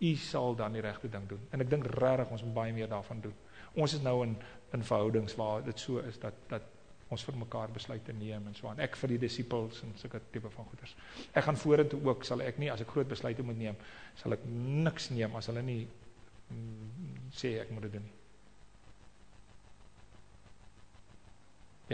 U 0.03 0.15
sal 0.17 0.57
dan 0.59 0.73
die 0.73 0.83
regte 0.83 1.09
ding 1.09 1.29
doen. 1.29 1.41
En 1.51 1.61
ek 1.61 1.71
dink 1.71 1.87
regtig 1.87 2.31
ons 2.31 2.43
moet 2.43 2.55
baie 2.55 2.73
meer 2.73 2.89
daarvan 2.89 3.21
doen. 3.21 3.35
Ons 3.75 3.95
is 3.95 4.03
nou 4.03 4.23
in 4.27 4.37
in 4.73 4.85
verhoudings 4.85 5.35
waar 5.37 5.61
dit 5.65 5.79
so 5.79 6.01
is 6.01 6.19
dat 6.19 6.35
dat 6.49 6.63
ons 7.13 7.25
vir 7.29 7.37
mekaar 7.43 7.73
besluite 7.75 8.15
neem 8.17 8.47
en 8.49 8.57
so 8.57 8.71
aan. 8.71 8.81
Ek 8.85 8.97
vir 9.01 9.15
die 9.15 9.21
disippels 9.27 9.83
en 9.87 9.93
sulke 10.01 10.21
tipe 10.33 10.51
van 10.53 10.69
goeders. 10.71 10.95
Ek 11.33 11.45
gaan 11.47 11.61
vorentoe 11.61 12.01
ook 12.09 12.25
sal 12.29 12.45
ek 12.45 12.59
nie 12.63 12.71
as 12.73 12.83
ek 12.85 12.91
groot 12.95 13.11
besluite 13.11 13.45
moet 13.47 13.59
neem, 13.59 13.79
sal 14.23 14.37
ek 14.37 14.47
niks 14.49 15.11
neem 15.13 15.37
as 15.39 15.51
hulle 15.53 15.65
nie 15.67 15.83
mm, 15.85 17.31
sê 17.37 17.59
ek 17.63 17.71
moet 17.75 17.89
dit 17.89 17.97
doen 17.99 18.09
nie. 18.09 18.19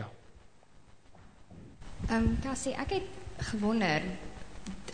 Ja. 0.00 0.08
Ehm 2.08 2.16
um, 2.16 2.32
Cassie, 2.44 2.76
ek 2.78 2.98
het 2.98 3.46
gewonder 3.52 4.06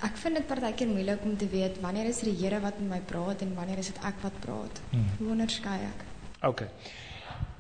ek 0.04 0.18
vind 0.20 0.38
dit 0.38 0.46
partykeer 0.48 0.90
moeilik 0.90 1.22
om 1.24 1.36
te 1.38 1.48
weet 1.48 1.78
wanneer 1.82 2.10
is 2.10 2.20
die 2.26 2.34
Here 2.36 2.60
wat 2.60 2.78
met 2.80 2.90
my 2.90 3.00
praat 3.08 3.42
en 3.44 3.54
wanneer 3.56 3.80
is 3.80 3.92
dit 3.92 4.00
ek 4.04 4.20
wat 4.24 4.36
praat. 4.44 4.80
Hmm. 4.90 5.06
Hoe 5.18 5.30
onderskei 5.36 5.78
ek? 5.86 6.04
OK. 6.48 6.66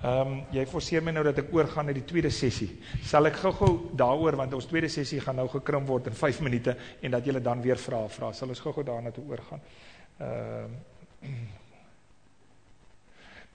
Ehm 0.04 0.20
um, 0.20 0.40
jy 0.52 0.66
forceer 0.68 1.00
my 1.00 1.14
nou 1.16 1.22
dat 1.24 1.38
ek 1.40 1.52
oorgaan 1.54 1.86
na 1.88 1.92
die 1.96 2.04
tweede 2.04 2.28
sessie. 2.30 2.68
Sal 3.08 3.24
ek 3.30 3.38
gou-gou 3.40 3.96
daaroor 3.96 4.36
want 4.36 4.52
ons 4.52 4.66
tweede 4.68 4.90
sessie 4.92 5.20
gaan 5.24 5.38
nou 5.40 5.46
gekrim 5.48 5.86
word 5.88 6.10
in 6.10 6.16
5 6.18 6.40
minute 6.44 6.74
en 7.00 7.14
dat 7.14 7.24
julle 7.24 7.40
dan 7.40 7.62
weer 7.64 7.80
vra 7.80 8.02
vra. 8.12 8.32
Sal 8.36 8.52
ons 8.52 8.60
gou-gou 8.60 8.84
daarna 8.84 9.10
toe 9.16 9.24
oorgaan. 9.30 9.62
Ehm 10.18 10.74
um, 11.24 11.38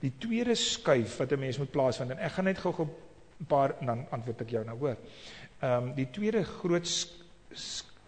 Die 0.00 0.14
tweede 0.18 0.54
skuif 0.56 1.18
wat 1.20 1.32
'n 1.32 1.38
mens 1.38 1.58
moet 1.58 1.70
plaasvind 1.70 2.10
en 2.10 2.18
ek 2.18 2.32
gaan 2.32 2.44
net 2.44 2.58
gou-gou 2.58 2.86
'n 2.86 3.46
paar 3.46 3.74
dan 3.80 4.06
antwoord 4.10 4.40
ek 4.40 4.50
jou 4.50 4.64
nou 4.64 4.78
hoor. 4.78 4.96
Ehm 5.60 5.72
um, 5.72 5.94
die 5.94 6.10
tweede 6.10 6.42
groot 6.44 6.88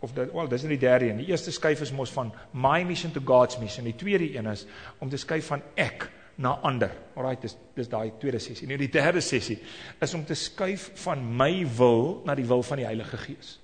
of 0.01 0.13
dit 0.13 0.33
wel 0.33 0.49
dis 0.49 0.63
in 0.63 0.69
die 0.69 0.79
derde 0.79 1.09
een. 1.09 1.17
Die 1.17 1.31
eerste 1.31 1.51
skuif 1.53 1.81
is 1.81 1.93
mos 1.93 2.11
van 2.11 2.33
my 2.51 2.83
mission 2.83 3.13
to 3.13 3.21
God's 3.25 3.59
mission. 3.59 3.85
Die 3.85 3.97
tweede 3.97 4.35
een 4.35 4.47
is 4.47 4.67
om 4.99 5.09
te 5.09 5.17
skuif 5.17 5.47
van 5.47 5.63
ek 5.75 6.11
na 6.43 6.57
ander. 6.67 6.93
Alraai, 7.17 7.37
dis 7.41 7.57
dis 7.77 7.89
daai 7.89 8.13
tweede 8.21 8.41
sessie. 8.43 8.67
Nou 8.69 8.79
die 8.81 8.91
derde 8.93 9.23
sessie 9.25 9.59
is 10.03 10.15
om 10.15 10.25
te 10.27 10.37
skuif 10.39 10.91
van 11.05 11.23
my 11.39 11.65
wil 11.79 12.23
na 12.27 12.37
die 12.39 12.47
wil 12.49 12.65
van 12.67 12.83
die 12.83 12.89
Heilige 12.89 13.21
Gees. 13.23 13.57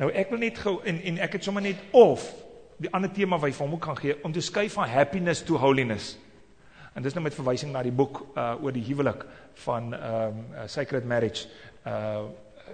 Nou 0.00 0.10
ek 0.10 0.32
wil 0.32 0.42
net 0.42 0.58
gou 0.58 0.78
en 0.84 1.00
en 1.12 1.20
ek 1.26 1.38
het 1.38 1.46
sommer 1.46 1.64
net 1.64 1.80
of 1.96 2.26
die 2.80 2.90
ander 2.96 3.12
tema 3.12 3.36
wat 3.36 3.50
hy 3.50 3.56
vir 3.56 3.66
hom 3.66 3.76
ook 3.76 3.86
gaan 3.90 3.98
gee, 4.00 4.16
om 4.24 4.32
te 4.32 4.42
skuif 4.44 4.78
van 4.78 4.88
happiness 4.88 5.44
to 5.44 5.60
holiness. 5.60 6.14
En 6.96 7.04
dis 7.04 7.14
nou 7.14 7.22
met 7.22 7.36
verwysing 7.36 7.72
na 7.74 7.82
die 7.86 7.94
boek 7.94 8.22
uh, 8.34 8.54
oor 8.64 8.72
die 8.74 8.84
huwelik 8.88 9.26
van 9.66 9.92
um, 9.94 10.40
uh, 10.54 10.64
Sacred 10.66 11.04
Marriage, 11.06 11.46
uh, 11.86 12.24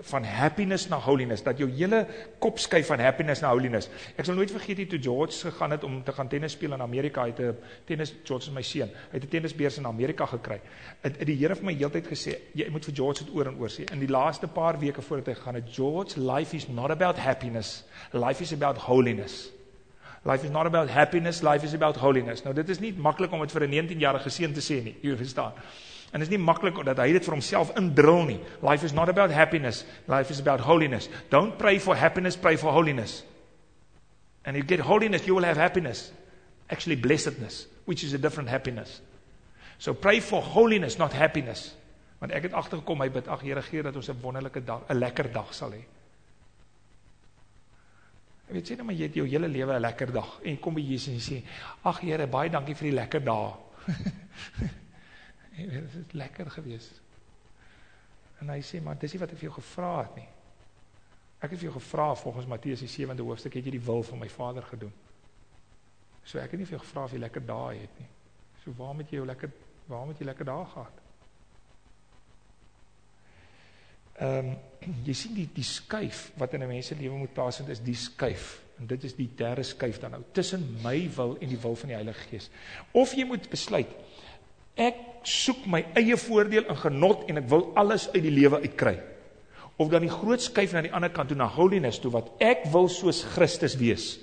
van 0.03 0.25
happiness 0.25 0.89
na 0.89 0.99
holiness, 0.99 1.43
dat 1.43 1.59
jou 1.59 1.69
hele 1.71 2.07
kop 2.39 2.59
skuif 2.59 2.87
van 2.87 3.01
happiness 3.01 3.41
na 3.41 3.51
holiness. 3.53 3.89
Ek 4.17 4.29
sal 4.29 4.37
nooit 4.39 4.53
vergeet 4.53 4.85
toe 4.91 5.01
George 5.03 5.51
gegaan 5.51 5.75
het 5.77 5.85
om 5.85 6.03
te 6.05 6.13
gaan 6.13 6.29
tennis 6.29 6.53
speel 6.53 6.77
in 6.77 6.83
Amerika, 6.83 7.25
hy 7.25 7.33
het 7.33 7.41
een 7.41 7.57
tennis, 7.89 8.15
George 8.25 8.51
is 8.51 8.55
my 8.55 8.63
sien, 8.63 8.93
hy 9.11 9.17
het 9.17 9.27
een 9.27 9.35
tennisbeers 9.37 9.79
in 9.79 9.87
Amerika 9.87 10.27
gekry. 10.27 10.61
Het, 11.03 11.17
het 11.17 11.27
die 11.27 11.39
Heere 11.41 11.57
vir 11.57 11.71
my 11.71 11.75
heel 11.75 11.91
tijd 11.91 12.09
gesê, 12.13 12.39
jy 12.55 12.69
moet 12.71 12.85
vir 12.91 12.99
George 13.01 13.25
het 13.25 13.35
oor 13.35 13.51
en 13.51 13.59
oor 13.63 13.73
sê, 13.73 13.89
in 13.93 14.03
die 14.03 14.11
laaste 14.11 14.49
paar 14.49 14.79
weke 14.83 15.05
voordat 15.05 15.33
hy 15.33 15.41
gegaan 15.41 15.61
het, 15.61 15.75
George, 15.75 16.21
life 16.21 16.57
is 16.57 16.69
not 16.69 16.95
about 16.95 17.19
happiness, 17.19 17.85
life 18.13 18.43
is 18.43 18.53
about 18.53 18.87
holiness. 18.89 19.47
Life 20.27 20.43
is 20.43 20.51
not 20.51 20.67
about 20.67 20.91
happiness, 20.91 21.43
life 21.43 21.63
is 21.63 21.75
about 21.75 21.97
holiness. 22.03 22.43
Nou 22.43 22.55
dit 22.55 22.69
is 22.69 22.81
nie 22.83 22.91
makkelijk 22.99 23.33
om 23.33 23.45
het 23.45 23.53
vir 23.55 23.63
een 23.63 23.77
19-jarige 23.77 24.31
sien 24.35 24.55
te 24.57 24.65
sê 24.65 24.81
nie, 24.83 24.97
jy 25.05 25.15
verstaan. 25.21 25.55
En 26.13 26.21
dit 26.21 26.29
is 26.29 26.33
nie 26.37 26.43
maklik 26.43 26.79
dat 26.87 27.01
hy 27.03 27.11
dit 27.13 27.25
vir 27.25 27.35
homself 27.35 27.73
indrul 27.77 28.25
nie. 28.25 28.39
Life 28.63 28.87
is 28.87 28.95
not 28.95 29.09
about 29.09 29.31
happiness, 29.31 29.85
life 30.07 30.31
is 30.31 30.41
about 30.41 30.61
holiness. 30.61 31.09
Don't 31.31 31.59
pray 31.59 31.79
for 31.79 31.97
happiness, 31.97 32.37
pray 32.37 32.57
for 32.57 32.73
holiness. 32.73 33.25
And 34.45 34.57
if 34.57 34.63
you 34.63 34.69
get 34.69 34.81
holiness, 34.81 35.27
you 35.27 35.35
will 35.35 35.45
have 35.45 35.57
happiness. 35.57 36.13
Actually 36.71 36.97
blessedness, 36.97 37.67
which 37.85 38.05
is 38.05 38.13
a 38.13 38.19
different 38.19 38.49
happiness. 38.49 39.01
So 39.79 39.95
pray 39.95 40.21
for 40.21 40.41
holiness, 40.41 40.99
not 40.99 41.13
happiness. 41.13 41.75
Want 42.21 42.33
ek 42.33 42.49
het 42.49 42.55
agtergekom 42.57 43.03
hy 43.05 43.11
bid, 43.13 43.29
ag 43.29 43.43
Here, 43.45 43.63
gee 43.63 43.83
dat 43.83 43.97
ons 43.97 44.09
'n 44.09 44.21
wonderlike 44.23 44.65
dag, 44.65 44.87
'n 44.89 44.99
lekker 44.99 45.33
dag 45.33 45.53
sal 45.55 45.73
hê. 45.73 45.83
Jy 48.49 48.55
weet 48.55 48.69
sê 48.69 48.77
net 48.77 48.87
maar 48.87 48.95
jy 48.95 49.03
het 49.03 49.15
jou 49.15 49.27
hele 49.27 49.49
lewe 49.49 49.75
'n 49.75 49.83
lekker 49.83 50.13
dag 50.13 50.41
en 50.45 50.59
kom 50.61 50.75
by 50.75 50.81
Jesus 50.81 51.13
en 51.13 51.21
sê, 51.21 51.43
ag 51.85 52.01
Here, 52.01 52.27
baie 52.27 52.49
dankie 52.49 52.75
vir 52.75 52.91
die 52.91 52.97
lekker 52.97 53.21
dae. 53.21 53.53
Dit 55.57 55.73
is 55.73 56.13
lekker 56.13 56.51
gewees. 56.51 56.91
En 58.39 58.53
hy 58.53 58.61
sê, 58.61 58.81
maar 58.85 58.99
dis 59.01 59.15
nie 59.15 59.21
wat 59.23 59.33
ek 59.33 59.41
vir 59.41 59.49
jou 59.49 59.55
gevra 59.57 59.93
het 60.03 60.19
nie. 60.21 60.29
Ek 61.41 61.53
het 61.53 61.61
vir 61.61 61.69
jou 61.71 61.77
gevra 61.79 62.11
volgens 62.17 62.49
Matteus 62.49 62.83
die 62.85 62.91
7de 62.93 63.25
hoofstuk 63.25 63.57
het 63.57 63.65
jy 63.69 63.77
die 63.77 63.87
wil 63.87 64.05
van 64.05 64.21
my 64.21 64.29
Vader 64.33 64.65
gedoen. 64.69 64.93
So 66.27 66.41
ek 66.43 66.53
het 66.53 66.61
nie 66.61 66.69
vir 66.69 66.77
jou 66.77 66.85
gevra 66.85 67.07
of 67.07 67.15
jy 67.15 67.23
lekker 67.23 67.45
dae 67.49 67.81
het 67.81 67.99
nie. 68.01 68.09
So 68.65 68.75
waar 68.77 68.95
moet 68.99 69.13
jy 69.13 69.21
jou 69.21 69.27
lekker 69.29 69.53
waar 69.87 70.07
moet 70.09 70.19
jy 70.19 70.27
lekker 70.27 70.49
dae 70.49 70.65
gehad? 70.73 71.03
Ehm 74.17 74.49
um, 74.53 74.57
jy 75.07 75.15
sien 75.19 75.35
die 75.35 75.49
die 75.55 75.67
skuif 75.67 76.31
wat 76.41 76.53
in 76.55 76.63
'n 76.63 76.69
mens 76.69 76.87
se 76.87 76.95
lewe 76.95 77.17
moet 77.19 77.33
plaasvind 77.35 77.69
is 77.69 77.81
die 77.81 77.95
skuif. 77.95 78.63
En 78.79 78.87
dit 78.87 79.05
is 79.05 79.15
die 79.15 79.29
derde 79.37 79.63
skuif 79.63 79.99
dan 79.99 80.11
nou 80.11 80.23
tussen 80.33 80.79
my 80.83 81.11
wil 81.17 81.37
en 81.41 81.49
die 81.49 81.61
wil 81.61 81.77
van 81.77 81.89
die 81.89 81.97
Heilige 81.97 82.29
Gees. 82.29 82.51
Of 82.93 83.15
jy 83.15 83.25
moet 83.25 83.49
besluit 83.51 83.93
ek 84.77 85.03
soek 85.27 85.67
my 85.67 85.83
eie 85.99 86.17
voordeel 86.21 86.69
en 86.71 86.79
genot 86.79 87.27
en 87.31 87.41
ek 87.41 87.49
wil 87.51 87.71
alles 87.79 88.07
uit 88.15 88.23
die 88.23 88.35
lewe 88.35 88.61
uitkry. 88.63 88.97
Of 89.77 89.91
dan 89.93 90.07
die 90.07 90.13
groot 90.13 90.41
skuif 90.41 90.73
na 90.73 90.85
die 90.87 90.93
ander 90.95 91.11
kant 91.13 91.33
toe 91.33 91.39
na 91.39 91.49
holiness 91.53 91.99
toe 92.01 92.13
wat 92.15 92.31
ek 92.45 92.69
wil 92.73 92.89
soos 92.93 93.25
Christus 93.35 93.77
wees. 93.81 94.15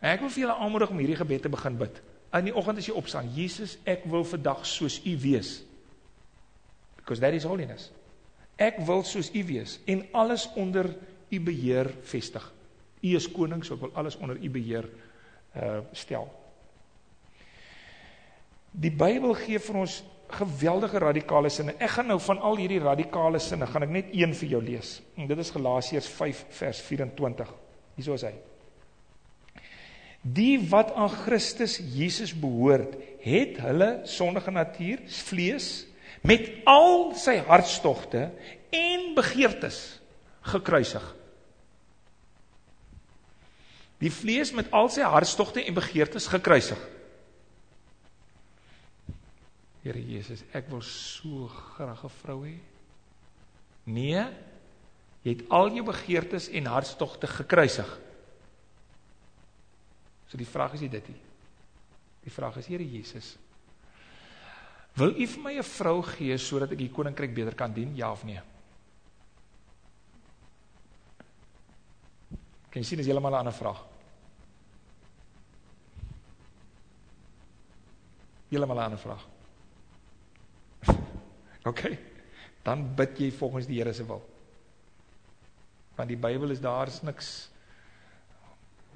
En 0.00 0.14
ek 0.14 0.22
wil 0.24 0.32
vir 0.32 0.44
julle 0.46 0.56
aanmoedig 0.58 0.94
om 0.94 1.02
hierdie 1.02 1.18
gebed 1.18 1.44
te 1.46 1.52
begin 1.52 1.78
bid. 1.78 2.00
In 2.36 2.48
die 2.48 2.54
oggend 2.54 2.80
as 2.80 2.88
jy 2.88 2.96
opstaan, 2.98 3.30
Jesus, 3.34 3.76
ek 3.88 4.04
wil 4.10 4.24
vandag 4.26 4.64
soos 4.68 4.98
U 5.06 5.14
wees. 5.22 5.58
Because 6.98 7.22
that 7.24 7.34
is 7.34 7.46
holiness. 7.48 7.88
Ek 8.58 8.80
wil 8.86 9.04
soos 9.06 9.30
U 9.34 9.44
wees 9.48 9.78
en 9.88 10.04
alles 10.12 10.48
onder 10.58 10.90
U 11.30 11.40
beheer 11.40 11.90
vestig. 12.08 12.44
U 13.02 13.14
is 13.14 13.28
koning, 13.30 13.62
so 13.64 13.78
ek 13.78 13.86
wil 13.86 13.94
alles 13.98 14.18
onder 14.18 14.38
U 14.38 14.50
beheer 14.50 14.88
uh 15.58 15.80
stel. 15.96 16.28
Die 18.72 18.92
Bybel 18.92 19.34
gee 19.38 19.60
vir 19.62 19.80
ons 19.84 20.02
geweldige 20.28 21.00
radikale 21.00 21.50
sinne. 21.52 21.74
Ek 21.80 21.94
gaan 21.96 22.10
nou 22.12 22.18
van 22.20 22.40
al 22.44 22.58
hierdie 22.60 22.82
radikale 22.82 23.40
sinne, 23.40 23.66
gaan 23.66 23.86
ek 23.86 23.94
net 23.94 24.12
een 24.12 24.34
vir 24.36 24.52
jou 24.52 24.60
lees. 24.62 24.98
En 25.16 25.28
dit 25.30 25.40
is 25.40 25.52
Galasiërs 25.54 26.08
5 26.18 26.44
vers 26.58 26.82
24. 26.84 27.52
Hierso 27.96 28.18
is 28.18 28.26
hy. 28.28 28.34
Die 30.22 30.58
wat 30.68 30.92
aan 30.98 31.10
Christus 31.24 31.78
Jesus 31.94 32.34
behoort, 32.36 32.98
het 33.22 33.60
hulle 33.64 33.90
sondige 34.08 34.52
natuur, 34.52 35.00
vlees, 35.30 35.86
met 36.26 36.50
al 36.68 37.14
sy 37.16 37.38
hartstogte 37.46 38.28
en 38.74 39.12
begeertes 39.16 39.78
gekruisig. 40.50 41.04
Die 44.02 44.12
vlees 44.14 44.52
met 44.54 44.70
al 44.74 44.90
sy 44.92 45.06
hartstogte 45.06 45.62
en 45.64 45.76
begeertes 45.78 46.28
gekruisig. 46.30 46.78
Here 49.88 50.04
Jesus, 50.04 50.42
ek 50.52 50.66
wil 50.68 50.82
so 50.84 51.48
graag 51.48 52.04
'n 52.04 52.12
vrou 52.20 52.44
hê. 52.44 52.58
Nee. 53.88 54.20
Jy 55.24 55.32
het 55.32 55.48
al 55.48 55.72
jou 55.72 55.84
begeertes 55.84 56.48
en 56.48 56.66
hartstogte 56.66 57.26
gekruisig. 57.26 57.88
So 60.28 60.36
die 60.36 60.46
vraag 60.46 60.74
is 60.74 60.80
nie 60.80 60.92
dit 60.92 61.08
nie. 61.08 61.20
Die 62.20 62.30
vraag 62.30 62.56
is 62.56 62.66
Here 62.66 62.84
Jesus, 62.84 63.38
wil 64.94 65.16
U 65.16 65.26
vir 65.26 65.42
my 65.42 65.56
'n 65.56 65.62
vrou 65.62 66.02
gee 66.02 66.36
sodat 66.36 66.72
ek 66.72 66.78
die 66.78 66.90
koninkryk 66.90 67.34
beter 67.34 67.54
kan 67.54 67.72
dien? 67.72 67.96
Ja 67.96 68.12
of 68.12 68.24
nee? 68.24 68.40
Kan 72.70 72.82
jy 72.82 72.84
sien 72.84 72.98
dis 72.98 73.06
heeltemal 73.06 73.32
'n 73.32 73.38
ander 73.38 73.54
vraag. 73.54 73.86
Heeltemal 78.50 78.76
'n 78.76 78.84
ander 78.84 78.98
vraag. 78.98 79.37
OK. 81.68 81.84
Dan 82.64 82.88
bid 82.96 83.20
jy 83.20 83.30
volgens 83.36 83.68
die 83.68 83.78
Here 83.80 83.92
se 83.92 84.06
wil. 84.06 84.22
Want 85.98 86.10
die 86.12 86.20
Bybel 86.20 86.54
is 86.54 86.62
daar 86.62 86.90
is 86.90 87.00
niks 87.02 87.30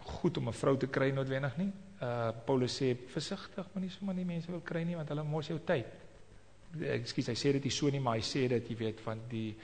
goed 0.02 0.36
om 0.36 0.48
'n 0.48 0.52
vrou 0.52 0.76
te 0.76 0.86
kry 0.86 1.10
noodwendig 1.10 1.56
nie. 1.56 1.72
Uh 2.02 2.32
Paulus 2.44 2.82
sê 2.82 2.94
versigtig, 2.94 3.66
moenie 3.74 3.90
sommer 3.90 4.14
die 4.14 4.24
mense 4.24 4.50
wil 4.50 4.60
kry 4.60 4.82
nie 4.82 4.96
want 4.96 5.08
hulle 5.08 5.22
mors 5.22 5.48
jou 5.48 5.58
tyd. 5.58 5.86
Ekskuus, 6.80 7.28
hy 7.28 7.34
sê 7.34 7.52
dit 7.52 7.64
nie 7.64 7.70
so 7.70 7.90
nie, 7.90 8.00
maar 8.00 8.16
hy 8.16 8.22
sê 8.22 8.48
dit, 8.48 8.68
jy 8.70 8.76
weet, 8.76 9.00
van 9.00 9.20
die 9.28 9.54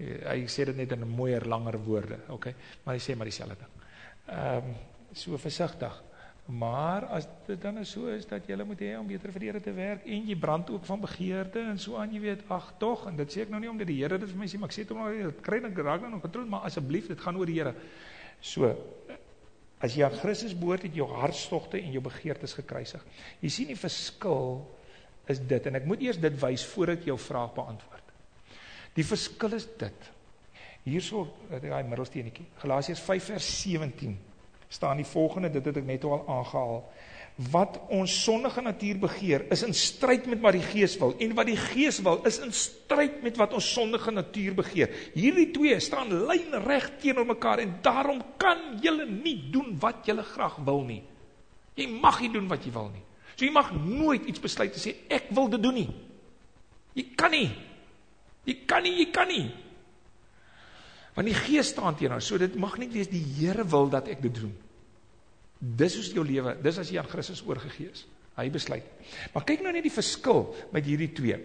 uh, 0.00 0.30
hy 0.30 0.46
sê 0.46 0.64
dit 0.64 0.76
net 0.76 0.92
in 0.92 1.00
'n 1.04 1.08
mooier, 1.08 1.46
langer 1.46 1.78
woorde, 1.78 2.18
okay? 2.28 2.54
Maar 2.84 2.94
hy 2.94 3.00
sê 3.00 3.16
maar 3.16 3.26
dieselfde 3.26 3.56
ding. 3.56 3.72
Ehm 4.26 4.56
um, 4.56 4.74
so 5.12 5.38
versigtig. 5.38 6.02
Maar 6.44 7.06
as 7.16 7.24
dit 7.46 7.60
dan 7.60 7.78
so 7.88 8.10
is 8.12 8.26
dat 8.28 8.44
jy 8.44 8.56
moet 8.68 8.80
hê 8.84 8.90
om 8.98 9.06
beter 9.08 9.32
vir 9.32 9.40
die 9.40 9.48
Here 9.48 9.60
te 9.64 9.72
werk 9.72 10.02
en 10.04 10.26
jy 10.28 10.34
brand 10.36 10.68
ook 10.70 10.84
van 10.84 11.00
begeerte 11.00 11.62
en 11.70 11.78
so 11.80 11.96
aan, 11.96 12.12
jy 12.12 12.20
weet, 12.20 12.42
ag 12.52 12.74
tog 12.78 13.06
en 13.08 13.16
dit 13.16 13.32
sê 13.32 13.46
ek 13.46 13.52
nou 13.52 13.60
nie 13.62 13.70
omdat 13.70 13.88
die 13.88 13.96
Here 14.02 14.18
dit 14.20 14.28
vir 14.28 14.42
my 14.42 14.48
sê, 14.50 14.60
maar 14.60 14.68
ek 14.68 14.76
sê 14.76 14.84
dit 14.84 14.92
omdat 14.92 15.22
dit 15.22 15.40
kry 15.46 15.62
net 15.64 15.80
raak 15.80 16.04
dan 16.04 16.20
kontrole, 16.20 16.50
maar 16.52 16.66
asseblief, 16.68 17.08
dit 17.08 17.22
gaan 17.24 17.40
oor 17.40 17.48
die 17.48 17.56
Here. 17.56 17.72
So 18.44 18.74
as 19.80 19.96
jy 19.96 20.04
aan 20.04 20.18
Christus 20.20 20.52
behoort, 20.56 20.84
het 20.84 20.96
jou 20.96 21.08
hartstogte 21.08 21.80
en 21.80 21.96
jou 21.96 22.04
begeertes 22.04 22.56
gekruisig. 22.60 23.00
Jy 23.40 23.52
sien 23.52 23.72
die 23.72 23.80
verskil 23.80 24.60
is 25.32 25.40
dit 25.40 25.70
en 25.70 25.80
ek 25.80 25.88
moet 25.88 26.04
eers 26.04 26.20
dit 26.20 26.36
wys 26.44 26.66
voordat 26.74 27.00
ek 27.00 27.08
jou 27.08 27.16
vraag 27.20 27.56
beantwoord. 27.56 28.12
Die 29.00 29.04
verskil 29.04 29.56
is 29.56 29.64
dit. 29.80 30.12
Hierso, 30.84 31.24
daai 31.48 31.82
middelsteenetjie. 31.88 32.44
Galasiërs 32.60 33.00
5 33.00 33.32
vers 33.32 33.50
17 33.64 34.16
staan 34.74 34.98
die 34.98 35.06
volgende, 35.06 35.52
dit 35.54 35.64
het 35.70 35.76
ek 35.78 35.86
net 35.86 36.04
al 36.08 36.24
aangehaal. 36.26 36.80
Wat 37.50 37.80
ons 37.90 38.12
sondige 38.24 38.62
natuur 38.62 38.98
begeer, 39.02 39.46
is 39.54 39.64
in 39.66 39.74
stryd 39.74 40.26
met 40.30 40.42
wat 40.42 40.54
die 40.54 40.66
gees 40.66 40.94
wil. 41.00 41.16
En 41.18 41.34
wat 41.34 41.48
die 41.50 41.58
gees 41.58 41.98
wil, 42.06 42.20
is 42.28 42.38
in 42.42 42.54
stryd 42.54 43.22
met 43.26 43.38
wat 43.40 43.56
ons 43.58 43.70
sondige 43.74 44.14
natuur 44.14 44.54
begeer. 44.60 44.94
Hierdie 45.16 45.48
twee 45.54 45.80
staan 45.82 46.12
lijnrecht 46.28 47.00
teenoor 47.02 47.26
mekaar 47.32 47.64
en 47.64 47.74
daarom 47.82 48.22
kan 48.38 48.78
jylle 48.82 49.08
nie 49.10 49.36
doen 49.54 49.74
wat 49.82 50.06
jylle 50.06 50.26
graag 50.26 50.60
wil 50.66 50.84
nie. 50.86 51.02
Jy 51.74 51.88
mag 51.90 52.20
nie 52.22 52.30
doen 52.34 52.46
wat 52.50 52.66
jy 52.66 52.70
wil 52.74 52.90
nie. 52.94 53.02
So 53.34 53.42
jy 53.42 53.50
mag 53.54 53.72
nooit 53.74 54.28
iets 54.30 54.42
besluit 54.42 54.70
te 54.74 54.82
sê, 54.82 54.94
ek 55.10 55.32
wil 55.34 55.50
dit 55.50 55.62
doen 55.62 55.74
nie. 55.74 55.90
Jy 56.94 57.08
kan 57.18 57.34
nie. 57.34 57.48
Jy 58.46 58.60
kan 58.68 58.84
nie, 58.86 58.94
jy 59.00 59.08
kan 59.10 59.30
nie. 59.30 59.48
Want 61.14 61.30
die 61.30 61.38
gees 61.38 61.70
staan 61.74 61.96
teenoor, 61.98 62.22
so 62.22 62.38
dit 62.38 62.54
mag 62.58 62.76
nie 62.78 62.90
wees 62.90 63.10
die 63.10 63.22
Here 63.38 63.66
wil 63.70 63.90
dat 63.90 64.10
ek 64.10 64.22
dit 64.22 64.38
doen. 64.38 64.54
Dis 65.64 65.96
is 65.96 66.10
jou 66.12 66.24
lewe, 66.26 66.58
dis 66.60 66.78
as 66.78 66.90
jy 66.92 67.00
aan 67.00 67.08
Christus 67.08 67.40
oorgegee 67.46 67.88
is. 67.92 68.04
Hy 68.34 68.48
besluit. 68.50 68.86
Maar 69.32 69.46
kyk 69.46 69.62
nou 69.62 69.72
net 69.72 69.86
die 69.86 69.94
verskil 69.94 70.48
met 70.74 70.84
hierdie 70.84 71.12
twee. 71.14 71.38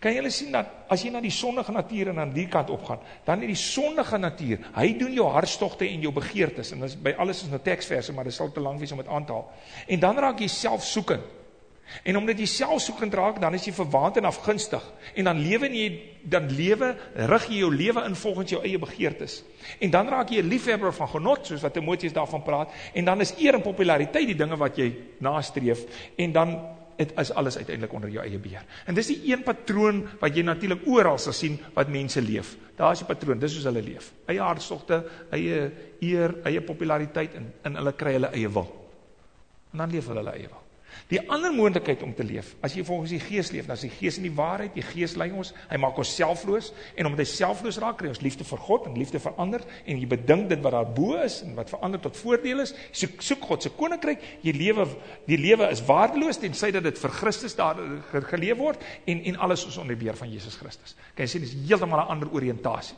Kan 0.00 0.12
jy 0.12 0.28
sien 0.28 0.52
dat 0.52 0.68
as 0.92 1.00
jy 1.02 1.10
na 1.10 1.22
die 1.24 1.32
sondige 1.32 1.72
natuur 1.72 2.10
en 2.12 2.20
aan 2.20 2.34
die 2.34 2.44
kant 2.52 2.68
opgaan, 2.70 3.00
dan 3.24 3.40
die 3.40 3.56
sondige 3.56 4.18
natuur, 4.20 4.60
hy 4.76 4.90
doen 5.00 5.14
jou 5.16 5.24
hartstogte 5.32 5.88
en 5.88 6.04
jou 6.04 6.12
begeertes 6.12 6.74
en 6.76 6.84
dis 6.84 6.98
by 7.00 7.14
alles 7.16 7.40
is 7.46 7.50
nou 7.50 7.62
teksverse, 7.64 8.12
maar 8.12 8.28
dit 8.28 8.36
sal 8.36 8.52
te 8.52 8.60
lank 8.60 8.82
wees 8.82 8.92
om 8.92 9.00
dit 9.00 9.08
aan 9.08 9.24
te 9.24 9.32
haal. 9.32 9.48
En 9.88 10.04
dan 10.04 10.20
raak 10.20 10.44
jy 10.44 10.50
self 10.52 10.84
soekend. 10.84 11.24
En 12.02 12.16
omdat 12.16 12.38
jy 12.38 12.46
selfsoekend 12.50 13.14
raak, 13.14 13.40
dan 13.40 13.54
is 13.54 13.64
jy 13.68 13.72
verwaand 13.76 14.16
en 14.16 14.28
afgunstig. 14.28 14.82
En 15.14 15.28
dan 15.30 15.40
lewe 15.42 15.70
jy 15.70 15.88
dan 16.26 16.48
lewe 16.50 16.88
rig 17.30 17.44
jy 17.48 17.60
jou 17.60 17.70
lewe 17.74 18.02
in 18.08 18.16
volgens 18.18 18.50
jou 18.50 18.62
eie 18.62 18.78
begeertes. 18.82 19.42
En 19.78 19.90
dan 19.90 20.08
raak 20.10 20.30
jy 20.30 20.42
'n 20.42 20.48
liefhebber 20.48 20.92
van 20.92 21.08
genot, 21.08 21.46
soos 21.46 21.62
wat 21.62 21.72
Timoteus 21.72 22.12
daarvan 22.12 22.42
praat, 22.42 22.72
en 22.94 23.04
dan 23.04 23.20
is 23.20 23.34
eer 23.38 23.54
en 23.54 23.62
populariteit 23.62 24.26
die 24.26 24.34
dinge 24.34 24.56
wat 24.56 24.76
jy 24.76 24.94
nastreef 25.18 25.86
en 26.16 26.32
dan 26.32 26.58
dit 26.96 27.12
is 27.18 27.32
alles 27.32 27.56
uiteindelik 27.56 27.92
onder 27.92 28.10
jou 28.10 28.24
eie 28.24 28.38
beheer. 28.38 28.64
En 28.86 28.94
dis 28.94 29.06
die 29.06 29.20
een 29.32 29.42
patroon 29.42 30.08
wat 30.20 30.36
jy 30.36 30.42
natuurlik 30.42 30.86
oral 30.86 31.18
sal 31.18 31.32
sien 31.32 31.58
wat 31.74 31.88
mense 31.92 32.20
leef. 32.20 32.56
Daar's 32.76 32.98
die 32.98 33.08
patroon, 33.08 33.38
dis 33.38 33.54
hoe 33.56 33.64
hulle 33.68 33.82
leef. 33.82 34.12
Eie 34.26 34.40
hartstogte, 34.40 35.02
eie 35.30 35.70
eer, 36.00 36.36
eie 36.44 36.60
populariteit 36.60 37.34
en 37.34 37.52
in 37.64 37.80
hulle 37.80 37.92
kry 37.92 38.12
hulle 38.12 38.32
eie 38.32 38.48
wil. 38.48 38.70
En 39.72 39.84
dan 39.84 39.90
leef 39.90 40.06
hulle 40.06 40.24
hulle 40.24 40.36
eie 40.38 40.48
wil. 40.48 40.65
Die 41.10 41.20
ander 41.30 41.52
moontlikheid 41.54 42.00
om 42.02 42.10
te 42.16 42.24
leef, 42.26 42.54
as 42.66 42.74
jy 42.74 42.82
volgens 42.86 43.12
die 43.14 43.20
Gees 43.22 43.52
leef, 43.54 43.68
dan 43.68 43.78
is 43.78 43.84
die 43.86 43.92
Gees 43.94 44.16
in 44.18 44.24
die 44.26 44.34
waarheid, 44.34 44.72
die 44.74 44.82
Gees 44.82 45.14
lei 45.14 45.28
ons, 45.30 45.52
hy 45.70 45.78
maak 45.78 45.98
ons 46.02 46.10
selfloos 46.18 46.72
en 46.98 47.06
omdat 47.06 47.22
hy 47.22 47.26
selfloos 47.30 47.78
raak, 47.82 47.98
kry 48.00 48.10
ons 48.10 48.22
liefde 48.24 48.46
vir 48.48 48.62
God 48.66 48.88
en 48.90 48.96
liefde 48.98 49.20
vir 49.22 49.36
ander 49.42 49.62
en 49.86 50.00
jy 50.02 50.08
bedink 50.10 50.48
dit 50.50 50.64
wat 50.64 50.74
daar 50.74 50.90
bo 50.96 51.14
is 51.22 51.38
en 51.46 51.54
wat 51.58 51.70
vir 51.70 51.84
ander 51.86 52.02
tot 52.02 52.18
voordeel 52.18 52.64
is. 52.64 52.74
Soek 52.90 53.22
soek 53.22 53.46
God 53.52 53.66
se 53.66 53.72
koninkryk, 53.78 54.24
jy 54.42 54.54
lewe 54.56 54.88
die 55.28 55.38
lewe 55.38 55.70
is 55.70 55.84
waardeloos 55.86 56.42
tensy 56.42 56.72
dat 56.74 56.86
dit 56.88 56.98
vir 56.98 57.14
Christus 57.20 57.54
daar 57.58 57.78
geleef 58.32 58.58
word 58.58 58.82
en 59.06 59.22
en 59.30 59.42
alles 59.46 59.66
is 59.70 59.78
onder 59.78 59.98
beheer 59.98 60.18
van 60.18 60.32
Jesus 60.32 60.58
Christus. 60.58 60.96
Kan 61.14 61.28
jy 61.28 61.36
sien 61.36 61.46
dis 61.46 61.54
heeltemal 61.68 62.02
'n 62.02 62.16
ander 62.16 62.32
oriëntasie. 62.34 62.96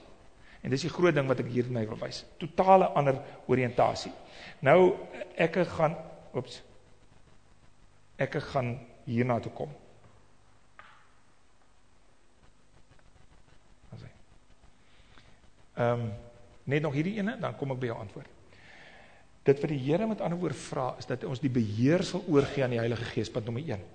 En 0.62 0.70
dis 0.70 0.82
die 0.82 0.90
groot 0.90 1.14
ding 1.14 1.28
wat 1.28 1.40
ek 1.40 1.50
hier 1.52 1.68
net 1.70 1.88
wil 1.88 2.00
wys. 2.00 2.24
Totale 2.38 2.88
ander 2.98 3.20
oriëntasie. 3.46 4.12
Nou 4.60 4.96
ek 5.36 5.60
gaan 5.76 5.94
oeps 6.34 6.62
ek 8.18 8.40
gaan 8.50 8.74
hierna 9.06 9.38
toe 9.40 9.52
kom. 9.54 9.74
Asai. 13.94 14.10
Ehm 15.76 15.92
um, 16.00 16.10
net 16.68 16.82
nog 16.84 16.92
hierdie 16.92 17.16
ene 17.16 17.38
dan 17.40 17.54
kom 17.56 17.70
ek 17.72 17.78
by 17.80 17.88
jou 17.88 17.96
antwoord. 17.96 18.34
Dit 19.48 19.62
wat 19.62 19.70
die 19.72 19.80
Here 19.80 20.06
met 20.06 20.20
ander 20.20 20.36
woord 20.36 20.58
vra 20.68 20.90
is 21.00 21.06
dat 21.08 21.24
ons 21.24 21.40
die 21.40 21.52
beheer 21.52 22.04
sal 22.04 22.26
oorgee 22.28 22.64
aan 22.64 22.74
die 22.76 22.82
Heilige 22.82 23.06
Gees 23.14 23.30
punt 23.32 23.48
nommer 23.48 23.64
1 23.64 23.86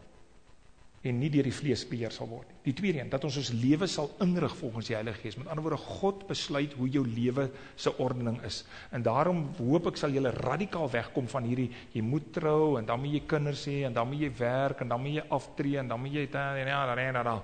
en 1.03 1.17
nie 1.19 1.29
deur 1.31 1.43
die 1.43 1.55
vlees 1.55 1.83
beheer 1.87 2.13
sal 2.15 2.29
word 2.31 2.47
nie. 2.47 2.57
Die 2.69 2.73
tweede 2.77 3.01
een, 3.01 3.09
dat 3.11 3.25
ons 3.27 3.35
ons 3.41 3.49
lewe 3.59 3.87
sal 3.91 4.07
inrig 4.23 4.53
volgens 4.55 4.87
die 4.87 4.95
Heilige 4.95 5.19
Gees. 5.19 5.35
Met 5.35 5.49
ander 5.51 5.65
woorde, 5.65 5.81
God 5.99 6.21
besluit 6.29 6.75
hoe 6.79 6.87
jou 6.87 7.03
lewe 7.03 7.49
se 7.75 7.91
ordening 7.99 8.39
is. 8.47 8.61
En 8.95 9.03
daarom 9.03 9.49
hoop 9.59 9.89
ek 9.91 9.99
sal 9.99 10.15
jy 10.15 10.23
radikaal 10.37 10.87
wegkom 10.93 11.27
van 11.31 11.49
hierdie 11.49 11.69
jy 11.91 12.03
moet 12.07 12.31
trou 12.35 12.77
en 12.79 12.87
dan 12.87 13.03
moet 13.03 13.17
jy 13.17 13.23
kinders 13.35 13.65
hê 13.67 13.81
en 13.89 13.97
dan 13.97 14.07
moet 14.07 14.23
jy 14.23 14.31
werk 14.39 14.85
en 14.85 14.95
dan 14.95 15.03
moet 15.03 15.19
jy 15.19 15.25
aftree 15.39 15.81
en 15.81 15.91
dan 15.91 15.99
moet 15.99 16.15
jy 16.21 16.29
ja, 16.31 16.45
ja, 16.55 16.69
ja, 16.71 17.11
ja, 17.11 17.25
ja. 17.27 17.41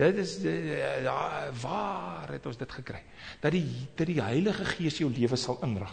Dit 0.00 0.16
is 0.22 0.38
ja, 1.02 1.50
waar 1.60 2.30
het 2.32 2.46
ons 2.46 2.56
dit 2.56 2.72
gekry? 2.72 3.02
Dat 3.42 3.52
die 3.52 3.66
dat 3.98 4.06
die 4.08 4.20
Heilige 4.22 4.64
Gees 4.64 5.00
jou 5.02 5.10
lewe 5.12 5.36
sal 5.36 5.58
inrig. 5.66 5.92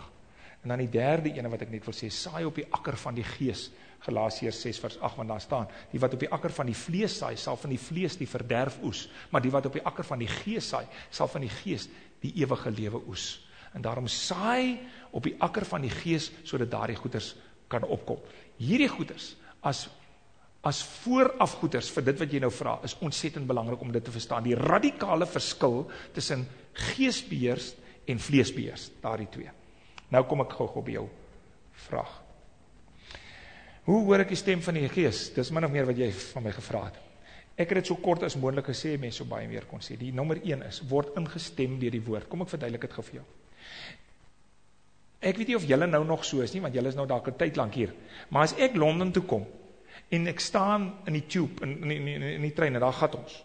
En 0.64 0.72
dan 0.72 0.84
die 0.84 0.92
derde 0.92 1.34
ene 1.34 1.50
wat 1.52 1.66
ek 1.66 1.74
net 1.74 1.86
wil 1.88 1.96
sê, 1.96 2.10
saai 2.14 2.46
op 2.48 2.56
die 2.56 2.68
akker 2.72 2.96
van 3.00 3.18
die 3.18 3.26
Gees. 3.26 3.68
Galasiërs 4.06 4.62
6 4.62 4.80
vers 4.80 5.00
8 5.00 5.18
want 5.18 5.30
daar 5.30 5.42
staan 5.42 5.72
die 5.92 6.00
wat 6.00 6.14
op 6.14 6.22
die 6.22 6.32
akker 6.32 6.54
van 6.54 6.70
die 6.70 6.78
vlees 6.78 7.18
saai 7.18 7.36
sal 7.38 7.58
van 7.58 7.74
die 7.74 7.82
vlees 7.82 8.18
die 8.20 8.30
verderf 8.30 8.78
oes 8.86 9.08
maar 9.32 9.42
die 9.42 9.52
wat 9.52 9.66
op 9.66 9.78
die 9.80 9.86
akker 9.86 10.06
van 10.06 10.22
die 10.22 10.30
gees 10.32 10.70
saai 10.74 10.86
sal 11.10 11.32
van 11.32 11.46
die 11.46 11.54
gees 11.64 11.90
die 12.24 12.34
ewige 12.42 12.72
lewe 12.72 13.02
oes. 13.08 13.38
En 13.74 13.84
daarom 13.86 14.08
saai 14.10 14.80
op 15.12 15.26
die 15.28 15.36
akker 15.44 15.66
van 15.68 15.86
die 15.86 15.94
gees 15.94 16.32
sodat 16.48 16.72
daardie 16.72 16.98
goeders 16.98 17.34
kan 17.72 17.86
opkom. 17.86 18.20
Hierdie 18.58 18.92
goeders 18.92 19.36
as 19.62 19.88
as 20.68 20.82
voorafgoeders 21.06 21.88
vir 21.96 22.04
dit 22.10 22.18
wat 22.20 22.34
jy 22.34 22.40
nou 22.44 22.50
vra 22.52 22.74
is 22.84 22.98
ontsettend 23.06 23.48
belangrik 23.48 23.80
om 23.86 23.94
dit 23.94 24.04
te 24.04 24.12
verstaan. 24.12 24.44
Die 24.44 24.58
radikale 24.58 25.28
verskil 25.30 25.86
tussen 26.18 26.44
geesbeheers 26.90 27.72
en 28.10 28.20
vleesbeheers 28.20 28.90
daardie 29.00 29.30
twee. 29.32 29.54
Nou 30.12 30.26
kom 30.28 30.44
ek 30.44 30.58
gou-gou 30.58 30.84
by 30.84 30.98
jou 30.98 31.06
vraag 31.88 32.27
Hoe 33.88 34.02
hoor 34.04 34.20
ek 34.20 34.34
die 34.34 34.40
stem 34.40 34.60
van 34.64 34.76
die 34.76 34.90
Gees? 34.92 35.30
Dis 35.32 35.50
min 35.56 35.64
of 35.64 35.72
meer 35.72 35.88
wat 35.88 36.00
jy 36.00 36.10
van 36.12 36.44
my 36.44 36.52
gevra 36.52 36.82
het. 36.90 36.98
Ek 37.58 37.72
het 37.72 37.80
dit 37.80 37.90
so 37.90 37.96
kort 38.04 38.26
as 38.28 38.36
moontlik 38.38 38.68
gesê, 38.70 38.98
mense 39.00 39.22
so 39.22 39.30
baie 39.30 39.48
meer 39.48 39.66
kon 39.70 39.80
sê. 39.82 39.96
Die 39.98 40.12
nommer 40.14 40.42
1 40.44 40.66
is 40.68 40.82
word 40.90 41.16
ingestem 41.18 41.78
deur 41.80 41.96
die 41.96 42.04
woord. 42.04 42.28
Kom 42.30 42.44
ek 42.44 42.52
verduidelik 42.52 42.84
dit 42.84 42.98
gou 42.98 43.06
vir 43.08 43.22
jou. 43.22 43.24
Ek 45.32 45.40
weet 45.40 45.50
nie 45.50 45.58
of 45.58 45.66
julle 45.66 45.88
nou 45.90 46.04
nog 46.06 46.26
so 46.28 46.44
is 46.44 46.54
nie, 46.54 46.62
want 46.62 46.76
julle 46.76 46.92
is 46.92 46.98
nou 47.00 47.08
dalk 47.10 47.32
'n 47.32 47.38
tyd 47.40 47.56
lank 47.58 47.74
hier. 47.74 47.94
Maar 48.30 48.44
as 48.44 48.54
ek 48.60 48.76
Londen 48.76 49.12
toe 49.12 49.24
kom 49.24 49.48
en 50.12 50.28
ek 50.28 50.40
staan 50.40 50.94
in 51.08 51.14
die 51.14 51.26
tube 51.26 51.64
in 51.64 51.92
in 51.92 52.08
in, 52.08 52.22
in 52.22 52.42
die 52.42 52.54
trein 52.54 52.76
en 52.76 52.82
daar 52.82 52.94
gat 52.94 53.16
ons. 53.16 53.44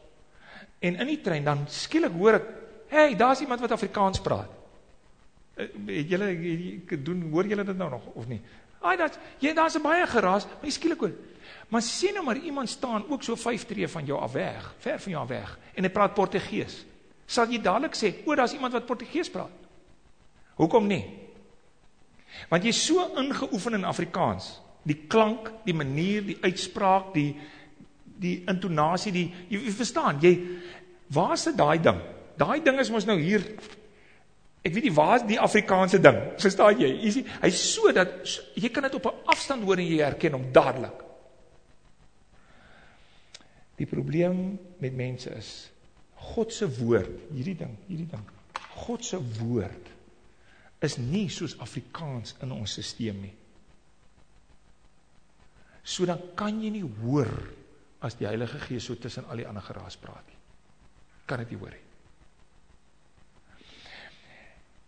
En 0.81 0.97
in 0.97 1.07
die 1.07 1.21
trein 1.23 1.45
dan 1.45 1.67
skielik 1.69 2.13
hoor 2.13 2.35
ek, 2.35 2.47
"Hey, 2.89 3.15
daar's 3.15 3.41
iemand 3.41 3.61
wat 3.61 3.73
Afrikaans 3.73 4.21
praat." 4.21 4.51
Eh, 5.57 5.67
het 5.87 6.09
julle 6.09 6.29
doen 7.03 7.31
hoor 7.31 7.47
julle 7.47 7.65
dit 7.65 7.77
nou 7.77 7.91
nog 7.91 8.07
of 8.15 8.29
nie? 8.29 8.41
Ai 8.83 8.97
dat 8.97 9.19
jy 9.39 9.55
daar's 9.55 9.77
'n 9.77 9.83
baie 9.83 10.07
geraas, 10.07 10.47
maar 10.47 10.65
jy 10.65 10.71
skielik 10.71 11.01
hoor. 11.01 11.13
Maar 11.69 11.83
sien 11.83 12.15
nou 12.15 12.25
maar 12.25 12.37
iemand 12.37 12.69
staan 12.69 13.05
ook 13.09 13.23
so 13.23 13.37
5 13.37 13.65
tree 13.65 13.89
van 13.89 14.05
jou 14.05 14.21
af 14.21 14.33
weg, 14.33 14.75
ver 14.79 15.01
van 15.01 15.13
jou 15.13 15.23
af 15.23 15.29
weg 15.29 15.59
en 15.75 15.85
hy 15.85 15.91
praat 15.91 16.15
Portugees. 16.15 16.85
Sal 17.27 17.47
jy 17.49 17.61
dadelik 17.63 17.95
sê, 17.95 18.27
"O, 18.27 18.35
daar's 18.35 18.53
iemand 18.53 18.73
wat 18.73 18.87
Portugees 18.87 19.31
praat." 19.31 19.51
Hoekom 20.55 20.87
nie? 20.87 21.05
Want 22.49 22.65
jy's 22.65 22.87
so 22.87 23.15
ingeoefen 23.17 23.75
in 23.75 23.85
Afrikaans, 23.85 24.61
die 24.83 25.07
klank, 25.09 25.51
die 25.65 25.75
manier, 25.75 26.25
die 26.27 26.39
uitspraak, 26.43 27.15
die 27.15 27.37
die 28.23 28.45
intonasie, 28.47 29.13
die 29.13 29.35
jy, 29.49 29.59
jy 29.65 29.73
verstaan, 29.75 30.21
jy 30.23 30.37
waar's 31.11 31.45
dit 31.45 31.57
daai 31.59 31.81
ding? 31.83 31.99
Daai 32.39 32.61
ding 32.63 32.79
is 32.79 32.91
mos 32.91 33.07
nou 33.09 33.19
hier 33.19 33.43
Ek 34.63 34.75
weet 34.75 34.87
nie 34.87 34.95
waar 34.95 35.17
is 35.19 35.27
die 35.27 35.41
Afrikaanse 35.43 35.99
ding. 35.99 36.19
Verstaan 36.39 36.79
jy? 36.79 36.91
Sien, 37.11 37.31
hy's 37.43 37.63
so 37.75 37.91
dat 37.95 38.15
jy 38.55 38.71
kan 38.71 38.87
dit 38.87 38.95
op 38.95 39.09
'n 39.11 39.31
afstand 39.35 39.67
hoor 39.67 39.79
en 39.79 39.87
jy 39.87 39.99
herken 40.03 40.39
hom 40.39 40.53
dadelik. 40.53 41.03
Die 43.77 43.87
probleem 43.87 44.59
met 44.79 44.95
mense 44.95 45.31
is 45.35 45.71
God 46.15 46.53
se 46.53 46.69
woord, 46.79 47.11
hierdie 47.35 47.57
ding, 47.59 47.75
hierdie 47.89 48.07
ding. 48.07 48.23
God 48.87 49.05
se 49.05 49.19
woord 49.41 49.91
is 50.83 50.97
nie 50.99 51.29
soos 51.31 51.59
Afrikaans 51.59 52.37
in 52.43 52.53
ons 52.55 52.73
stelsel 52.79 53.19
nie. 53.19 53.35
So 55.83 56.07
dan 56.07 56.21
kan 56.39 56.61
jy 56.63 56.71
nie 56.71 56.87
hoor 57.03 57.31
as 58.03 58.15
die 58.19 58.27
Heilige 58.27 58.61
Gees 58.67 58.87
so 58.87 58.95
tussen 58.95 59.27
al 59.31 59.43
die 59.43 59.47
ander 59.47 59.65
geraas 59.67 59.99
praat 59.99 60.27
nie. 60.31 60.39
Kan 61.27 61.43
dit 61.43 61.55
nie 61.55 61.59
hoor 61.59 61.75
nie. 61.75 61.82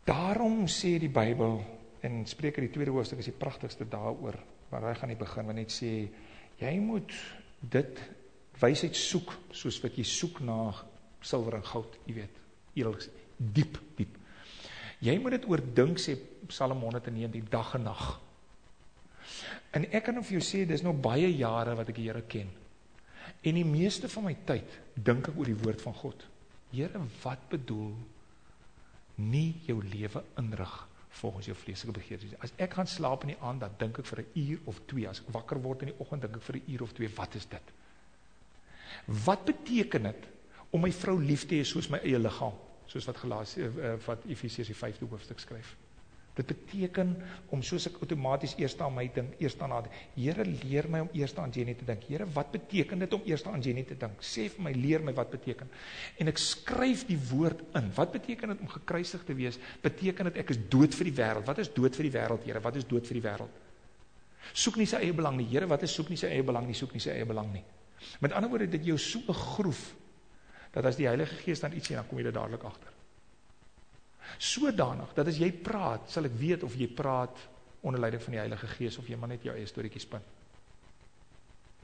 Daarom 0.04 0.66
sê 0.68 0.98
die 1.00 1.08
Bybel 1.08 1.62
in 2.04 2.26
Spreuke 2.28 2.60
die 2.60 2.72
tweede 2.72 2.92
hoofstuk 2.92 3.22
is 3.22 3.30
die 3.30 3.38
pragtigste 3.38 3.86
daaroor 3.88 4.36
waar 4.68 4.90
hy 4.90 4.96
gaan 4.98 5.08
nie 5.12 5.20
begin 5.20 5.46
wanneer 5.48 5.64
net 5.64 5.72
sê 5.72 5.92
jy 6.60 6.74
moet 6.82 7.14
dit 7.72 8.02
wysheid 8.60 8.96
soek 8.98 9.32
soos 9.56 9.78
wat 9.82 9.96
jy 9.96 10.04
soek 10.04 10.42
na 10.44 10.58
silwer 11.24 11.56
en 11.58 11.64
goud, 11.64 11.96
jy 12.04 12.18
weet, 12.18 12.42
edels 12.76 13.08
diep 13.38 13.78
diep. 13.96 14.18
Jy 15.04 15.16
moet 15.20 15.38
dit 15.38 15.48
oordink 15.48 16.00
sê 16.00 16.18
Psalm 16.50 16.84
119 16.84 17.48
dag 17.52 17.72
en 17.78 17.88
nag. 17.88 18.04
En 19.74 19.86
ek 19.88 20.04
kan 20.06 20.20
vir 20.20 20.36
jou 20.36 20.44
sê 20.44 20.62
dis 20.68 20.84
nou 20.84 20.92
baie 20.92 21.30
jare 21.32 21.74
wat 21.78 21.90
ek 21.90 21.98
die 21.98 22.06
Here 22.10 22.22
ken. 22.28 22.50
En 23.44 23.56
die 23.56 23.66
meeste 23.66 24.08
van 24.12 24.28
my 24.28 24.34
tyd 24.46 24.78
dink 24.94 25.32
ek 25.32 25.38
oor 25.40 25.48
die 25.48 25.60
woord 25.64 25.82
van 25.84 25.96
God. 25.96 26.28
Here, 26.74 27.00
wat 27.22 27.48
bedoel 27.50 27.92
nie 29.14 29.60
jou 29.66 29.78
lewe 29.84 30.22
inrig 30.40 30.74
volgens 31.14 31.46
jou 31.46 31.56
vleeslike 31.56 31.94
begeertes. 31.94 32.34
As 32.42 32.52
ek 32.56 32.74
gaan 32.74 32.88
slaap 32.90 33.22
in 33.22 33.34
die 33.34 33.40
aand, 33.40 33.62
dan 33.62 33.74
dink 33.78 33.98
ek 33.98 34.06
vir 34.06 34.24
'n 34.24 34.30
uur 34.34 34.60
of 34.64 34.80
2. 34.86 35.08
As 35.08 35.20
ek 35.20 35.30
wakker 35.32 35.60
word 35.62 35.82
in 35.82 35.92
die 35.92 35.98
oggend, 35.98 36.22
dink 36.22 36.36
ek 36.36 36.42
vir 36.42 36.56
'n 36.56 36.72
uur 36.72 36.82
of 36.82 36.92
2, 36.92 37.08
wat 37.16 37.34
is 37.34 37.46
dit? 37.46 37.72
Wat 39.06 39.44
beteken 39.44 40.02
dit 40.02 40.28
om 40.70 40.80
my 40.80 40.92
vrou 40.92 41.20
lief 41.20 41.46
te 41.46 41.54
hê 41.54 41.64
soos 41.64 41.88
my 41.88 41.98
eie 41.98 42.18
liggaam, 42.18 42.54
soos 42.86 43.06
wat 43.06 43.16
Galasië 43.16 43.66
uh, 43.66 43.94
wat 44.06 44.24
Efesiërs 44.26 44.66
die 44.66 44.76
5de 44.76 45.08
hoofstuk 45.08 45.38
skryf? 45.38 45.76
Dit 46.34 46.48
beteken 46.50 47.12
om 47.54 47.60
soos 47.62 47.84
ek 47.86 48.00
outomaties 48.02 48.56
eers 48.58 48.74
aan 48.82 48.94
my 48.96 49.04
dink, 49.14 49.36
eers 49.38 49.54
aan 49.62 49.70
haar. 49.70 49.86
Here 50.16 50.42
leer 50.44 50.88
my 50.90 51.04
om 51.04 51.10
eers 51.14 51.34
aan 51.38 51.52
Jenny 51.54 51.76
te 51.78 51.86
dink. 51.86 52.08
Here, 52.10 52.26
wat 52.34 52.50
beteken 52.50 53.04
dit 53.04 53.12
om 53.14 53.22
eers 53.28 53.44
aan 53.46 53.62
Jenny 53.62 53.84
te 53.86 53.94
dink? 53.98 54.22
Sê 54.24 54.48
vir 54.50 54.64
my, 54.66 54.72
leer 54.74 55.04
my 55.06 55.14
wat 55.14 55.30
beteken. 55.30 55.70
En 56.18 56.32
ek 56.32 56.40
skryf 56.42 57.04
die 57.06 57.18
woord 57.30 57.62
in. 57.78 57.92
Wat 57.94 58.10
beteken 58.16 58.50
dit 58.50 58.64
om 58.66 58.72
gekruisig 58.72 59.22
te 59.28 59.36
wees? 59.38 59.60
Beteken 59.84 60.32
dit 60.32 60.40
ek 60.42 60.50
is 60.56 60.58
dood 60.72 60.96
vir 60.98 61.10
die 61.10 61.14
wêreld? 61.20 61.46
Wat 61.46 61.60
is 61.62 61.70
dood 61.76 62.00
vir 62.00 62.08
die 62.08 62.14
wêreld, 62.16 62.48
Here? 62.48 62.62
Wat 62.64 62.80
is 62.80 62.88
dood 62.90 63.06
vir 63.06 63.20
die 63.20 63.26
wêreld? 63.28 63.60
Soek 64.52 64.80
nie 64.80 64.88
sy 64.90 65.04
eie 65.06 65.14
belang 65.14 65.38
nie, 65.38 65.46
Here. 65.52 65.70
Wat 65.70 65.86
is 65.86 65.94
soek 65.94 66.10
nie 66.10 66.18
sy 66.18 66.32
eie 66.34 66.42
belang 66.46 66.66
nie? 66.66 66.74
Soek 66.74 66.96
nie 66.98 67.04
sy 67.04 67.14
eie 67.14 67.28
belang 67.28 67.52
nie. 67.54 67.62
Met 68.20 68.34
ander 68.34 68.50
woorde, 68.50 68.66
dit 68.74 68.90
jou 68.90 68.98
so 68.98 69.22
'n 69.22 69.38
groef 69.54 69.94
dat 70.74 70.84
as 70.84 70.96
die 70.98 71.06
Heilige 71.06 71.36
Gees 71.46 71.60
dan 71.60 71.72
iets 71.72 71.88
sê, 71.88 71.94
dan 71.94 72.08
kom 72.08 72.18
jy 72.18 72.24
dit 72.24 72.34
dadelik 72.34 72.64
agter 72.64 72.93
sodanig 74.38 75.12
dat 75.16 75.28
as 75.30 75.38
jy 75.40 75.50
praat, 75.52 76.08
sal 76.10 76.28
ek 76.28 76.38
weet 76.38 76.64
of 76.66 76.76
jy 76.78 76.88
praat 76.88 77.38
onder 77.84 78.00
leiding 78.00 78.22
van 78.22 78.36
die 78.36 78.40
Heilige 78.40 78.70
Gees 78.78 78.98
of 78.98 79.08
jy 79.08 79.16
maar 79.20 79.32
net 79.34 79.44
jou 79.44 79.54
eie 79.54 79.68
storieetjie 79.68 80.02
spin. 80.02 80.24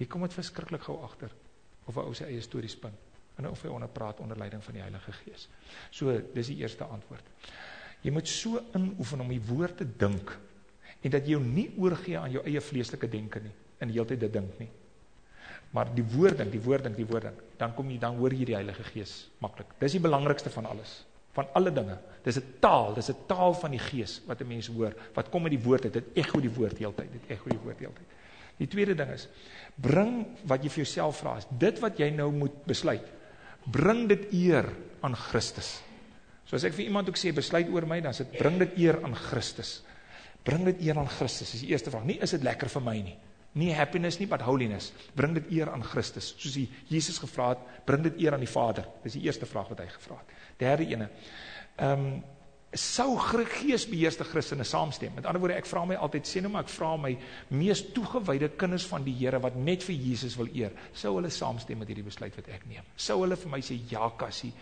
Hier 0.01 0.09
kom 0.09 0.23
het 0.25 0.33
verskrikkelijk 0.33 0.87
gauw 0.87 1.03
achter, 1.05 1.33
of 1.85 1.97
hy 1.99 2.05
ou 2.09 2.15
sy 2.17 2.25
eie 2.31 2.41
story 2.45 2.71
spin, 2.73 2.95
en 3.37 3.51
of 3.51 3.61
hy 3.65 3.73
onderpraat 3.73 4.23
onder 4.25 4.39
leiding 4.41 4.63
van 4.65 4.79
die 4.79 4.85
Heilige 4.85 5.13
Gees. 5.19 5.49
So, 5.93 6.15
dis 6.35 6.49
die 6.53 6.63
eerste 6.63 6.89
antwoord. 6.89 7.27
Jy 8.01 8.15
moet 8.17 8.31
so 8.33 8.63
inoefen 8.79 9.21
om 9.21 9.29
die 9.29 9.43
woord 9.45 9.83
te 9.83 9.89
dink, 10.01 10.33
en 11.01 11.13
dat 11.13 11.29
jy 11.29 11.37
jou 11.37 11.43
nie 11.45 11.67
oorgee 11.77 12.17
aan 12.17 12.33
jou 12.33 12.45
eie 12.49 12.63
vleeslike 12.65 13.11
denken 13.13 13.51
nie, 13.51 13.57
en 13.81 13.93
die 13.93 13.99
hele 13.99 14.09
tijd 14.09 14.25
dit 14.25 14.33
dink 14.33 14.63
nie. 14.63 14.71
Maar 15.77 15.93
die 15.95 16.05
woord 16.17 16.41
dink, 16.41 16.51
die 16.57 16.65
woord 16.65 16.89
dink, 16.89 16.97
die 16.97 17.07
woord 17.07 17.29
dink, 17.29 17.45
dan 17.61 17.77
kom 17.77 17.93
jy, 17.93 18.01
dan 18.01 18.17
hoor 18.17 18.33
jy 18.35 18.49
die 18.49 18.57
Heilige 18.57 18.89
Gees 18.89 19.15
makkelijk. 19.45 19.77
Dis 19.85 19.99
die 19.99 20.03
belangrikste 20.09 20.53
van 20.57 20.73
alles, 20.73 21.03
van 21.41 21.51
alle 21.59 21.73
dinge. 21.75 21.97
Dis 22.25 22.37
een 22.37 22.57
taal, 22.63 22.95
dis 22.97 23.09
een 23.09 23.27
taal 23.31 23.55
van 23.57 23.75
die 23.75 23.81
Gees, 23.81 24.19
wat 24.29 24.41
die 24.43 24.49
mens 24.49 24.69
hoor, 24.73 24.97
wat 25.17 25.31
kom 25.33 25.47
met 25.47 25.55
die 25.55 25.63
woord 25.63 25.89
uit, 25.89 25.95
dit 25.97 26.19
echo 26.23 26.41
die 26.43 26.53
woord 26.53 26.81
hele 26.81 26.95
tijd, 26.97 27.13
dit 27.17 27.33
echo 27.37 27.53
die 27.53 27.61
woord 27.63 27.81
hele 27.81 27.95
tijd. 27.97 28.17
Die 28.61 28.69
tweede 28.69 28.95
ding 28.99 29.13
is, 29.15 29.25
bring 29.81 30.19
wat 30.49 30.65
jy 30.65 30.73
vir 30.75 30.83
jouself 30.83 31.23
vraag, 31.23 31.47
dit 31.63 31.79
wat 31.81 32.01
jy 32.01 32.11
nou 32.13 32.29
moet 32.35 32.59
besluit, 32.69 33.07
bring 33.73 34.05
dit 34.11 34.27
eer 34.37 34.69
aan 35.07 35.17
Christus. 35.17 35.79
So 36.45 36.59
as 36.59 36.67
ek 36.69 36.75
vir 36.77 36.91
iemand 36.91 37.09
ook 37.09 37.17
sê, 37.21 37.33
besluit 37.33 37.71
oor 37.73 37.87
my, 37.89 38.03
dan 38.05 38.17
sê, 38.17 38.27
bring 38.35 38.59
dit 38.61 38.77
eer 38.85 39.01
aan 39.07 39.17
Christus. 39.17 39.79
Bring 40.45 40.65
dit 40.67 40.85
eer 40.89 40.99
aan 41.01 41.09
Christus, 41.09 41.55
is 41.57 41.65
die 41.65 41.73
eerste 41.73 41.93
vraag. 41.93 42.09
Nie 42.09 42.19
is 42.25 42.35
dit 42.37 42.45
lekker 42.45 42.69
vir 42.73 42.85
my 42.85 42.97
nie. 43.07 43.17
Nie 43.59 43.73
happiness 43.75 44.21
nie, 44.21 44.29
but 44.31 44.45
holiness. 44.47 44.93
Bring 45.19 45.35
dit 45.35 45.49
eer 45.57 45.73
aan 45.73 45.83
Christus. 45.83 46.35
Soos 46.39 46.55
die 46.55 46.69
Jesus 46.89 47.19
gevraad, 47.19 47.63
bring 47.87 48.05
dit 48.07 48.21
eer 48.23 48.37
aan 48.37 48.45
die 48.45 48.51
Vader. 48.51 48.87
Dis 49.03 49.17
die 49.19 49.25
eerste 49.27 49.49
vraag 49.51 49.73
wat 49.73 49.83
hy 49.83 49.89
gevraad. 49.91 50.37
Derde 50.61 50.87
ene. 50.87 51.09
Um, 51.83 52.07
sou 52.71 53.17
geestbeheerste 53.19 54.25
christene 54.25 54.65
saamstem. 54.65 55.15
Met 55.17 55.27
ander 55.27 55.43
woorde, 55.43 55.57
ek 55.59 55.67
vraag 55.67 55.89
my 55.91 55.97
altyd, 55.99 56.29
sê 56.31 56.43
nou 56.43 56.53
maar, 56.55 56.69
ek 56.69 56.71
vraag 56.71 57.01
my 57.03 57.13
meest 57.59 57.91
toegewijde 57.97 58.53
kinders 58.61 58.87
van 58.87 59.03
die 59.07 59.17
Heere, 59.19 59.41
wat 59.43 59.57
net 59.59 59.83
vir 59.83 59.97
Jesus 59.99 60.37
wil 60.39 60.51
eer, 60.55 60.77
sou 60.95 61.17
hulle 61.17 61.33
saamstem 61.35 61.83
met 61.83 61.91
die 61.91 62.07
besluit 62.07 62.37
wat 62.39 62.51
ek 62.55 62.69
neem. 62.71 62.87
Sou 62.95 63.19
hulle 63.25 63.39
vir 63.41 63.51
my 63.51 63.63
sê, 63.67 63.81
ja 63.91 64.07
kassie, 64.19 64.53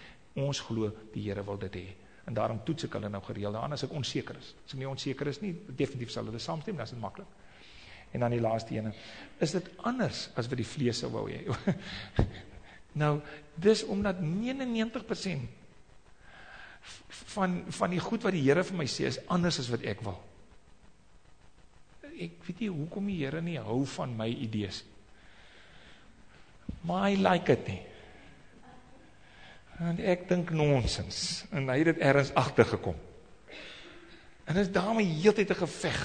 ons 0.41 0.63
geloof 0.65 1.11
die 1.13 1.27
Heere 1.27 1.45
wil 1.45 1.61
dit 1.61 1.77
hee. 1.83 1.97
En 2.29 2.37
daarom 2.37 2.63
toets 2.65 2.89
ek 2.89 2.97
hulle 2.97 3.13
nou 3.13 3.21
gereeld 3.25 3.61
aan, 3.61 3.77
as 3.77 3.85
ek 3.85 3.93
onzeker 3.97 4.41
is. 4.41 4.55
As 4.65 4.73
ek 4.73 4.81
nie 4.81 4.89
onzeker 4.89 5.29
is 5.29 5.43
nie, 5.45 5.53
definitief 5.69 6.13
sal 6.13 6.29
hulle 6.29 6.41
saamstem, 6.41 6.77
dan 6.77 6.89
is 6.89 6.97
dit 6.97 7.05
makkelijk. 7.05 7.29
En 8.13 8.25
dan 8.25 8.33
die 8.33 8.41
laaste 8.41 8.75
ene, 8.75 8.93
is 9.39 9.53
dit 9.57 9.69
anders 9.87 10.29
as 10.39 10.49
wat 10.49 10.59
die 10.61 10.67
vlees 10.67 11.03
wou 11.13 11.27
hee? 11.29 11.45
nou, 13.03 13.19
dis 13.61 13.85
omdat 13.85 14.23
99% 14.23 15.57
van, 17.35 17.63
van 17.69 17.93
die 17.93 18.01
goed 18.01 18.25
wat 18.25 18.35
die 18.35 18.45
Heere 18.47 18.65
vir 18.65 18.79
my 18.81 18.87
sê, 18.89 19.09
is 19.11 19.21
anders 19.29 19.61
as 19.61 19.69
wat 19.73 19.85
ek 19.89 20.01
wil. 20.07 20.17
Ek 22.19 22.41
weet 22.47 22.65
nie, 22.65 22.71
hoekom 22.73 23.11
die 23.11 23.21
Heere 23.21 23.43
nie 23.45 23.59
hou 23.63 23.83
van 23.99 24.17
my 24.19 24.29
idees. 24.33 24.83
Maar 26.89 27.09
hy 27.09 27.19
like 27.21 27.53
het 27.53 27.69
nie. 27.71 27.83
En 29.79 30.01
ek 30.03 30.27
dink 30.31 30.51
nonsens. 30.51 31.45
En 31.55 31.69
hy 31.71 31.79
het 31.83 31.93
het 31.93 32.03
ergens 32.03 32.33
achtergekom. 32.39 32.97
En 34.49 34.57
is 34.57 34.73
daarmee 34.73 35.07
heel 35.21 35.37
tyd 35.37 35.53
een 35.53 35.61
geveg 35.61 36.03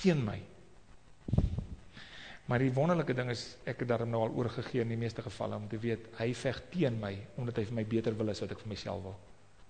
teen 0.00 0.22
my. 0.24 0.38
Maar 2.52 2.60
die 2.60 2.72
wonderlijke 2.76 3.14
ding 3.16 3.30
is, 3.32 3.46
ek 3.64 3.80
het 3.80 3.88
daarom 3.88 4.10
nou 4.12 4.26
al 4.26 4.34
oorgegeen 4.36 4.84
in 4.84 4.92
die 4.92 5.00
meeste 5.00 5.22
gevallen, 5.24 5.62
om 5.62 5.68
te 5.72 5.78
weet, 5.80 6.10
hy 6.18 6.34
vecht 6.36 6.66
teen 6.74 6.98
my, 7.00 7.14
omdat 7.40 7.62
hy 7.62 7.64
vir 7.70 7.78
my 7.78 7.84
beter 7.88 8.16
wil 8.18 8.28
is 8.28 8.42
wat 8.44 8.52
ek 8.52 8.60
vir 8.60 8.74
myself 8.74 9.06
wil 9.06 9.16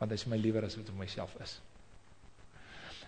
want 0.02 0.10
hy 0.10 0.18
is 0.18 0.26
my 0.26 0.38
liever 0.40 0.64
as 0.66 0.74
wat 0.74 0.88
vir 0.90 0.98
myself 0.98 1.34
is. 1.44 1.52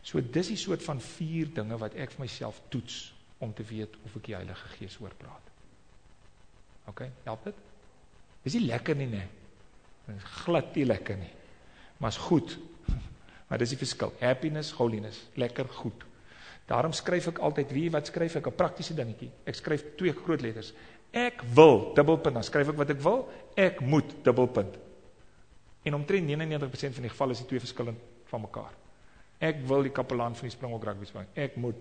So 0.06 0.20
dis 0.22 0.52
die 0.52 0.58
soort 0.60 0.84
van 0.84 1.00
vier 1.02 1.48
dinge 1.56 1.74
wat 1.80 1.96
ek 1.98 2.12
vir 2.14 2.22
myself 2.22 2.60
toets 2.70 3.08
om 3.42 3.50
te 3.56 3.66
weet 3.66 3.96
of 4.06 4.14
ek 4.20 4.28
die 4.28 4.36
Heilige 4.36 4.70
Gees 4.76 4.94
oorpraat. 5.02 5.48
Ok, 6.92 7.02
help 7.24 7.48
dit? 7.48 7.58
Is 8.46 8.54
nie 8.54 8.68
lekker 8.68 8.94
nie, 9.00 9.08
nee. 9.10 9.26
Is 10.14 10.28
glad 10.44 10.70
nie 10.78 10.86
lekker 10.86 11.18
nie. 11.18 11.32
Maar 11.98 12.14
is 12.14 12.20
goed. 12.28 12.54
Maar 13.44 13.60
dis 13.60 13.74
die 13.74 13.78
verskil. 13.80 14.12
Happiness, 14.22 14.70
holiness. 14.78 15.18
Lekker, 15.36 15.68
goed. 15.82 16.06
Daarom 16.66 16.94
skryf 16.96 17.28
ek 17.34 17.42
altyd, 17.44 17.72
wie 17.76 17.90
wat 17.92 18.08
skryf 18.08 18.38
ek? 18.40 18.46
Een 18.48 18.56
praktische 18.56 18.94
dingetje. 18.96 19.28
Ek 19.44 19.58
skryf 19.58 19.84
twee 19.98 20.14
groot 20.16 20.40
letters. 20.40 20.72
Ek 21.14 21.44
wil, 21.54 21.92
dubbelpunt, 21.94 22.38
dan 22.40 22.46
skryf 22.46 22.72
ek 22.72 22.78
wat 22.80 22.94
ek 22.94 23.02
wil. 23.04 23.26
Ek 23.60 23.82
moet, 23.84 24.16
dubbelpunt. 24.24 24.78
En 25.84 25.98
omtrent 25.98 26.30
99% 26.30 26.96
van 26.96 27.06
die 27.06 27.12
geval 27.12 27.34
is 27.34 27.42
die 27.44 27.50
twee 27.50 27.60
verskillend 27.62 28.00
van 28.30 28.42
mekaar. 28.46 28.72
Ek 29.44 29.60
wil 29.68 29.84
die 29.84 29.92
kapelaan 29.92 30.36
van 30.38 30.48
die 30.48 30.54
Springbok 30.54 30.86
rugby 30.88 31.08
spring. 31.08 31.28
Ek 31.36 31.58
moet 31.60 31.78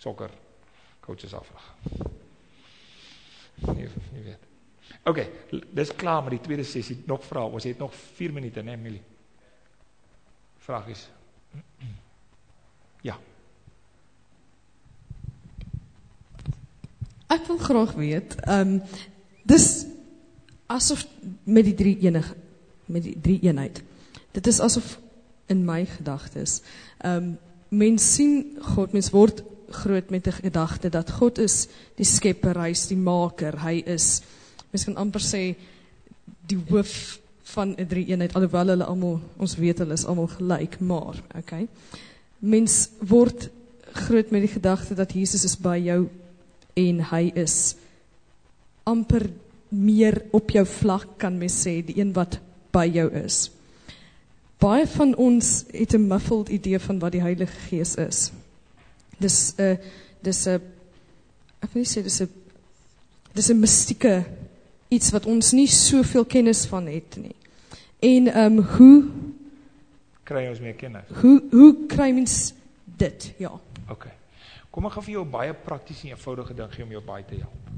sokker 0.00 0.30
coaches 1.02 1.34
afvraag. 1.34 1.66
Nee, 3.74 3.88
nie 4.14 4.24
weet. 4.24 4.46
Okay, 5.06 5.26
dis 5.74 5.92
klaar 5.96 6.22
met 6.22 6.36
die 6.38 6.44
tweede 6.44 6.64
sessie. 6.66 7.00
Nog 7.08 7.24
vraag, 7.26 7.56
ons 7.58 7.66
het 7.66 7.78
nog 7.78 7.94
vier 8.16 8.32
minuten, 8.32 8.64
nee, 8.64 8.78
Millie? 8.80 9.02
Vraag 10.60 10.88
is. 10.92 11.08
Ja. 13.02 13.16
Ek 17.30 17.46
wil 17.46 17.60
graag 17.62 17.92
weet, 17.94 18.34
um, 18.50 18.80
dis 19.46 19.86
asof 20.70 21.04
met 21.46 21.66
die 21.68 21.76
drie 21.78 21.96
enige 22.02 22.34
met 22.90 23.04
die 23.06 23.14
drie 23.22 23.38
eenheid. 23.46 23.82
Dit 24.34 24.48
is 24.50 24.58
asof 24.60 24.96
in 25.46 25.62
my 25.66 25.84
gedagtes, 25.86 26.60
um, 27.06 27.36
mens 27.70 28.06
sien 28.16 28.58
God, 28.74 28.94
mens 28.94 29.12
word 29.14 29.44
groot 29.70 30.10
met 30.10 30.26
die 30.26 30.34
gedachte 30.34 30.90
dat 30.90 31.10
God 31.20 31.38
is 31.38 31.68
die 31.98 32.06
skepper, 32.06 32.58
hy 32.58 32.72
is 32.74 32.88
die 32.90 32.98
maker, 32.98 33.60
hy 33.62 33.76
is, 33.86 34.20
mens 34.74 34.88
kan 34.88 34.98
amper 34.98 35.22
sê, 35.22 35.44
die 36.50 36.58
hoof 36.70 36.94
van 37.54 37.76
die 37.78 37.86
drie 37.86 38.08
eenheid, 38.10 38.34
alhoewel 38.34 38.74
hulle 38.74 38.86
allemaal, 38.90 39.20
ons 39.38 39.54
weet 39.58 39.82
hulle 39.82 39.94
is 39.94 40.06
allemaal 40.06 40.32
gelijk, 40.34 40.78
maar, 40.82 41.22
ok, 41.38 41.54
mens 42.42 42.80
word 43.06 43.50
groot 44.06 44.30
met 44.34 44.46
die 44.46 44.54
gedachte 44.54 44.98
dat 44.98 45.14
Jesus 45.14 45.46
is 45.46 45.56
by 45.58 45.76
jou 45.82 46.04
en 46.80 47.04
hy 47.10 47.24
is 47.34 47.76
amper 48.88 49.28
meer 49.70 50.22
op 50.34 50.50
jou 50.50 50.64
vlak, 50.66 51.18
kan 51.22 51.38
mens 51.38 51.60
sê, 51.62 51.78
die 51.86 51.98
een 52.00 52.12
wat 52.16 52.40
by 52.74 52.86
jou 52.90 53.06
is. 53.22 53.48
Baie 54.60 54.86
van 54.86 55.14
ons 55.16 55.64
het 55.72 55.94
'n 55.94 56.06
muffled 56.06 56.48
idee 56.48 56.78
van 56.78 56.98
wat 56.98 57.12
die 57.12 57.22
Heilige 57.22 57.56
Gees 57.68 57.94
is. 57.94 58.32
Dis 59.18 59.54
'n 59.56 59.62
uh, 59.62 59.76
dis 60.22 60.46
'n 60.46 60.50
uh, 60.50 60.60
ek 61.60 61.72
wil 61.72 61.84
sê 61.84 62.02
dis 62.02 62.20
'n 62.20 62.28
dis 63.32 63.50
'n 63.50 63.60
mystieke 63.60 64.24
iets 64.88 65.10
wat 65.10 65.26
ons 65.26 65.52
nie 65.52 65.66
soveel 65.66 66.24
kennis 66.24 66.64
van 66.66 66.86
het 66.86 67.16
nie. 67.16 67.36
En 68.00 68.26
ehm 68.26 68.58
um, 68.58 68.64
hoe 68.64 69.04
kry 70.22 70.48
ons 70.48 70.60
meer 70.60 70.74
kennis? 70.74 71.04
Hoe 71.20 71.42
hoe 71.50 71.86
kry 71.86 72.10
mens 72.12 72.52
dit? 72.84 73.32
Ja. 73.38 73.52
OK. 73.88 74.06
Kom 74.70 74.86
ek 74.86 74.94
gaan 74.96 75.06
vir 75.08 75.16
jou 75.18 75.26
baie 75.26 75.54
prakties 75.54 76.04
en 76.04 76.14
eenvoudige 76.14 76.54
ding 76.54 76.72
gee 76.72 76.86
om 76.86 76.94
jou 76.94 77.02
baie 77.04 77.26
te 77.26 77.40
help 77.42 77.70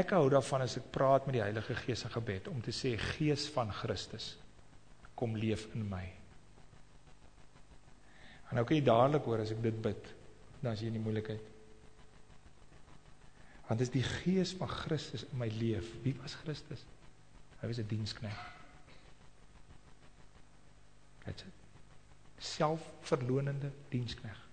ek 0.00 0.12
hou 0.16 0.26
daarvan 0.30 0.64
as 0.64 0.76
ek 0.80 0.88
praat 0.94 1.26
met 1.26 1.38
die 1.38 1.44
Heilige 1.44 1.76
Gees 1.78 2.04
in 2.06 2.12
gebed, 2.12 2.48
om 2.50 2.62
te 2.64 2.74
sê, 2.74 2.96
Gees 3.16 3.46
van 3.54 3.70
Christus, 3.72 4.34
kom 5.16 5.36
leef 5.38 5.66
in 5.74 5.86
my. 5.88 6.04
En 8.50 8.58
nou 8.58 8.64
kan 8.66 8.76
jy 8.76 8.84
dadelijk 8.86 9.26
hoor, 9.26 9.42
as 9.42 9.52
ek 9.54 9.62
dit 9.64 9.78
bid, 9.82 10.10
dan 10.60 10.74
is 10.74 10.82
jy 10.82 10.90
in 10.90 10.98
die 10.98 11.04
moeilijkheid. 11.04 11.52
Want 13.66 13.82
is 13.82 13.90
die 13.94 14.04
Gees 14.04 14.52
van 14.58 14.70
Christus 14.70 15.26
in 15.26 15.40
my 15.40 15.48
leef. 15.58 15.88
Wie 16.04 16.14
was 16.20 16.36
Christus? 16.44 16.84
Hy 17.58 17.70
was 17.70 17.80
een 17.82 17.90
dienstknecht. 17.90 18.52
That's 21.24 21.42
it. 21.42 21.62
Selfverloonende 22.38 23.72
dienstknecht. 23.90 24.45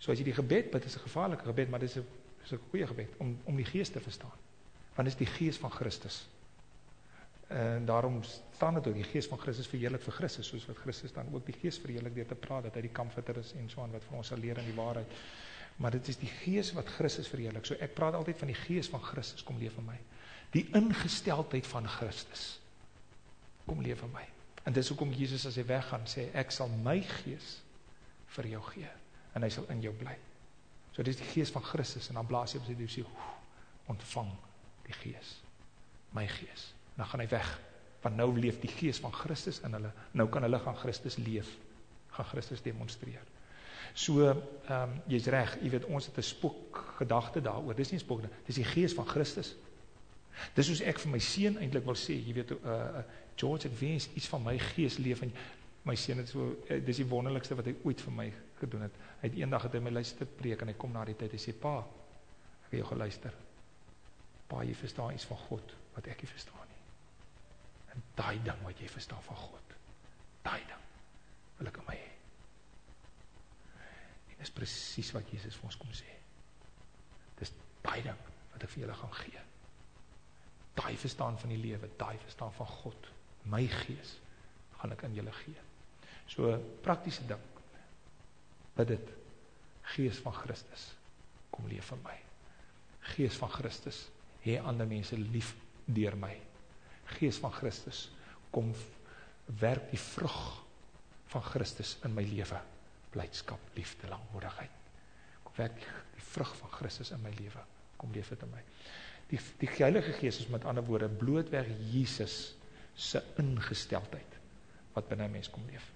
So 0.00 0.12
as 0.12 0.20
jy 0.20 0.30
die 0.30 0.36
gebed 0.36 0.70
bid, 0.72 0.84
is 0.88 0.96
een 0.96 1.04
gevaarlike 1.04 1.44
gebed, 1.44 1.70
maar 1.70 1.82
dit 1.82 1.92
is 1.92 2.00
een 2.00 2.08
is 2.44 2.50
een 2.50 2.60
goeie 2.70 2.86
gebed, 2.86 3.16
om, 3.16 3.38
om 3.44 3.56
die 3.56 3.64
geest 3.64 3.92
te 3.92 4.00
verstaan. 4.00 4.32
Want 4.94 5.08
is 5.08 5.16
die 5.16 5.26
geest 5.26 5.60
van 5.60 5.70
Christus. 5.70 6.28
En 7.46 7.84
daarom 7.84 8.22
staan 8.54 8.74
het 8.74 8.86
ook, 8.86 8.94
die 8.94 9.04
geest 9.04 9.28
van 9.28 9.38
Christus 9.38 9.66
verheerlik 9.66 10.02
vir 10.02 10.12
Christus, 10.12 10.46
soos 10.46 10.66
wat 10.66 10.76
Christus 10.76 11.12
dan 11.12 11.28
ook 11.34 11.46
die 11.46 11.56
geest 11.60 11.80
verheerlik 11.80 12.14
door 12.14 12.26
te 12.26 12.38
praat, 12.38 12.68
dat 12.68 12.78
hy 12.78 12.84
die 12.86 12.94
kamfitter 12.94 13.40
is 13.42 13.52
en 13.58 13.70
so 13.70 13.82
aan 13.82 13.90
wat 13.94 14.06
vir 14.06 14.16
ons 14.20 14.30
sal 14.30 14.38
leer 14.38 14.58
in 14.62 14.68
die 14.70 14.76
waarheid. 14.76 15.16
Maar 15.82 15.96
dit 15.96 16.10
is 16.12 16.20
die 16.20 16.30
geest 16.30 16.76
wat 16.78 16.92
Christus 16.94 17.28
verheerlik. 17.28 17.66
So 17.66 17.74
ek 17.82 17.96
praat 17.96 18.14
altyd 18.14 18.38
van 18.38 18.52
die 18.52 18.58
geest 18.60 18.94
van 18.94 19.02
Christus, 19.02 19.42
kom 19.46 19.58
leef 19.58 19.78
in 19.82 19.88
my. 19.88 19.98
Die 20.54 20.66
ingesteldheid 20.78 21.66
van 21.66 21.88
Christus, 21.88 22.46
kom 23.66 23.82
leef 23.82 24.02
in 24.06 24.14
my. 24.14 24.24
En 24.68 24.76
dis 24.76 24.92
ook 24.92 25.02
om 25.02 25.12
Jesus 25.16 25.46
as 25.48 25.58
hy 25.58 25.64
weggaan, 25.66 26.06
sê, 26.10 26.28
ek 26.36 26.54
sal 26.54 26.70
my 26.84 27.00
geest 27.22 27.64
vir 28.36 28.46
jou 28.52 28.62
gee, 28.70 28.90
en 29.32 29.42
hy 29.42 29.50
sal 29.52 29.68
in 29.70 29.82
jou 29.84 29.92
blij. 29.94 30.18
So 30.90 31.02
dit 31.02 31.14
is 31.14 31.20
die 31.20 31.30
geest 31.32 31.54
van 31.54 31.64
Christus 31.64 32.08
en 32.08 32.18
dan 32.18 32.26
blaas 32.26 32.54
hy 32.54 32.60
op 32.60 32.66
sy 32.66 32.88
sê, 32.90 33.04
ontvang 33.90 34.30
die 34.86 34.96
geest, 34.98 35.42
my 36.16 36.26
geest. 36.26 36.74
En 36.94 37.02
dan 37.02 37.10
gaan 37.12 37.24
hy 37.24 37.28
weg, 37.30 37.50
want 38.02 38.16
nou 38.16 38.30
leef 38.38 38.60
die 38.62 38.72
geest 38.72 39.02
van 39.04 39.14
Christus 39.14 39.60
in 39.66 39.76
hulle, 39.76 39.92
nou 40.12 40.28
kan 40.32 40.46
hulle 40.46 40.58
gaan 40.62 40.78
Christus 40.78 41.18
leef, 41.20 41.50
gaan 42.16 42.28
Christus 42.32 42.62
demonstreer. 42.62 43.26
So, 43.94 44.22
ehm 44.26 44.36
um, 44.70 44.92
jy's 45.10 45.26
reg, 45.26 45.56
jy 45.62 45.70
weet 45.72 45.88
ons 45.90 46.06
het 46.06 46.18
'n 46.18 46.22
spook 46.22 46.94
gedagte 46.98 47.40
daaroor. 47.42 47.74
Dis 47.74 47.90
nie 47.90 47.98
'n 47.98 48.04
spook 48.04 48.22
nie, 48.22 48.30
dis 48.46 48.54
die 48.54 48.64
gees 48.64 48.94
van 48.94 49.06
Christus. 49.06 49.56
Dis 50.54 50.66
soos 50.66 50.80
ek 50.80 50.98
vir 50.98 51.10
my 51.10 51.18
seun 51.18 51.58
eintlik 51.58 51.84
wil 51.84 51.96
sê, 51.98 52.14
jy 52.14 52.32
weet 52.34 52.50
uh 52.50 53.02
George 53.40 53.68
het 53.68 53.78
wens 53.78 54.08
iets 54.14 54.28
van 54.28 54.42
my 54.42 54.58
gees 54.58 54.98
leef 54.98 55.22
in 55.22 55.32
my 55.82 55.94
seun 55.96 56.18
het 56.20 56.28
so 56.28 56.56
uh, 56.68 56.84
dis 56.84 56.96
die 56.96 57.08
wonderlikste 57.08 57.56
wat 57.56 57.70
hy 57.70 57.74
ooit 57.88 58.00
vir 58.00 58.12
my 58.12 58.32
gedoen 58.60 58.86
het. 58.86 58.98
Hy 59.20 59.28
het 59.28 59.38
eendag 59.38 59.66
het 59.66 59.76
hy 59.76 59.82
my 59.84 59.92
luister 59.94 60.28
preek 60.38 60.62
en 60.62 60.72
hy 60.72 60.76
kom 60.78 60.92
na 60.94 61.04
die 61.08 61.16
tyd 61.18 61.34
en 61.36 61.42
sê 61.42 61.54
pa, 61.56 61.78
ek 62.66 62.74
het 62.74 62.80
jou 62.82 62.88
geluister. 62.92 63.34
Pa, 64.50 64.62
jy 64.66 64.74
verstaan 64.78 65.14
iets 65.16 65.28
van 65.30 65.40
God 65.46 65.74
wat 65.94 66.08
ek 66.10 66.24
nie 66.24 66.30
verstaan 66.30 66.70
nie. 66.70 66.80
En 67.94 68.06
daai 68.18 68.38
ding 68.46 68.64
wat 68.66 68.80
jy 68.80 68.88
verstaan 68.90 69.22
van 69.26 69.38
God, 69.42 69.76
daai 70.46 70.62
ding 70.68 70.88
wil 71.58 71.70
ek 71.70 71.80
in 71.82 71.88
my 71.90 71.98
hê. 71.98 72.10
En 74.32 74.42
dis 74.42 74.54
presies 74.56 75.12
wat 75.16 75.30
Jesus 75.34 75.58
vir 75.58 75.70
ons 75.70 75.78
kom 75.80 75.92
sê. 75.96 76.18
Dis 77.40 77.52
daai 77.84 78.00
ding 78.06 78.26
wat 78.54 78.64
ek 78.64 78.74
vir 78.74 78.86
julle 78.86 78.98
gaan 79.02 79.16
gee. 79.20 79.46
Daai 80.80 80.94
verstaan 80.96 81.38
van 81.38 81.52
die 81.52 81.60
lewe, 81.60 81.90
daai 82.00 82.16
verstaan 82.22 82.54
van 82.56 82.70
God, 82.80 83.10
my 83.50 83.64
gees 83.82 84.16
gaan 84.80 84.94
ek 84.94 85.04
in 85.08 85.18
julle 85.18 85.32
gee. 85.42 85.66
So 86.30 86.54
praktiese 86.84 87.26
ding. 87.28 87.42
Bid 88.76 88.94
dit. 88.94 89.12
Gees 89.90 90.20
van 90.22 90.34
Christus, 90.36 90.92
kom 91.50 91.66
leef 91.70 91.90
in 91.94 92.02
my. 92.04 92.16
Gees 93.14 93.36
van 93.40 93.50
Christus, 93.50 94.04
hê 94.44 94.58
ander 94.62 94.86
mense 94.86 95.16
lief 95.18 95.54
deur 95.90 96.14
my. 96.20 96.34
Gees 97.16 97.40
van 97.42 97.52
Christus, 97.52 98.06
kom 98.54 98.70
werk 99.60 99.90
die 99.90 99.98
vrug 99.98 100.40
van 101.32 101.42
Christus 101.42 101.96
in 102.06 102.14
my 102.14 102.22
lewe. 102.26 102.60
Blydskap, 103.10 103.62
liefde, 103.74 104.08
lankmoedigheid. 104.10 104.78
Kom 105.42 105.56
werk 105.58 105.78
die 106.14 106.26
vrug 106.30 106.52
van 106.60 106.70
Christus 106.78 107.10
in 107.16 107.22
my 107.24 107.32
lewe. 107.38 107.64
Kom 107.98 108.14
leef 108.14 108.30
dit 108.30 108.46
in 108.46 108.52
my. 108.54 108.62
Die 109.30 109.38
die 109.60 109.70
Heilige 109.78 110.14
Gees 110.18 110.40
is 110.42 110.50
met 110.50 110.64
ander 110.66 110.84
woorde 110.86 111.08
blootweg 111.08 111.68
Jesus 111.90 112.54
se 112.94 113.22
ingesteldheid 113.38 114.38
wat 114.94 115.08
binne 115.08 115.26
'n 115.28 115.32
mens 115.32 115.50
kom 115.50 115.66
leef. 115.70 115.86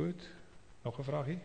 Goed. 0.00 0.28
Nog 0.82 0.98
'n 0.98 1.02
vraagie? 1.02 1.38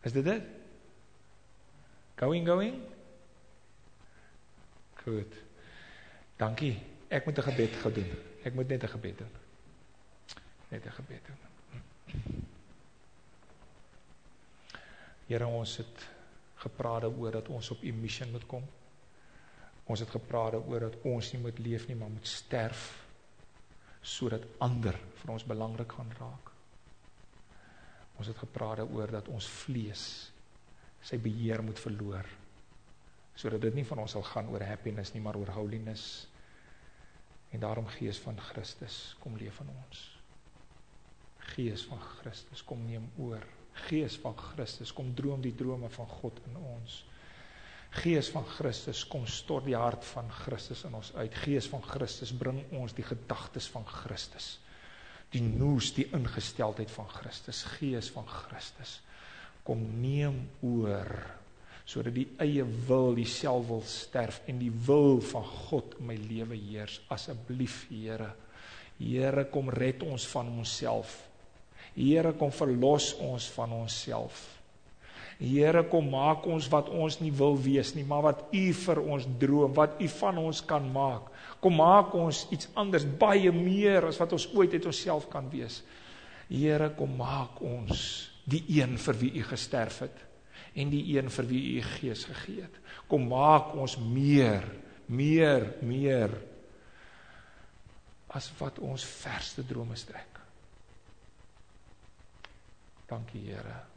Is 0.00 0.12
dit 0.12 0.24
dit? 0.24 0.42
Going 2.14 2.46
going? 2.46 2.82
Goed. 4.94 5.34
Dankie. 6.36 6.82
Ek 7.08 7.24
moet 7.24 7.38
'n 7.38 7.42
gebed 7.42 7.74
gou 7.74 7.94
doen. 7.94 8.10
Ek 8.42 8.54
moet 8.54 8.68
net 8.68 8.82
'n 8.82 8.88
gebed 8.88 9.18
doen. 9.18 9.30
Net 10.68 10.84
'n 10.84 10.90
gebed 10.90 11.20
doen. 11.26 11.40
Here, 15.26 15.46
ons 15.46 15.76
het 15.76 16.08
gepraat 16.54 17.04
oor 17.04 17.30
dat 17.30 17.48
ons 17.48 17.70
op 17.70 17.82
'n 17.82 18.00
missie 18.00 18.26
moet 18.26 18.46
kom. 18.46 18.64
Ons 19.84 20.00
het 20.00 20.10
gepraat 20.10 20.54
oor 20.54 20.80
dat 20.80 20.94
ons 21.02 21.32
nie 21.32 21.42
moet 21.42 21.58
leef 21.58 21.86
nie, 21.86 21.96
maar 21.96 22.08
moet 22.08 22.26
sterf 22.26 23.05
sodat 24.06 24.44
ander 24.62 24.94
vir 25.20 25.32
ons 25.34 25.46
belangrik 25.46 25.96
gaan 25.98 26.12
raak. 26.20 26.52
Ons 28.16 28.30
het 28.30 28.38
gepraat 28.38 28.84
oor 28.86 29.10
dat 29.12 29.28
ons 29.28 29.48
vlees 29.64 30.04
sy 31.06 31.18
beheer 31.22 31.62
moet 31.62 31.78
verloor. 31.80 32.28
Sodat 33.36 33.66
dit 33.66 33.76
nie 33.76 33.84
van 33.86 34.00
ons 34.04 34.14
sal 34.16 34.24
gaan 34.26 34.48
oor 34.52 34.64
happiness 34.64 35.12
nie, 35.14 35.22
maar 35.22 35.36
oor 35.38 35.50
holiness. 35.58 36.26
En 37.52 37.62
daarom 37.62 37.86
Gees 37.98 38.18
van 38.22 38.38
Christus, 38.48 39.16
kom 39.20 39.36
leef 39.38 39.60
in 39.62 39.74
ons. 39.74 40.06
Gees 41.52 41.84
van 41.86 42.00
Christus, 42.16 42.62
kom 42.66 42.82
neem 42.86 43.10
oor. 43.22 43.44
Gees 43.86 44.16
van 44.22 44.34
Christus, 44.38 44.92
kom 44.94 45.12
droom 45.14 45.44
die 45.44 45.54
drome 45.54 45.90
van 45.92 46.08
God 46.20 46.40
in 46.48 46.56
ons. 46.56 47.02
Gees 47.96 48.28
van 48.34 48.44
Christus, 48.48 49.04
kom 49.08 49.24
stort 49.30 49.66
die 49.68 49.76
hart 49.78 50.04
van 50.12 50.28
Christus 50.42 50.84
in 50.88 50.94
ons 50.98 51.12
uit. 51.16 51.34
Gees 51.46 51.68
van 51.70 51.82
Christus, 51.84 52.34
bring 52.36 52.60
ons 52.76 52.94
die 52.96 53.06
gedagtes 53.06 53.68
van 53.72 53.86
Christus. 53.88 54.56
Die 55.32 55.42
noes, 55.42 55.92
die 55.96 56.06
ingesteldheid 56.14 56.92
van 56.92 57.08
Christus, 57.10 57.64
gees 57.76 58.10
van 58.14 58.28
Christus, 58.30 59.00
kom 59.66 59.82
neem 60.00 60.44
oor, 60.62 61.10
so 61.86 62.02
dat 62.06 62.14
die 62.14 62.28
eie 62.42 62.64
wil, 62.86 63.14
die 63.18 63.26
self 63.26 63.66
wil 63.70 63.82
sterf, 63.90 64.40
en 64.50 64.60
die 64.62 64.70
wil 64.86 65.18
van 65.32 65.46
God 65.66 65.96
in 65.98 66.10
my 66.12 66.18
leven 66.20 66.58
heers, 66.68 67.00
asseblief, 67.12 67.84
Heere, 67.90 68.32
Heere, 69.00 69.48
kom 69.52 69.70
red 69.74 70.04
ons 70.06 70.26
van 70.30 70.50
ons 70.54 70.76
self, 70.78 71.18
Heere, 71.96 72.36
kom 72.38 72.52
verlos 72.54 73.14
ons 73.24 73.48
van 73.56 73.74
ons 73.80 73.98
Heere, 75.36 75.82
kom 75.92 76.06
maak 76.08 76.46
ons 76.48 76.64
wat 76.72 76.88
ons 76.88 77.18
nie 77.20 77.32
wil 77.36 77.58
wees 77.60 77.90
nie, 77.92 78.06
maar 78.08 78.22
wat 78.24 78.46
U 78.56 78.64
vir 78.72 79.00
ons 79.04 79.26
droom, 79.40 79.74
wat 79.76 79.98
U 80.00 80.06
van 80.14 80.38
ons 80.40 80.62
kan 80.64 80.84
maak. 80.92 81.28
Kom 81.60 81.76
maak 81.76 82.14
ons 82.16 82.46
iets 82.54 82.70
anders, 82.78 83.04
baie 83.04 83.52
meer 83.52 84.08
as 84.08 84.20
wat 84.20 84.32
ons 84.32 84.46
ooit 84.56 84.72
het 84.72 84.86
onsself 84.88 85.26
kan 85.32 85.50
wees. 85.52 85.82
Heere, 86.48 86.88
kom 86.96 87.12
maak 87.18 87.60
ons 87.60 88.30
die 88.48 88.62
een 88.78 88.96
vir 89.02 89.18
wie 89.20 89.32
U 89.36 89.44
gesterf 89.50 90.00
het 90.06 90.22
en 90.76 90.92
die 90.92 91.02
een 91.16 91.28
vir 91.32 91.48
wie 91.50 91.62
U 91.76 91.82
gees 91.96 92.24
gegee 92.28 92.64
het. 92.64 92.78
Kom 93.08 93.26
maak 93.28 93.74
ons 93.76 93.96
meer, 94.00 94.64
meer, 95.08 95.68
meer 95.84 96.32
as 98.36 98.48
wat 98.60 98.80
ons 98.84 99.04
verste 99.04 99.64
drome 99.68 99.96
strek. 100.00 100.40
Dankie 103.08 103.44
Here 103.50 103.95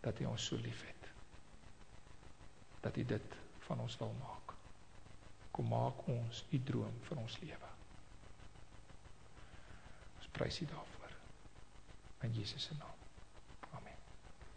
dat 0.00 0.20
U 0.20 0.24
ons 0.24 0.44
so 0.44 0.56
liefhet. 0.56 1.10
Dat 2.80 2.96
U 2.96 3.04
dit 3.04 3.36
van 3.58 3.80
ons 3.80 3.96
wil 3.96 4.14
maak. 4.20 4.54
Kom 5.50 5.68
maak 5.68 6.06
ons 6.06 6.44
U 6.50 6.62
droom 6.62 7.02
vir 7.08 7.18
ons 7.18 7.38
lewe. 7.40 7.74
Ons 10.18 10.32
prys 10.32 10.60
U 10.60 10.70
daarvoor. 10.72 11.18
In 12.20 12.32
Jesus 12.32 12.62
se 12.62 12.74
naam. 12.78 12.99